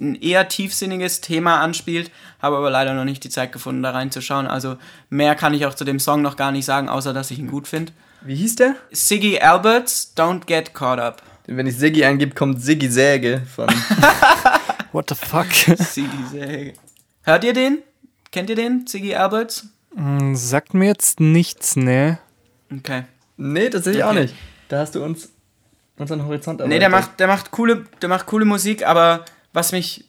ein 0.00 0.14
eher 0.14 0.48
tiefsinniges 0.48 1.20
Thema 1.20 1.60
anspielt. 1.60 2.10
Habe 2.40 2.56
aber 2.56 2.70
leider 2.70 2.94
noch 2.94 3.04
nicht 3.04 3.24
die 3.24 3.28
Zeit 3.28 3.52
gefunden, 3.52 3.82
da 3.82 3.90
reinzuschauen. 3.90 4.46
Also 4.46 4.76
mehr 5.10 5.34
kann 5.34 5.52
ich 5.54 5.66
auch 5.66 5.74
zu 5.74 5.84
dem 5.84 5.98
Song 6.00 6.22
noch 6.22 6.36
gar 6.36 6.52
nicht 6.52 6.64
sagen, 6.64 6.88
außer 6.88 7.12
dass 7.12 7.30
ich 7.30 7.38
ihn 7.38 7.50
gut 7.50 7.66
finde. 7.68 7.92
Wie 8.22 8.36
hieß 8.36 8.56
der? 8.56 8.76
Siggy 8.92 9.38
Alberts, 9.40 10.12
Don't 10.16 10.46
Get 10.46 10.72
Caught 10.74 11.00
Up. 11.00 11.22
Wenn 11.46 11.66
ich 11.66 11.76
Siggi 11.76 12.04
eingib, 12.04 12.34
kommt 12.34 12.62
Siggi 12.62 12.88
Säge 12.90 13.42
von. 13.54 13.68
What 14.92 15.10
the 15.10 15.14
fuck? 15.14 15.46
Siggy 15.78 16.24
Säge. 16.32 16.72
Hört 17.22 17.44
ihr 17.44 17.52
den? 17.52 17.78
Kennt 18.32 18.50
ihr 18.50 18.56
den? 18.56 18.86
Siggy 18.86 19.14
Alberts? 19.14 19.66
Hm, 19.94 20.34
Sagt 20.34 20.74
mir 20.74 20.86
jetzt 20.86 21.20
nichts, 21.20 21.76
ne? 21.76 22.18
Okay. 22.76 23.04
nee, 23.36 23.68
tatsächlich 23.68 24.02
auch 24.04 24.10
Okay. 24.10 24.22
nicht. 24.22 24.34
Da 24.68 24.80
hast 24.80 24.94
du 24.94 25.04
uns 25.04 25.28
unseren 25.96 26.24
Horizont 26.24 26.60
Nee, 26.60 26.78
der 26.78 26.88
erweitert. 26.88 27.08
macht, 27.10 27.20
der 27.20 27.26
macht 27.26 27.50
coole, 27.50 27.84
der 28.02 28.08
macht 28.08 28.26
coole 28.26 28.44
Musik, 28.44 28.86
aber 28.86 29.24
was 29.52 29.72
mich, 29.72 30.04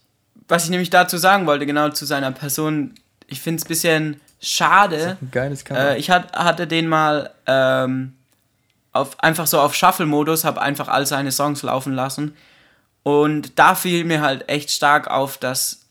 was 0.47 0.65
ich 0.65 0.69
nämlich 0.69 0.89
dazu 0.89 1.17
sagen 1.17 1.45
wollte, 1.45 1.65
genau 1.65 1.89
zu 1.89 2.05
seiner 2.05 2.31
Person, 2.31 2.95
ich 3.27 3.41
finde 3.41 3.57
es 3.59 3.65
ein 3.65 3.69
bisschen 3.69 4.21
schade. 4.41 5.17
Ein 5.21 5.31
geiles 5.31 5.63
Cover. 5.63 5.91
Äh, 5.91 5.97
ich 5.97 6.09
hat, 6.09 6.33
hatte 6.33 6.67
den 6.67 6.87
mal 6.87 7.31
ähm, 7.45 8.13
auf, 8.91 9.19
einfach 9.23 9.47
so 9.47 9.59
auf 9.59 9.75
Shuffle-Modus, 9.75 10.43
habe 10.43 10.61
einfach 10.61 10.87
all 10.87 11.05
seine 11.05 11.31
Songs 11.31 11.63
laufen 11.63 11.93
lassen. 11.93 12.35
Und 13.03 13.57
da 13.57 13.75
fiel 13.75 14.03
mir 14.03 14.21
halt 14.21 14.49
echt 14.49 14.69
stark 14.71 15.09
auf, 15.09 15.37
dass 15.37 15.81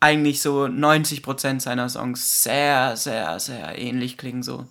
eigentlich 0.00 0.42
so 0.42 0.64
90% 0.64 1.60
seiner 1.60 1.88
Songs 1.88 2.42
sehr, 2.42 2.96
sehr, 2.96 3.38
sehr 3.38 3.78
ähnlich 3.78 4.18
klingen 4.18 4.42
so. 4.42 4.66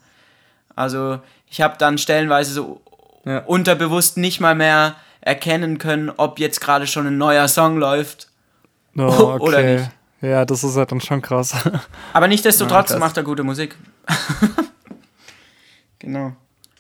Also 0.76 1.22
ich 1.50 1.62
habe 1.62 1.78
dann 1.78 1.98
stellenweise 1.98 2.52
so 2.54 2.82
Ja. 3.26 3.40
unterbewusst 3.40 4.18
nicht 4.18 4.40
mal 4.40 4.56
mehr 4.56 4.96
erkennen 5.22 5.78
können, 5.78 6.10
ob 6.10 6.40
jetzt 6.40 6.60
gerade 6.62 6.88
schon 6.88 7.06
ein 7.08 7.18
neuer 7.18 7.48
Song 7.48 7.78
läuft. 7.78 8.30
Oh, 8.98 9.02
Oder 9.40 9.58
okay. 9.60 9.76
nicht? 9.78 9.92
Ja, 10.22 10.46
das 10.46 10.64
ist 10.64 10.76
ja 10.76 10.86
dann 10.86 11.02
schon 11.02 11.22
krass. 11.22 11.54
Aber 12.14 12.28
nichtsdestotrotz 12.28 12.92
Ja, 12.92 13.00
macht 13.00 13.18
er 13.18 13.24
gute 13.24 13.44
Musik. 13.44 13.76
genau. 16.00 16.34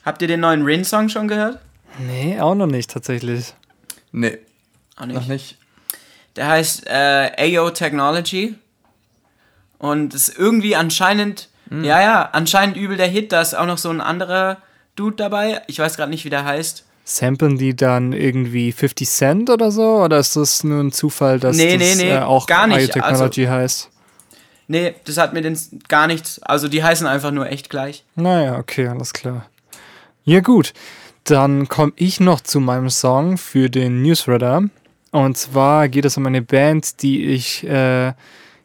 Habt 0.05 0.21
ihr 0.21 0.27
den 0.27 0.39
neuen 0.39 0.63
Rin-Song 0.63 1.09
schon 1.09 1.27
gehört? 1.27 1.59
nee, 1.99 2.39
auch 2.39 2.55
noch 2.55 2.67
nicht 2.67 2.89
tatsächlich. 2.89 3.53
nee, 4.11 4.37
Auch 4.97 5.05
noch 5.05 5.27
nicht. 5.27 5.57
Der 6.37 6.47
heißt 6.47 6.87
äh, 6.87 7.57
AO 7.57 7.69
Technology. 7.71 8.55
Und 9.77 10.13
ist 10.13 10.29
irgendwie 10.37 10.75
anscheinend, 10.75 11.49
Hm. 11.69 11.83
ja, 11.83 12.01
ja, 12.01 12.29
anscheinend 12.33 12.77
übel 12.77 12.97
der 12.97 13.07
Hit. 13.07 13.31
Da 13.31 13.41
ist 13.41 13.53
auch 13.55 13.65
noch 13.65 13.77
so 13.77 13.89
ein 13.89 14.01
anderer 14.01 14.57
Dude 14.95 15.15
dabei. 15.15 15.61
Ich 15.67 15.79
weiß 15.79 15.95
gerade 15.95 16.09
nicht, 16.11 16.25
wie 16.25 16.29
der 16.29 16.45
heißt. 16.45 16.85
Samplen 17.03 17.57
die 17.57 17.75
dann 17.75 18.13
irgendwie 18.13 18.71
50 18.71 19.09
Cent 19.09 19.49
oder 19.49 19.71
so? 19.71 20.03
Oder 20.03 20.19
ist 20.19 20.35
das 20.35 20.63
nur 20.63 20.81
ein 20.81 20.91
Zufall, 20.91 21.39
dass 21.39 21.57
Nee, 21.57 21.77
das 21.77 21.97
nee, 21.97 22.03
nee, 22.05 22.11
äh, 22.11 22.19
auch 22.19 22.45
gar 22.47 22.67
nicht. 22.67 22.93
Technology 22.93 23.45
heißt? 23.45 23.89
Nee, 24.67 24.95
das 25.05 25.17
hat 25.17 25.33
mir 25.33 25.41
den 25.41 25.57
gar 25.89 26.07
nichts. 26.07 26.41
Also 26.43 26.67
die 26.67 26.83
heißen 26.83 27.05
einfach 27.07 27.31
nur 27.31 27.49
echt 27.49 27.69
gleich. 27.69 28.05
Naja, 28.15 28.57
okay, 28.57 28.87
alles 28.87 29.11
klar. 29.11 29.47
Ja, 30.23 30.39
gut. 30.39 30.73
Dann 31.23 31.67
komme 31.67 31.93
ich 31.97 32.19
noch 32.19 32.41
zu 32.41 32.59
meinem 32.59 32.89
Song 32.89 33.37
für 33.37 33.69
den 33.69 34.01
Newsreader. 34.01 34.63
Und 35.11 35.37
zwar 35.37 35.89
geht 35.89 36.05
es 36.05 36.17
um 36.17 36.25
eine 36.25 36.41
Band, 36.41 37.01
die 37.01 37.25
ich 37.25 37.67
äh, 37.67 38.13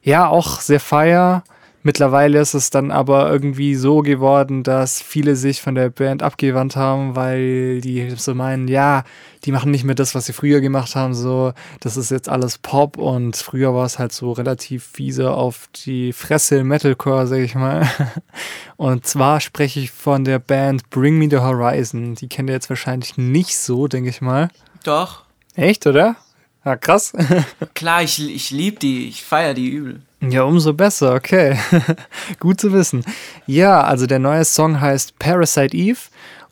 ja 0.02 0.28
auch 0.28 0.60
sehr 0.60 0.80
feier. 0.80 1.42
Mittlerweile 1.86 2.40
ist 2.40 2.54
es 2.54 2.70
dann 2.70 2.90
aber 2.90 3.30
irgendwie 3.30 3.76
so 3.76 4.02
geworden, 4.02 4.64
dass 4.64 5.00
viele 5.00 5.36
sich 5.36 5.62
von 5.62 5.76
der 5.76 5.88
Band 5.88 6.20
abgewandt 6.20 6.74
haben, 6.74 7.14
weil 7.14 7.80
die 7.80 8.10
so 8.16 8.34
meinen, 8.34 8.66
ja, 8.66 9.04
die 9.44 9.52
machen 9.52 9.70
nicht 9.70 9.84
mehr 9.84 9.94
das, 9.94 10.12
was 10.12 10.26
sie 10.26 10.32
früher 10.32 10.60
gemacht 10.60 10.96
haben, 10.96 11.14
so, 11.14 11.52
das 11.78 11.96
ist 11.96 12.10
jetzt 12.10 12.28
alles 12.28 12.58
Pop 12.58 12.98
und 12.98 13.36
früher 13.36 13.72
war 13.72 13.86
es 13.86 14.00
halt 14.00 14.10
so 14.10 14.32
relativ 14.32 14.84
fiese 14.84 15.30
auf 15.30 15.68
die 15.86 16.12
Fresse 16.12 16.64
Metalcore, 16.64 17.28
sag 17.28 17.38
ich 17.38 17.54
mal. 17.54 17.88
Und 18.76 19.06
zwar 19.06 19.40
spreche 19.40 19.78
ich 19.78 19.92
von 19.92 20.24
der 20.24 20.40
Band 20.40 20.90
Bring 20.90 21.16
Me 21.18 21.28
the 21.30 21.38
Horizon. 21.38 22.16
Die 22.16 22.28
kennt 22.28 22.50
ihr 22.50 22.54
jetzt 22.54 22.68
wahrscheinlich 22.68 23.16
nicht 23.16 23.56
so, 23.56 23.86
denke 23.86 24.10
ich 24.10 24.20
mal. 24.20 24.48
Doch. 24.82 25.22
Echt, 25.54 25.86
oder? 25.86 26.16
Ja, 26.64 26.74
krass. 26.74 27.12
Klar, 27.74 28.02
ich, 28.02 28.28
ich 28.28 28.50
liebe 28.50 28.80
die, 28.80 29.08
ich 29.08 29.22
feiere 29.22 29.54
die 29.54 29.68
übel. 29.68 30.02
Ja, 30.20 30.42
umso 30.42 30.72
besser, 30.72 31.14
okay. 31.14 31.58
Gut 32.40 32.60
zu 32.60 32.72
wissen. 32.72 33.04
Ja, 33.46 33.82
also 33.82 34.06
der 34.06 34.18
neue 34.18 34.44
Song 34.44 34.80
heißt 34.80 35.18
Parasite 35.18 35.76
Eve 35.76 35.98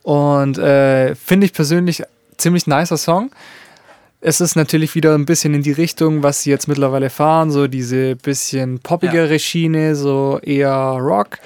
und 0.03 0.59
äh, 0.59 1.14
finde 1.14 1.46
ich 1.46 1.53
persönlich 1.53 2.03
ziemlich 2.37 2.66
nicer 2.66 2.98
Song. 2.98 3.31
Es 4.20 4.40
ist 4.40 4.55
natürlich 4.57 4.94
wieder 4.94 5.14
ein 5.14 5.27
bisschen 5.27 5.55
in 5.55 5.62
die 5.62 5.72
Richtung, 5.72 6.22
was 6.22 6.42
sie 6.42 6.50
jetzt 6.50 6.66
mittlerweile 6.66 7.11
fahren, 7.11 7.50
so 7.50 7.66
diese 7.66 8.16
bisschen 8.16 8.79
poppigere 8.79 9.38
Schiene, 9.38 9.96
so 9.96 10.38
eher 10.42 10.96
Rock. 10.98 11.38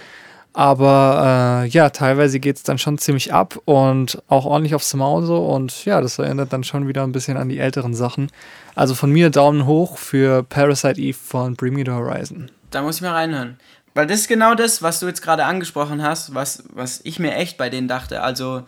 Aber 0.58 1.62
äh, 1.62 1.68
ja, 1.68 1.90
teilweise 1.90 2.40
geht 2.40 2.56
es 2.56 2.64
dann 2.64 2.78
schon 2.78 2.98
ziemlich 2.98 3.32
ab 3.32 3.60
und 3.64 4.20
auch 4.26 4.44
ordentlich 4.44 4.74
aufs 4.74 4.92
Maul 4.92 5.24
so. 5.24 5.46
Und 5.46 5.84
ja, 5.84 6.00
das 6.00 6.18
erinnert 6.18 6.52
dann 6.52 6.64
schon 6.64 6.88
wieder 6.88 7.04
ein 7.04 7.12
bisschen 7.12 7.36
an 7.36 7.48
die 7.48 7.60
älteren 7.60 7.94
Sachen. 7.94 8.28
Also 8.74 8.96
von 8.96 9.12
mir 9.12 9.30
Daumen 9.30 9.66
hoch 9.66 9.98
für 9.98 10.42
Parasite 10.42 11.00
Eve 11.00 11.16
von 11.16 11.54
Bring 11.54 11.74
Me 11.74 11.84
the 11.86 11.92
Horizon. 11.92 12.50
Da 12.72 12.82
muss 12.82 12.96
ich 12.96 13.02
mal 13.02 13.12
reinhören. 13.12 13.60
Weil 13.94 14.08
das 14.08 14.18
ist 14.18 14.28
genau 14.28 14.56
das, 14.56 14.82
was 14.82 14.98
du 14.98 15.06
jetzt 15.06 15.22
gerade 15.22 15.44
angesprochen 15.44 16.02
hast, 16.02 16.34
was, 16.34 16.64
was 16.74 17.02
ich 17.04 17.20
mir 17.20 17.36
echt 17.36 17.56
bei 17.56 17.70
denen 17.70 17.86
dachte. 17.86 18.20
Also, 18.22 18.64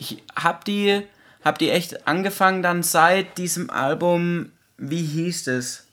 ich 0.00 0.20
hab 0.34 0.64
die, 0.64 1.02
hab 1.44 1.56
die 1.60 1.70
echt 1.70 2.08
angefangen 2.08 2.64
dann 2.64 2.82
seit 2.82 3.38
diesem 3.38 3.70
Album, 3.70 4.50
wie 4.76 5.04
hieß 5.04 5.46
es? 5.46 5.86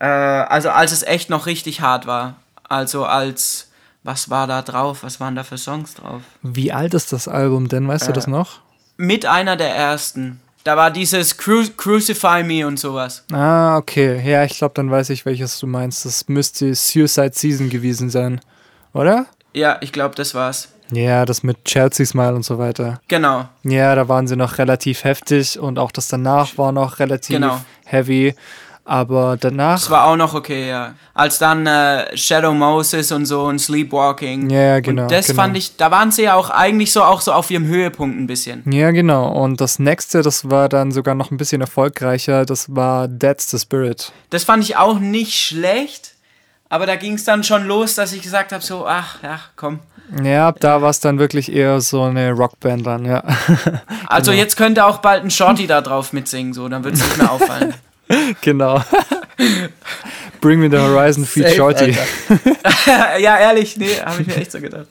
Äh, 0.00 0.06
also, 0.06 0.70
als 0.70 0.90
es 0.90 1.04
echt 1.04 1.30
noch 1.30 1.46
richtig 1.46 1.80
hart 1.80 2.08
war. 2.08 2.40
Also, 2.68 3.04
als, 3.04 3.67
was 4.08 4.30
war 4.30 4.46
da 4.46 4.62
drauf? 4.62 5.02
Was 5.02 5.20
waren 5.20 5.36
da 5.36 5.44
für 5.44 5.58
Songs 5.58 5.92
drauf? 5.92 6.22
Wie 6.42 6.72
alt 6.72 6.94
ist 6.94 7.12
das 7.12 7.28
Album 7.28 7.68
denn? 7.68 7.86
Weißt 7.86 8.06
du 8.06 8.10
Äh. 8.10 8.14
das 8.14 8.26
noch? 8.26 8.60
Mit 8.96 9.26
einer 9.26 9.54
der 9.56 9.68
ersten. 9.76 10.40
Da 10.64 10.76
war 10.78 10.90
dieses 10.90 11.36
Cru 11.36 11.62
Crucify 11.76 12.42
Me 12.42 12.66
und 12.66 12.78
sowas. 12.80 13.24
Ah, 13.30 13.76
okay. 13.76 14.20
Ja, 14.28 14.44
ich 14.44 14.56
glaube, 14.56 14.72
dann 14.74 14.90
weiß 14.90 15.10
ich, 15.10 15.26
welches 15.26 15.58
du 15.60 15.66
meinst. 15.66 16.06
Das 16.06 16.26
müsste 16.28 16.74
Suicide 16.74 17.32
Season 17.34 17.68
gewesen 17.68 18.08
sein. 18.08 18.40
Oder? 18.94 19.26
Ja, 19.54 19.76
ich 19.82 19.92
glaube, 19.92 20.14
das 20.14 20.34
war's. 20.34 20.68
Ja, 20.90 21.26
das 21.26 21.42
mit 21.42 21.66
Chelsea 21.66 22.06
Smile 22.06 22.34
und 22.34 22.44
so 22.46 22.58
weiter. 22.58 23.00
Genau. 23.08 23.46
Ja, 23.62 23.94
da 23.94 24.08
waren 24.08 24.26
sie 24.26 24.36
noch 24.36 24.56
relativ 24.56 25.04
heftig 25.04 25.58
und 25.58 25.78
auch 25.78 25.90
das 25.92 26.08
danach 26.08 26.56
war 26.56 26.72
noch 26.72 26.98
relativ 26.98 27.36
Genau. 27.36 27.60
heavy. 27.84 28.34
Aber 28.88 29.36
danach. 29.38 29.74
Das 29.74 29.90
war 29.90 30.06
auch 30.06 30.16
noch 30.16 30.32
okay, 30.32 30.66
ja. 30.66 30.94
Als 31.12 31.36
dann 31.36 31.66
äh, 31.66 32.16
Shadow 32.16 32.54
Moses 32.54 33.12
und 33.12 33.26
so 33.26 33.42
und 33.42 33.58
Sleepwalking. 33.58 34.48
Ja, 34.48 34.60
ja, 34.62 34.80
genau, 34.80 35.02
Und 35.02 35.12
das 35.12 35.26
genau. 35.26 35.42
fand 35.42 35.58
ich, 35.58 35.76
da 35.76 35.90
waren 35.90 36.10
sie 36.10 36.22
ja 36.22 36.34
auch 36.34 36.48
eigentlich 36.48 36.90
so 36.90 37.02
auch 37.02 37.20
so 37.20 37.34
auf 37.34 37.50
ihrem 37.50 37.66
Höhepunkt 37.66 38.18
ein 38.18 38.26
bisschen. 38.26 38.62
Ja, 38.72 38.90
genau. 38.90 39.28
Und 39.28 39.60
das 39.60 39.78
nächste, 39.78 40.22
das 40.22 40.48
war 40.48 40.70
dann 40.70 40.90
sogar 40.90 41.14
noch 41.14 41.30
ein 41.30 41.36
bisschen 41.36 41.60
erfolgreicher. 41.60 42.46
Das 42.46 42.74
war 42.74 43.10
That's 43.18 43.50
the 43.50 43.58
Spirit. 43.58 44.10
Das 44.30 44.44
fand 44.44 44.64
ich 44.64 44.78
auch 44.78 44.98
nicht 44.98 45.34
schlecht, 45.34 46.14
aber 46.70 46.86
da 46.86 46.96
ging 46.96 47.12
es 47.12 47.24
dann 47.24 47.44
schon 47.44 47.66
los, 47.66 47.94
dass 47.94 48.14
ich 48.14 48.22
gesagt 48.22 48.52
habe, 48.52 48.64
so, 48.64 48.86
ach, 48.86 49.22
ja, 49.22 49.38
komm. 49.56 49.80
Ja, 50.24 50.48
ab 50.48 50.60
da 50.60 50.80
war 50.80 50.88
es 50.88 51.00
dann 51.00 51.18
wirklich 51.18 51.52
eher 51.52 51.82
so 51.82 52.04
eine 52.04 52.32
Rockband 52.32 52.86
dann, 52.86 53.04
ja. 53.04 53.22
Also 54.06 54.32
jetzt 54.32 54.56
könnte 54.56 54.86
auch 54.86 54.98
bald 54.98 55.24
ein 55.24 55.30
Shorty 55.30 55.66
da 55.66 55.82
drauf 55.82 56.14
mitsingen, 56.14 56.54
so, 56.54 56.70
dann 56.70 56.84
wird 56.84 56.94
es 56.94 57.02
nicht 57.02 57.18
mehr 57.18 57.30
auffallen. 57.30 57.74
genau. 58.40 58.82
Bring 60.40 60.60
Me 60.60 60.68
the 60.70 60.78
Horizon 60.78 61.24
Feed 61.24 61.50
Shorty. 61.54 61.96
Ja, 63.20 63.38
ehrlich, 63.38 63.76
nee, 63.76 63.94
habe 64.04 64.22
ich 64.22 64.28
mir 64.28 64.36
echt 64.36 64.52
so 64.52 64.60
gedacht. 64.60 64.86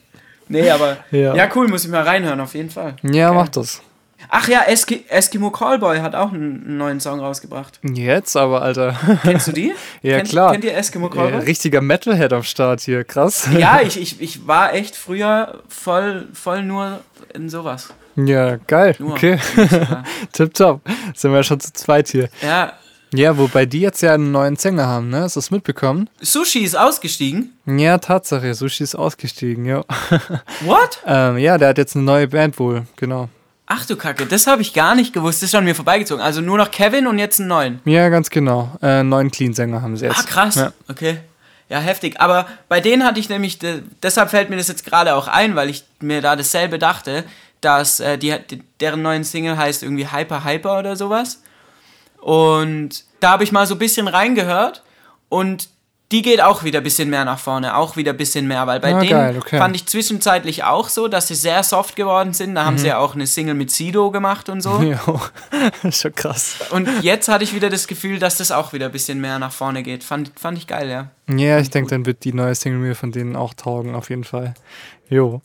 Nee, 0.49 0.69
aber 0.69 0.97
Ja. 1.11 1.35
ja. 1.35 1.49
cool, 1.55 1.67
muss 1.67 1.83
ich 1.85 1.91
mal 1.91 2.03
reinhören, 2.03 2.39
auf 2.39 2.53
jeden 2.53 2.69
Fall. 2.69 2.95
Ja, 3.03 3.33
mach 3.33 3.49
das. 3.49 3.81
Ach 4.29 4.47
ja, 4.47 4.63
Eski 4.63 5.05
Eskimo 5.07 5.51
Callboy 5.51 5.99
hat 5.99 6.15
auch 6.15 6.33
einen, 6.33 6.77
neuen 6.77 6.99
Song 6.99 7.19
rausgebracht. 7.19 7.79
Jetzt 7.83 8.35
aber, 8.35 8.61
Alter. 8.61 8.95
Kennst 9.23 9.47
du 9.47 9.51
die? 9.53 9.73
Ja, 10.01 10.17
Kennt, 10.17 10.29
klar. 10.29 10.51
Kennt 10.51 10.63
ihr 10.65 10.75
Eskimo 10.75 11.07
Ja, 11.07 11.13
Callboy? 11.15 11.39
richtiger 11.45 11.81
Metalhead 11.81 12.33
am 12.33 12.43
Start 12.43 12.81
hier, 12.81 13.03
krass. 13.03 13.47
Ja, 13.57 13.79
ich, 13.81 13.99
ich, 13.99 14.19
ich 14.21 14.47
war 14.47 14.73
echt 14.73 14.95
früher 14.95 15.61
voll, 15.69 16.27
voll 16.33 16.63
nur 16.63 16.99
in 17.33 17.49
sowas. 17.49 17.93
Ja, 18.15 18.57
geil. 18.67 18.95
Nur. 18.99 19.11
Okay. 19.11 19.37
Tipptopp. 20.33 20.81
Sind 21.15 21.31
wir 21.33 21.43
schon 21.43 21.59
zu 21.59 21.71
zweit 21.73 22.09
hier. 22.09 22.29
Ja, 22.41 22.73
Ja, 23.13 23.37
wobei 23.37 23.65
die 23.65 23.79
jetzt 23.79 24.01
ja 24.01 24.13
einen 24.13 24.31
neuen 24.31 24.55
Sänger 24.57 24.85
haben, 24.87 25.09
ne? 25.09 25.21
Hast 25.21 25.35
du 25.35 25.39
das 25.39 25.49
mitbekommen? 25.51 26.09
Sushi 26.21 26.59
ist 26.59 26.75
ausgestiegen. 26.77 27.53
Ja, 27.65 27.97
Tatsache. 27.99 28.53
Sushi 28.53 28.83
ist 28.83 28.95
ausgestiegen, 28.95 29.65
ja. 29.65 29.83
What? 30.61 30.99
ähm, 31.05 31.37
ja, 31.37 31.57
der 31.57 31.69
hat 31.69 31.77
jetzt 31.77 31.95
eine 31.95 32.05
neue 32.05 32.27
Band 32.27 32.59
wohl, 32.59 32.85
genau. 32.97 33.29
Ach 33.65 33.85
du 33.85 33.95
Kacke, 33.97 34.25
das 34.25 34.47
habe 34.47 34.61
ich 34.61 34.73
gar 34.73 34.95
nicht 34.95 35.13
gewusst. 35.13 35.41
Das 35.41 35.47
ist 35.47 35.51
schon 35.51 35.65
mir 35.65 35.75
vorbeigezogen. 35.75 36.23
Also 36.23 36.39
nur 36.41 36.57
noch 36.57 36.71
Kevin 36.71 37.05
und 37.07 37.19
jetzt 37.19 37.39
einen 37.39 37.49
neuen. 37.49 37.79
Ja, 37.85 38.07
ganz 38.09 38.29
genau. 38.29 38.71
Äh, 38.81 38.87
einen 38.87 39.09
neuen 39.09 39.29
Clean-Sänger 39.29 39.81
haben 39.81 39.97
sie 39.97 40.05
jetzt. 40.05 40.19
Ah, 40.19 40.23
krass. 40.23 40.55
Ja. 40.55 40.71
Okay. 40.87 41.17
Ja, 41.69 41.79
heftig. 41.79 42.19
Aber 42.21 42.47
bei 42.69 42.79
denen 42.79 43.03
hatte 43.03 43.19
ich 43.19 43.27
nämlich, 43.27 43.59
de- 43.59 43.81
deshalb 44.01 44.29
fällt 44.29 44.49
mir 44.49 44.55
das 44.55 44.69
jetzt 44.69 44.85
gerade 44.85 45.15
auch 45.15 45.27
ein, 45.27 45.55
weil 45.57 45.69
ich 45.69 45.83
mir 45.99 46.21
da 46.21 46.37
dasselbe 46.37 46.79
dachte, 46.79 47.25
dass 47.59 47.99
äh, 47.99 48.17
die, 48.17 48.33
deren 48.79 49.01
neuen 49.01 49.25
Single 49.25 49.57
heißt 49.57 49.83
irgendwie 49.83 50.07
Hyper 50.09 50.45
Hyper 50.45 50.79
oder 50.79 50.95
sowas. 50.95 51.41
Und 52.21 53.05
da 53.19 53.31
habe 53.31 53.43
ich 53.43 53.51
mal 53.51 53.65
so 53.67 53.75
ein 53.75 53.79
bisschen 53.79 54.07
reingehört 54.07 54.83
und 55.29 55.69
die 56.13 56.21
geht 56.21 56.41
auch 56.41 56.63
wieder 56.63 56.79
ein 56.79 56.83
bisschen 56.85 57.09
mehr 57.09 57.25
nach 57.25 57.37
vorne, 57.37 57.75
auch 57.75 57.97
wieder 57.97 58.11
ein 58.13 58.17
bisschen 58.17 58.47
mehr, 58.47 58.65
weil 58.65 58.79
bei 58.79 58.95
Ah, 58.95 58.99
denen 59.01 59.09
geil, 59.11 59.37
okay. 59.37 59.57
fand 59.57 59.75
ich 59.75 59.85
zwischenzeitlich 59.87 60.63
auch 60.63 60.87
so, 60.87 61.09
dass 61.09 61.27
sie 61.27 61.35
sehr 61.35 61.63
soft 61.63 61.97
geworden 61.97 62.31
sind. 62.33 62.55
Da 62.55 62.63
haben 62.63 62.77
sie 62.77 62.87
ja 62.87 62.97
auch 62.99 63.13
eine 63.13 63.27
Single 63.27 63.55
mit 63.55 63.71
Sido 63.71 64.09
gemacht 64.09 64.47
und 64.47 64.61
so. 64.61 64.79
Jo, 64.81 65.19
schon 65.91 66.15
krass. 66.15 66.59
Und 66.71 66.87
jetzt 67.03 67.27
hatte 67.27 67.43
ich 67.43 67.53
wieder 67.53 67.69
das 67.69 67.87
Gefühl, 67.87 68.19
dass 68.19 68.37
das 68.37 68.51
auch 68.51 68.71
wieder 68.71 68.85
ein 68.85 68.93
bisschen 68.93 69.19
mehr 69.19 69.37
nach 69.37 69.51
vorne 69.51 69.83
geht. 69.83 70.01
Fand, 70.05 70.31
fand 70.39 70.57
ich 70.57 70.65
geil, 70.67 70.89
ja. 70.89 71.09
Ja, 71.35 71.59
ich 71.59 71.71
denke, 71.71 71.89
dann 71.89 72.05
wird 72.05 72.23
die 72.23 72.31
neue 72.31 72.55
Single 72.55 72.79
mir 72.79 72.95
von 72.95 73.11
denen 73.11 73.35
auch 73.35 73.53
taugen, 73.53 73.93
auf 73.93 74.09
jeden 74.09 74.23
Fall. 74.23 74.53
Jo. 75.09 75.41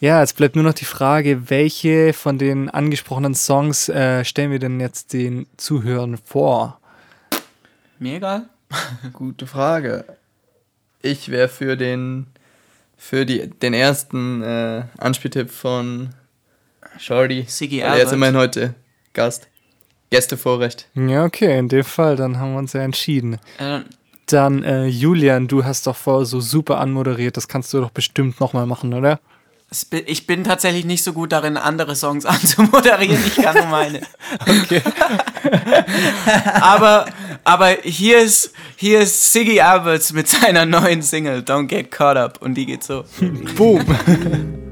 Ja, 0.00 0.20
jetzt 0.20 0.36
bleibt 0.36 0.54
nur 0.56 0.64
noch 0.64 0.74
die 0.74 0.84
Frage, 0.84 1.48
welche 1.50 2.12
von 2.12 2.36
den 2.38 2.68
angesprochenen 2.68 3.34
Songs 3.34 3.88
äh, 3.88 4.24
stellen 4.24 4.50
wir 4.50 4.58
denn 4.58 4.80
jetzt 4.80 5.12
den 5.12 5.46
Zuhörern 5.56 6.18
vor? 6.18 6.80
Mir 7.98 8.16
egal. 8.16 8.48
Gute 9.12 9.46
Frage. 9.46 10.04
Ich 11.00 11.30
wäre 11.30 11.48
für 11.48 11.76
den 11.76 12.26
für 12.96 13.26
die, 13.26 13.48
den 13.50 13.74
ersten 13.74 14.42
äh, 14.42 14.84
Anspieltipp 14.98 15.50
von 15.50 16.10
Shorty. 16.98 17.44
Siggy 17.46 17.80
Weil 17.80 17.84
Er 17.86 17.92
ist 17.96 18.00
Albert. 18.00 18.12
immerhin 18.14 18.36
heute 18.36 18.74
Gast. 19.12 19.48
Gästevorrecht. 20.10 20.88
Ja, 20.94 21.24
okay, 21.24 21.58
in 21.58 21.68
dem 21.68 21.84
Fall, 21.84 22.16
dann 22.16 22.38
haben 22.38 22.52
wir 22.52 22.58
uns 22.58 22.72
ja 22.72 22.82
entschieden. 22.82 23.38
Äh, 23.58 23.80
Dann, 24.26 24.62
äh, 24.62 24.86
Julian, 24.86 25.48
du 25.48 25.64
hast 25.64 25.86
doch 25.86 25.96
vorher 25.96 26.24
so 26.24 26.40
super 26.40 26.78
anmoderiert, 26.78 27.36
das 27.36 27.48
kannst 27.48 27.72
du 27.74 27.80
doch 27.80 27.90
bestimmt 27.90 28.38
nochmal 28.40 28.66
machen, 28.66 28.94
oder? 28.94 29.20
Ich 30.06 30.26
bin 30.26 30.44
tatsächlich 30.44 30.84
nicht 30.84 31.02
so 31.02 31.12
gut 31.12 31.32
darin, 31.32 31.56
andere 31.56 31.96
Songs 31.96 32.24
anzumoderieren. 32.26 33.22
Ich 33.26 33.36
kann 33.36 33.56
nur 33.56 33.66
meine. 33.66 34.00
Okay. 34.40 34.82
aber, 36.60 37.06
aber 37.44 37.68
hier 37.82 38.18
ist, 38.18 38.52
hier 38.76 39.00
ist 39.00 39.32
Siggy 39.32 39.60
Alberts 39.60 40.12
mit 40.12 40.28
seiner 40.28 40.66
neuen 40.66 41.02
Single 41.02 41.40
Don't 41.40 41.66
Get 41.66 41.90
Caught 41.90 42.16
Up 42.16 42.42
und 42.42 42.54
die 42.54 42.66
geht 42.66 42.84
so. 42.84 43.04
Boom! 43.56 43.84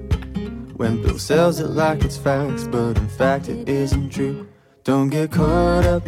When 0.78 1.00
Bill 1.02 1.18
sells 1.18 1.60
it 1.60 1.70
like 1.70 2.04
it's 2.04 2.16
facts, 2.16 2.64
but 2.64 2.96
in 2.98 3.08
fact 3.08 3.48
it 3.48 3.68
isn't 3.68 4.12
true. 4.12 4.46
Don't 4.84 5.10
get 5.10 5.30
caught 5.30 5.86
up 5.86 6.02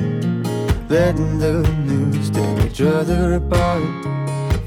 letting 0.89 1.39
the 1.39 1.63
news 1.87 2.31
tear 2.31 2.67
each 2.67 2.81
other 2.81 3.35
apart. 3.35 4.24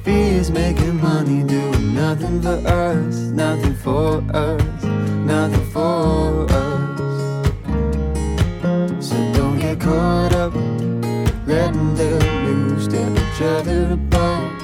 Fears 0.08 0.50
making 0.52 1.02
money, 1.02 1.43
doing 1.43 1.93
nothing 1.93 2.41
for 2.41 2.65
us, 2.65 3.15
nothing 3.43 3.76
for 3.76 4.24
us, 4.34 4.84
nothing 4.84 5.65
for 5.71 6.48
us. 6.50 7.00
So 9.06 9.15
don't 9.34 9.60
get 9.60 9.82
caught 9.82 10.34
up 10.34 10.54
letting 11.46 11.94
the 11.96 12.19
news 12.46 12.88
tear 12.88 13.12
each 13.12 13.42
other 13.42 14.00
apart. 14.00 14.62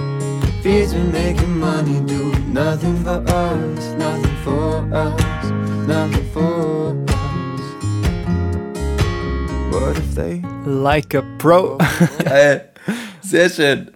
Fears 0.63 0.93
been 0.93 1.11
making 1.11 1.59
money, 1.59 1.99
doing 2.05 2.53
nothing 2.53 3.03
for 3.03 3.21
us, 3.27 3.85
nothing 3.97 4.37
for 4.45 4.95
us, 4.95 5.51
nothing 5.85 6.25
for 6.31 6.95
us. 7.09 7.61
What 9.73 9.97
if 9.97 10.15
they 10.15 10.41
Like 10.65 11.13
a 11.13 11.21
Pro. 11.37 11.79
Geil. 12.23 12.61
Sehr 13.21 13.49
schön. 13.49 13.91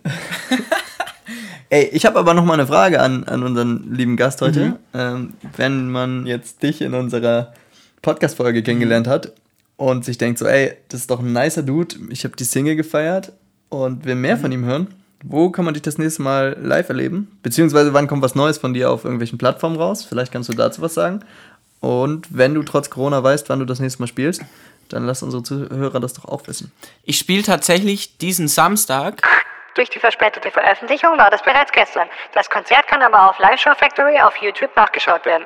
Ey, 1.69 1.89
ich 1.91 2.05
habe 2.05 2.17
aber 2.17 2.33
noch 2.33 2.45
mal 2.45 2.53
eine 2.53 2.67
Frage 2.67 3.01
an, 3.01 3.25
an 3.25 3.43
unseren 3.43 3.93
lieben 3.93 4.15
Gast 4.15 4.41
heute. 4.41 4.79
Ähm, 4.93 5.33
wenn 5.57 5.91
man 5.91 6.25
jetzt 6.25 6.63
dich 6.63 6.81
in 6.81 6.93
unserer 6.93 7.53
Podcast-Folge 8.01 8.63
kennengelernt 8.63 9.07
hat 9.07 9.33
und 9.75 10.05
sich 10.05 10.17
denkt 10.17 10.39
so, 10.39 10.45
ey, 10.45 10.73
das 10.87 11.01
ist 11.01 11.11
doch 11.11 11.19
ein 11.19 11.33
nicer 11.33 11.63
Dude, 11.63 11.95
ich 12.09 12.23
habe 12.23 12.37
die 12.37 12.45
Single 12.45 12.77
gefeiert 12.77 13.33
und 13.67 14.05
will 14.05 14.15
mehr 14.15 14.37
von 14.37 14.51
ihm 14.51 14.63
hören, 14.63 14.87
wo 15.23 15.49
kann 15.49 15.65
man 15.65 15.73
dich 15.73 15.83
das 15.83 15.97
nächste 15.97 16.21
Mal 16.21 16.55
live 16.61 16.87
erleben? 16.87 17.37
Beziehungsweise 17.43 17.93
wann 17.93 18.07
kommt 18.07 18.23
was 18.23 18.35
Neues 18.35 18.57
von 18.57 18.73
dir 18.73 18.89
auf 18.89 19.03
irgendwelchen 19.03 19.37
Plattformen 19.37 19.75
raus? 19.75 20.05
Vielleicht 20.05 20.31
kannst 20.31 20.47
du 20.47 20.53
dazu 20.53 20.81
was 20.81 20.93
sagen. 20.93 21.19
Und 21.81 22.27
wenn 22.29 22.53
du 22.53 22.63
trotz 22.63 22.89
Corona 22.89 23.21
weißt, 23.21 23.49
wann 23.49 23.59
du 23.59 23.65
das 23.65 23.79
nächste 23.79 24.01
Mal 24.01 24.07
spielst, 24.07 24.41
dann 24.89 25.05
lass 25.05 25.21
unsere 25.21 25.43
Zuhörer 25.43 25.99
das 25.99 26.13
doch 26.13 26.25
auch 26.25 26.47
wissen. 26.47 26.71
Ich 27.03 27.17
spiele 27.17 27.43
tatsächlich 27.43 28.17
diesen 28.19 28.47
Samstag. 28.47 29.21
Durch 29.77 29.91
die 29.91 29.99
verspätete 29.99 30.49
Veröffentlichung 30.49 31.19
war 31.19 31.29
das 31.29 31.43
bereits 31.43 31.71
gestern. 31.71 32.07
Das 32.33 32.49
Konzert 32.49 32.87
kann 32.87 33.03
aber 33.03 33.29
auf 33.29 33.37
Live 33.37 33.61
Show 33.61 33.75
Factory 33.77 34.19
auf 34.19 34.35
YouTube 34.37 34.75
nachgeschaut 34.75 35.23
werden. 35.23 35.45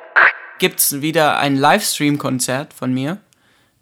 Gibt's 0.58 1.02
wieder 1.02 1.38
ein 1.38 1.54
Livestream-Konzert 1.54 2.72
von 2.72 2.94
mir. 2.94 3.18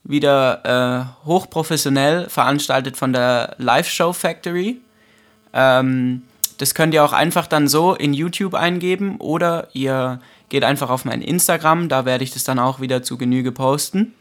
Wieder 0.02 1.14
äh, 1.22 1.26
hochprofessionell 1.26 2.28
veranstaltet 2.28 2.96
von 2.96 3.12
der 3.12 3.54
Live 3.58 3.88
Show 3.88 4.12
Factory. 4.12 4.80
Ähm, 5.52 6.22
das 6.58 6.74
könnt 6.74 6.94
ihr 6.94 7.04
auch 7.04 7.12
einfach 7.12 7.46
dann 7.46 7.68
so 7.68 7.94
in 7.94 8.12
YouTube 8.12 8.54
eingeben 8.54 9.18
oder 9.18 9.68
ihr 9.72 10.18
geht 10.48 10.64
einfach 10.64 10.90
auf 10.90 11.04
mein 11.04 11.22
Instagram, 11.22 11.88
da 11.88 12.04
werde 12.04 12.24
ich 12.24 12.32
das 12.32 12.42
dann 12.42 12.58
auch 12.58 12.80
wieder 12.80 13.04
zu 13.04 13.16
Genüge 13.18 13.52
posten. 13.52 14.16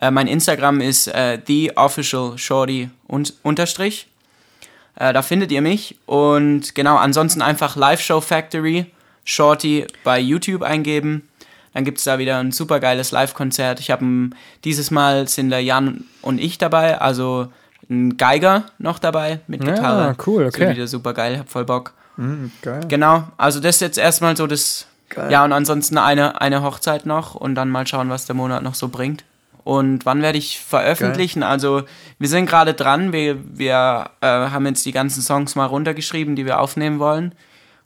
Äh, 0.00 0.10
mein 0.10 0.26
Instagram 0.26 0.80
ist 0.80 1.06
äh, 1.06 1.38
theofficialshorty 1.38 2.90
unterstrich. 3.44 4.09
Äh, 4.96 5.12
da 5.12 5.22
findet 5.22 5.50
ihr 5.52 5.62
mich. 5.62 5.96
Und 6.06 6.74
genau, 6.74 6.96
ansonsten 6.96 7.42
einfach 7.42 7.76
Live 7.76 8.00
Show 8.00 8.20
Factory 8.20 8.86
Shorty 9.24 9.86
bei 10.04 10.18
YouTube 10.18 10.62
eingeben. 10.62 11.28
Dann 11.72 11.84
gibt 11.84 11.98
es 11.98 12.04
da 12.04 12.18
wieder 12.18 12.38
ein 12.38 12.50
super 12.52 12.80
geiles 12.80 13.12
Live-Konzert. 13.12 13.78
Ich 13.78 13.90
habe 13.92 14.30
dieses 14.64 14.90
Mal 14.90 15.28
sind 15.28 15.50
der 15.50 15.62
Jan 15.62 16.04
und 16.20 16.40
ich 16.40 16.58
dabei, 16.58 17.00
also 17.00 17.46
ein 17.88 18.16
Geiger 18.16 18.64
noch 18.78 18.98
dabei 18.98 19.40
mit 19.46 19.62
Ja, 19.62 19.74
Gitarre. 19.74 20.16
cool, 20.26 20.44
Das 20.44 20.54
okay. 20.54 20.66
wird 20.66 20.76
wieder 20.76 20.86
super 20.88 21.14
geil, 21.14 21.38
hab 21.38 21.48
voll 21.48 21.64
Bock. 21.64 21.92
geil. 22.62 22.80
Genau, 22.88 23.24
also 23.36 23.60
das 23.60 23.76
ist 23.76 23.80
jetzt 23.82 23.98
erstmal 23.98 24.36
so 24.36 24.46
das. 24.46 24.86
Geil. 25.10 25.30
Ja, 25.32 25.44
und 25.44 25.52
ansonsten 25.52 25.98
eine, 25.98 26.40
eine 26.40 26.62
Hochzeit 26.62 27.04
noch 27.04 27.34
und 27.34 27.54
dann 27.56 27.68
mal 27.68 27.84
schauen, 27.86 28.10
was 28.10 28.26
der 28.26 28.36
Monat 28.36 28.62
noch 28.62 28.74
so 28.76 28.88
bringt. 28.88 29.24
Und 29.70 30.04
wann 30.04 30.20
werde 30.20 30.36
ich 30.36 30.58
veröffentlichen? 30.58 31.44
Also, 31.44 31.84
wir 32.18 32.28
sind 32.28 32.46
gerade 32.46 32.74
dran. 32.74 33.12
Wir, 33.12 33.38
wir 33.56 34.10
äh, 34.20 34.26
haben 34.26 34.66
jetzt 34.66 34.84
die 34.84 34.90
ganzen 34.90 35.22
Songs 35.22 35.54
mal 35.54 35.66
runtergeschrieben, 35.66 36.34
die 36.34 36.44
wir 36.44 36.58
aufnehmen 36.58 36.98
wollen. 36.98 37.36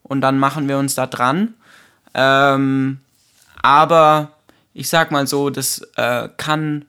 Und 0.03 0.23
dann 0.23 0.39
machen 0.39 0.67
wir 0.67 0.79
uns 0.79 0.95
da 0.95 1.07
dran. 1.07 1.53
Ähm, 2.15 3.01
aber 3.61 4.31
ich 4.73 4.89
sag 4.89 5.11
mal 5.11 5.27
so, 5.27 5.51
das 5.51 5.83
äh, 5.97 6.31
kann, 6.39 6.87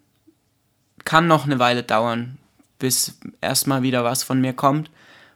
kann 1.04 1.28
noch 1.28 1.44
eine 1.44 1.60
Weile 1.60 1.84
dauern, 1.84 2.38
bis 2.80 3.20
erstmal 3.42 3.82
wieder 3.82 4.06
was 4.06 4.24
von 4.24 4.40
mir 4.40 4.54
kommt, 4.54 4.90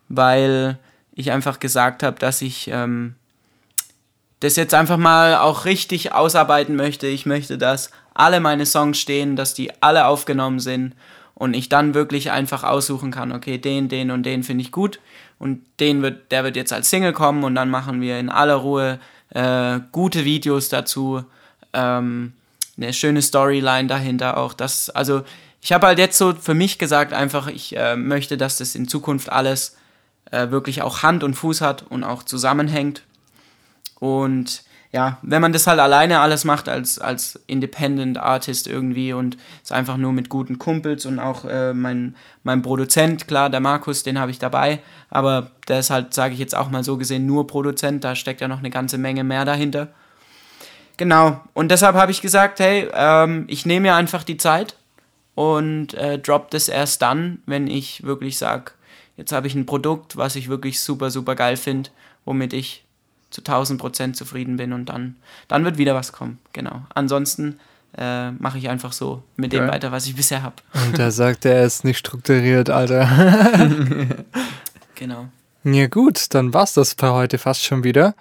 weil 0.07 0.80
ich 1.12 1.34
einfach 1.34 1.60
gesagt 1.60 2.01
habe, 2.01 2.18
dass 2.18 2.41
ich 2.41 2.70
ähm, 2.72 3.16
das 4.39 4.55
jetzt 4.55 4.74
einfach 4.74 4.95
mal 4.95 5.36
auch 5.36 5.66
richtig 5.66 6.14
ausarbeiten 6.14 6.78
möchte. 6.78 7.07
Ich 7.07 7.26
möchte, 7.26 7.57
dass 7.57 7.91
alle 8.20 8.39
meine 8.39 8.65
Songs 8.65 8.99
stehen, 8.99 9.36
dass 9.36 9.53
die 9.53 9.72
alle 9.82 10.05
aufgenommen 10.05 10.59
sind 10.59 10.93
und 11.36 11.53
ich 11.53 11.70
dann 11.70 11.93
wirklich 11.93 12.32
einfach 12.32 12.63
aussuchen 12.63 13.11
kann, 13.11 13.32
okay, 13.32 13.57
den, 13.57 13.88
den 13.88 14.11
und 14.11 14.24
den 14.24 14.43
finde 14.43 14.61
ich 14.61 14.72
gut 14.72 14.99
und 15.39 15.61
den 15.80 16.01
wird, 16.01 16.32
der 16.32 16.43
wird 16.43 16.55
jetzt 16.55 16.74
als 16.74 16.89
Single 16.89 17.13
kommen 17.13 17.43
und 17.43 17.55
dann 17.55 17.70
machen 17.70 18.01
wir 18.01 18.20
in 18.20 18.30
aller 18.30 18.55
Ruhe 18.55 18.99
äh, 19.30 19.80
gute 19.91 20.26
Videos 20.26 20.70
dazu, 20.70 21.24
ähm, 21.74 22.34
eine 22.78 22.93
schöne 22.93 23.22
Storyline 23.22 23.88
dahinter 23.88 24.38
auch. 24.38 24.53
Das, 24.53 24.89
also 24.89 25.24
ich 25.61 25.72
habe 25.72 25.88
halt 25.88 25.99
jetzt 25.99 26.17
so 26.17 26.34
für 26.34 26.53
mich 26.53 26.78
gesagt, 26.78 27.13
einfach 27.13 27.47
ich 27.47 27.76
äh, 27.78 27.95
möchte, 27.95 28.38
dass 28.38 28.57
das 28.57 28.76
in 28.76 28.88
Zukunft 28.88 29.32
alles 29.32 29.78
äh, 30.32 30.49
wirklich 30.49 30.82
auch 30.82 31.03
Hand 31.03 31.24
und 31.24 31.36
Fuß 31.36 31.61
hat 31.61 31.84
und 31.89 32.03
auch 32.03 32.24
zusammenhängt. 32.24 33.03
Und 33.99 34.63
ja, 34.92 35.20
wenn 35.22 35.42
man 35.42 35.54
das 35.54 35.68
halt 35.68 35.80
alleine 35.80 36.20
alles 36.20 36.46
macht 36.46 36.68
als, 36.68 36.98
als 36.98 37.40
Independent 37.46 38.18
Artist 38.18 38.68
irgendwie 38.68 39.14
und 39.14 39.38
es 39.64 39.72
einfach 39.72 39.98
nur 39.98 40.14
mit 40.14 40.30
guten 40.30 40.58
Kumpels 40.58 41.06
und 41.06 41.20
auch 41.20 41.46
äh, 41.46 41.74
mein, 41.74 42.16
mein 42.44 42.64
Produzent, 42.64 43.28
klar, 43.28 43.52
der 43.52 43.60
Markus, 43.60 44.02
den 44.02 44.20
habe 44.20 44.32
ich 44.32 44.40
dabei, 44.40 44.80
aber 45.12 45.52
der 45.68 45.80
ist 45.80 45.92
halt, 45.92 46.16
sage 46.16 46.34
ich 46.34 46.40
jetzt 46.40 46.56
auch 46.56 46.72
mal 46.72 46.84
so 46.84 46.98
gesehen, 46.98 47.28
nur 47.28 47.46
Produzent, 47.46 48.04
da 48.04 48.16
steckt 48.16 48.42
ja 48.42 48.48
noch 48.48 48.60
eine 48.60 48.72
ganze 48.72 48.98
Menge 48.98 49.24
mehr 49.24 49.46
dahinter. 49.46 49.90
Genau, 50.98 51.40
und 51.54 51.70
deshalb 51.70 51.96
habe 51.96 52.12
ich 52.12 52.22
gesagt, 52.22 52.60
hey, 52.60 52.90
ähm, 52.92 53.46
ich 53.48 53.68
nehme 53.68 53.90
mir 53.90 53.96
einfach 53.96 54.24
die 54.24 54.38
Zeit 54.38 54.76
und 55.36 55.94
äh, 55.94 56.18
drop 56.18 56.50
das 56.50 56.68
erst 56.68 57.04
dann, 57.04 57.44
wenn 57.46 57.68
ich 57.68 58.04
wirklich 58.04 58.40
sage, 58.40 58.72
jetzt 59.18 59.32
habe 59.34 59.46
ich 59.46 59.54
ein 59.54 59.68
Produkt, 59.68 60.18
was 60.18 60.36
ich 60.36 60.50
wirklich 60.50 60.82
super, 60.82 61.12
super 61.12 61.36
geil 61.36 61.58
finde, 61.58 61.92
womit 62.26 62.54
ich 62.54 62.86
zu 63.30 63.42
1000 63.42 63.80
Prozent 63.80 64.18
zufrieden 64.18 64.58
bin 64.58 64.74
und 64.74 64.86
dann, 64.86 65.16
dann 65.48 65.66
wird 65.66 65.78
wieder 65.78 65.96
was 65.96 66.12
kommen. 66.12 66.40
Genau. 66.54 66.82
Ansonsten 66.94 67.60
äh, 67.98 68.32
mache 68.32 68.58
ich 68.58 68.70
einfach 68.70 68.94
so 68.94 69.24
mit 69.36 69.54
dem 69.54 69.62
Geil. 69.62 69.70
weiter, 69.70 69.92
was 69.92 70.06
ich 70.08 70.16
bisher 70.16 70.44
habe. 70.44 70.56
Und 70.86 70.98
der 70.98 71.12
sagt, 71.12 71.46
er 71.46 71.64
ist 71.64 71.84
nicht 71.84 71.98
strukturiert, 71.98 72.70
Alter. 72.70 73.10
Genau. 74.96 75.30
Ja 75.64 75.88
gut, 75.88 76.34
dann 76.34 76.54
war's 76.54 76.74
das 76.74 76.94
für 76.94 77.14
heute 77.14 77.38
fast 77.38 77.64
schon 77.64 77.86
wieder. 77.86 78.16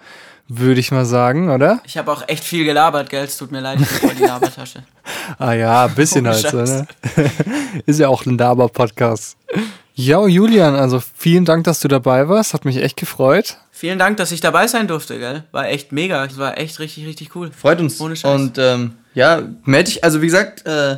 Würde 0.47 0.79
ich 0.79 0.91
mal 0.91 1.05
sagen, 1.05 1.49
oder? 1.49 1.81
Ich 1.83 1.97
habe 1.97 2.09
auch 2.09 2.23
echt 2.27 2.43
viel 2.43 2.63
gelabert, 2.63 3.09
gell? 3.09 3.25
Es 3.25 3.37
tut 3.37 3.51
mir 3.51 3.59
leid, 3.59 3.81
ich 3.81 3.87
voll 3.87 4.15
die 4.15 4.23
Labertasche. 4.23 4.83
Ah 5.37 5.53
ja, 5.53 5.85
ein 5.85 5.95
bisschen 5.95 6.27
halt 6.27 6.47
so, 6.47 6.57
ne? 6.57 6.87
Ist 7.85 7.99
ja 7.99 8.07
auch 8.07 8.25
ein 8.25 8.37
Laber-Podcast. 8.37 9.37
Ja, 9.93 10.25
Julian, 10.25 10.75
also 10.75 11.01
vielen 11.15 11.45
Dank, 11.45 11.65
dass 11.65 11.81
du 11.81 11.87
dabei 11.87 12.29
warst. 12.29 12.53
Hat 12.53 12.65
mich 12.65 12.77
echt 12.77 12.97
gefreut. 12.97 13.57
Vielen 13.79 13.97
Dank, 13.97 14.17
dass 14.17 14.33
ich 14.33 14.41
dabei 14.41 14.67
sein 14.67 14.89
durfte, 14.89 15.17
gell? 15.19 15.45
War 15.53 15.69
echt 15.69 15.93
mega. 15.93 16.25
Es 16.25 16.37
war 16.37 16.57
echt 16.57 16.79
richtig, 16.79 17.05
richtig 17.07 17.33
cool. 17.33 17.49
Freut 17.49 17.79
uns. 17.79 18.01
Ohne 18.01 18.17
Scheiß. 18.17 18.35
Und 18.41 18.57
ähm, 18.57 18.91
ja, 19.13 19.41
melde 19.63 19.85
dich, 19.89 20.03
also 20.03 20.21
wie 20.21 20.25
gesagt, 20.25 20.65
äh, 20.65 20.97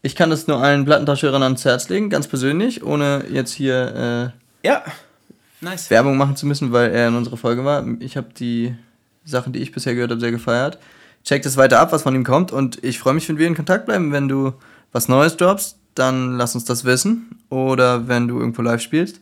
ich 0.00 0.14
kann 0.14 0.30
das 0.30 0.46
nur 0.46 0.62
allen 0.62 0.84
Plattentauschhörern 0.84 1.42
ans 1.42 1.64
Herz 1.64 1.88
legen, 1.88 2.10
ganz 2.10 2.28
persönlich, 2.28 2.84
ohne 2.84 3.24
jetzt 3.32 3.52
hier 3.52 4.32
Ja. 4.62 4.84
Nice. 5.60 5.88
äh, 5.88 5.90
Werbung 5.90 6.16
machen 6.16 6.36
zu 6.36 6.46
müssen, 6.46 6.70
weil 6.70 6.92
er 6.92 7.08
in 7.08 7.16
unserer 7.16 7.36
Folge 7.36 7.64
war. 7.64 7.84
Ich 7.98 8.16
habe 8.16 8.28
die 8.38 8.76
Sachen, 9.24 9.52
die 9.52 9.58
ich 9.58 9.72
bisher 9.72 9.94
gehört 9.96 10.12
habe, 10.12 10.20
sehr 10.20 10.30
gefeiert. 10.30 10.78
Check 11.24 11.42
das 11.42 11.56
weiter 11.56 11.80
ab, 11.80 11.90
was 11.90 12.02
von 12.04 12.14
ihm 12.14 12.22
kommt 12.22 12.52
und 12.52 12.78
ich 12.84 13.00
freue 13.00 13.14
mich, 13.14 13.28
wenn 13.28 13.38
wir 13.38 13.48
in 13.48 13.56
Kontakt 13.56 13.86
bleiben. 13.86 14.12
Wenn 14.12 14.28
du 14.28 14.52
was 14.92 15.08
Neues 15.08 15.36
droppst, 15.36 15.78
dann 15.96 16.36
lass 16.36 16.54
uns 16.54 16.64
das 16.64 16.84
wissen. 16.84 17.40
Oder 17.50 18.06
wenn 18.06 18.28
du 18.28 18.38
irgendwo 18.38 18.62
live 18.62 18.80
spielst, 18.82 19.20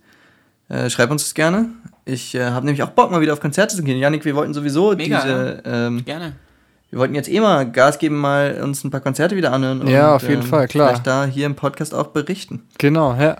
äh, 0.69 0.91
schreib 0.91 1.11
uns 1.11 1.25
das 1.25 1.35
gerne. 1.35 1.67
Ich 2.05 2.35
äh, 2.35 2.45
habe 2.45 2.67
nämlich 2.67 2.83
auch 2.83 2.91
Bock, 2.91 3.11
mal 3.11 3.21
wieder 3.21 3.33
auf 3.33 3.41
Konzerte 3.41 3.77
zu 3.77 3.83
gehen. 3.83 3.99
Janik, 3.99 4.25
wir 4.25 4.35
wollten 4.35 4.55
sowieso 4.55 4.95
Mega, 4.95 5.21
diese 5.21 5.63
ähm, 5.65 6.05
Gerne. 6.05 6.33
wir 6.91 6.99
wollten 6.99 7.15
jetzt 7.15 7.29
eh 7.29 7.41
mal 7.41 7.71
Gas 7.71 7.99
geben, 7.99 8.17
mal 8.19 8.61
uns 8.63 8.83
ein 8.83 8.91
paar 8.91 9.01
Konzerte 9.01 9.37
wieder 9.37 9.53
anhören. 9.53 9.87
Ja, 9.87 10.15
auf 10.17 10.29
jeden 10.29 10.43
Fall, 10.43 10.67
klar. 10.69 10.89
Vielleicht 10.89 11.07
da 11.07 11.25
hier 11.25 11.47
im 11.47 11.55
Podcast 11.55 11.95
auch 11.95 12.09
berichten. 12.09 12.67
Genau, 12.79 13.15
ja. 13.15 13.37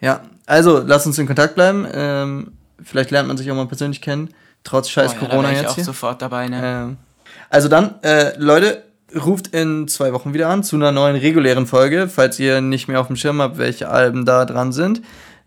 Ja, 0.00 0.20
also 0.46 0.82
lasst 0.84 1.06
uns 1.06 1.18
in 1.18 1.26
Kontakt 1.26 1.54
bleiben. 1.54 1.86
Ähm, 1.92 2.52
vielleicht 2.82 3.10
lernt 3.10 3.28
man 3.28 3.36
sich 3.36 3.50
auch 3.50 3.56
mal 3.56 3.66
persönlich 3.66 4.00
kennen, 4.00 4.28
trotz 4.62 4.90
scheiß 4.90 5.14
Boah, 5.14 5.14
ja, 5.14 5.20
da 5.22 5.30
Corona 5.30 5.48
wär 5.48 5.54
ich 5.54 5.60
jetzt 5.62 5.70
auch 5.70 5.74
hier. 5.76 5.84
sofort 5.84 6.22
dabei, 6.22 6.48
ne? 6.48 6.60
Ähm, 6.62 6.96
also 7.50 7.68
dann, 7.68 7.94
äh, 8.02 8.36
Leute, 8.38 8.82
ruft 9.14 9.48
in 9.48 9.88
zwei 9.88 10.12
Wochen 10.12 10.34
wieder 10.34 10.48
an 10.48 10.62
zu 10.62 10.76
einer 10.76 10.92
neuen 10.92 11.16
regulären 11.16 11.66
Folge. 11.66 12.08
Falls 12.08 12.38
ihr 12.38 12.60
nicht 12.60 12.88
mehr 12.88 13.00
auf 13.00 13.06
dem 13.06 13.16
Schirm 13.16 13.40
habt, 13.40 13.58
welche 13.58 13.88
Alben 13.88 14.24
da 14.24 14.44
dran 14.44 14.72
sind, 14.72 15.02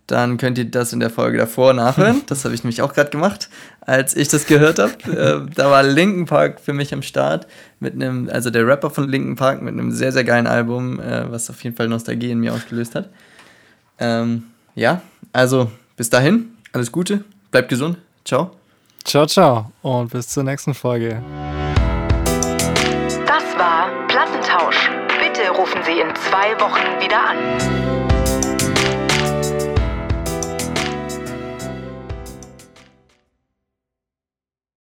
dann 0.07 0.37
könnt 0.37 0.57
ihr 0.57 0.65
das 0.65 0.93
in 0.93 0.99
der 0.99 1.09
Folge 1.09 1.37
davor 1.37 1.73
nachhören. 1.73 2.21
Das 2.27 2.43
habe 2.45 2.55
ich 2.55 2.63
nämlich 2.63 2.81
auch 2.81 2.93
gerade 2.93 3.09
gemacht, 3.09 3.49
als 3.81 4.15
ich 4.15 4.27
das 4.27 4.47
gehört 4.47 4.79
habe. 4.79 4.93
äh, 5.11 5.53
da 5.53 5.69
war 5.69 5.83
Linkin 5.83 6.25
Park 6.25 6.59
für 6.59 6.73
mich 6.73 6.93
am 6.93 7.01
Start 7.01 7.47
mit 7.79 7.93
einem, 7.93 8.29
also 8.31 8.49
der 8.49 8.65
Rapper 8.65 8.89
von 8.89 9.07
Linkin 9.07 9.35
Park 9.35 9.61
mit 9.61 9.73
einem 9.73 9.91
sehr, 9.91 10.11
sehr 10.11 10.23
geilen 10.23 10.47
Album, 10.47 10.99
äh, 10.99 11.29
was 11.31 11.49
auf 11.49 11.63
jeden 11.63 11.75
Fall 11.75 11.87
Nostalgie 11.87 12.31
in 12.31 12.39
mir 12.39 12.53
ausgelöst 12.53 12.95
hat. 12.95 13.09
Ähm, 13.99 14.43
ja, 14.75 15.01
also 15.33 15.71
bis 15.95 16.09
dahin, 16.09 16.49
alles 16.71 16.91
Gute, 16.91 17.23
bleibt 17.51 17.69
gesund, 17.69 17.97
ciao. 18.23 18.51
Ciao, 19.03 19.25
ciao 19.25 19.71
und 19.81 20.11
bis 20.11 20.27
zur 20.27 20.43
nächsten 20.43 20.73
Folge. 20.73 21.21
Das 23.25 23.43
war 23.57 23.89
Plattentausch. 24.07 24.89
Bitte 25.19 25.49
rufen 25.49 25.81
Sie 25.83 25.99
in 25.99 26.13
zwei 26.15 26.59
Wochen 26.59 27.01
wieder 27.01 27.29
an. 27.29 27.96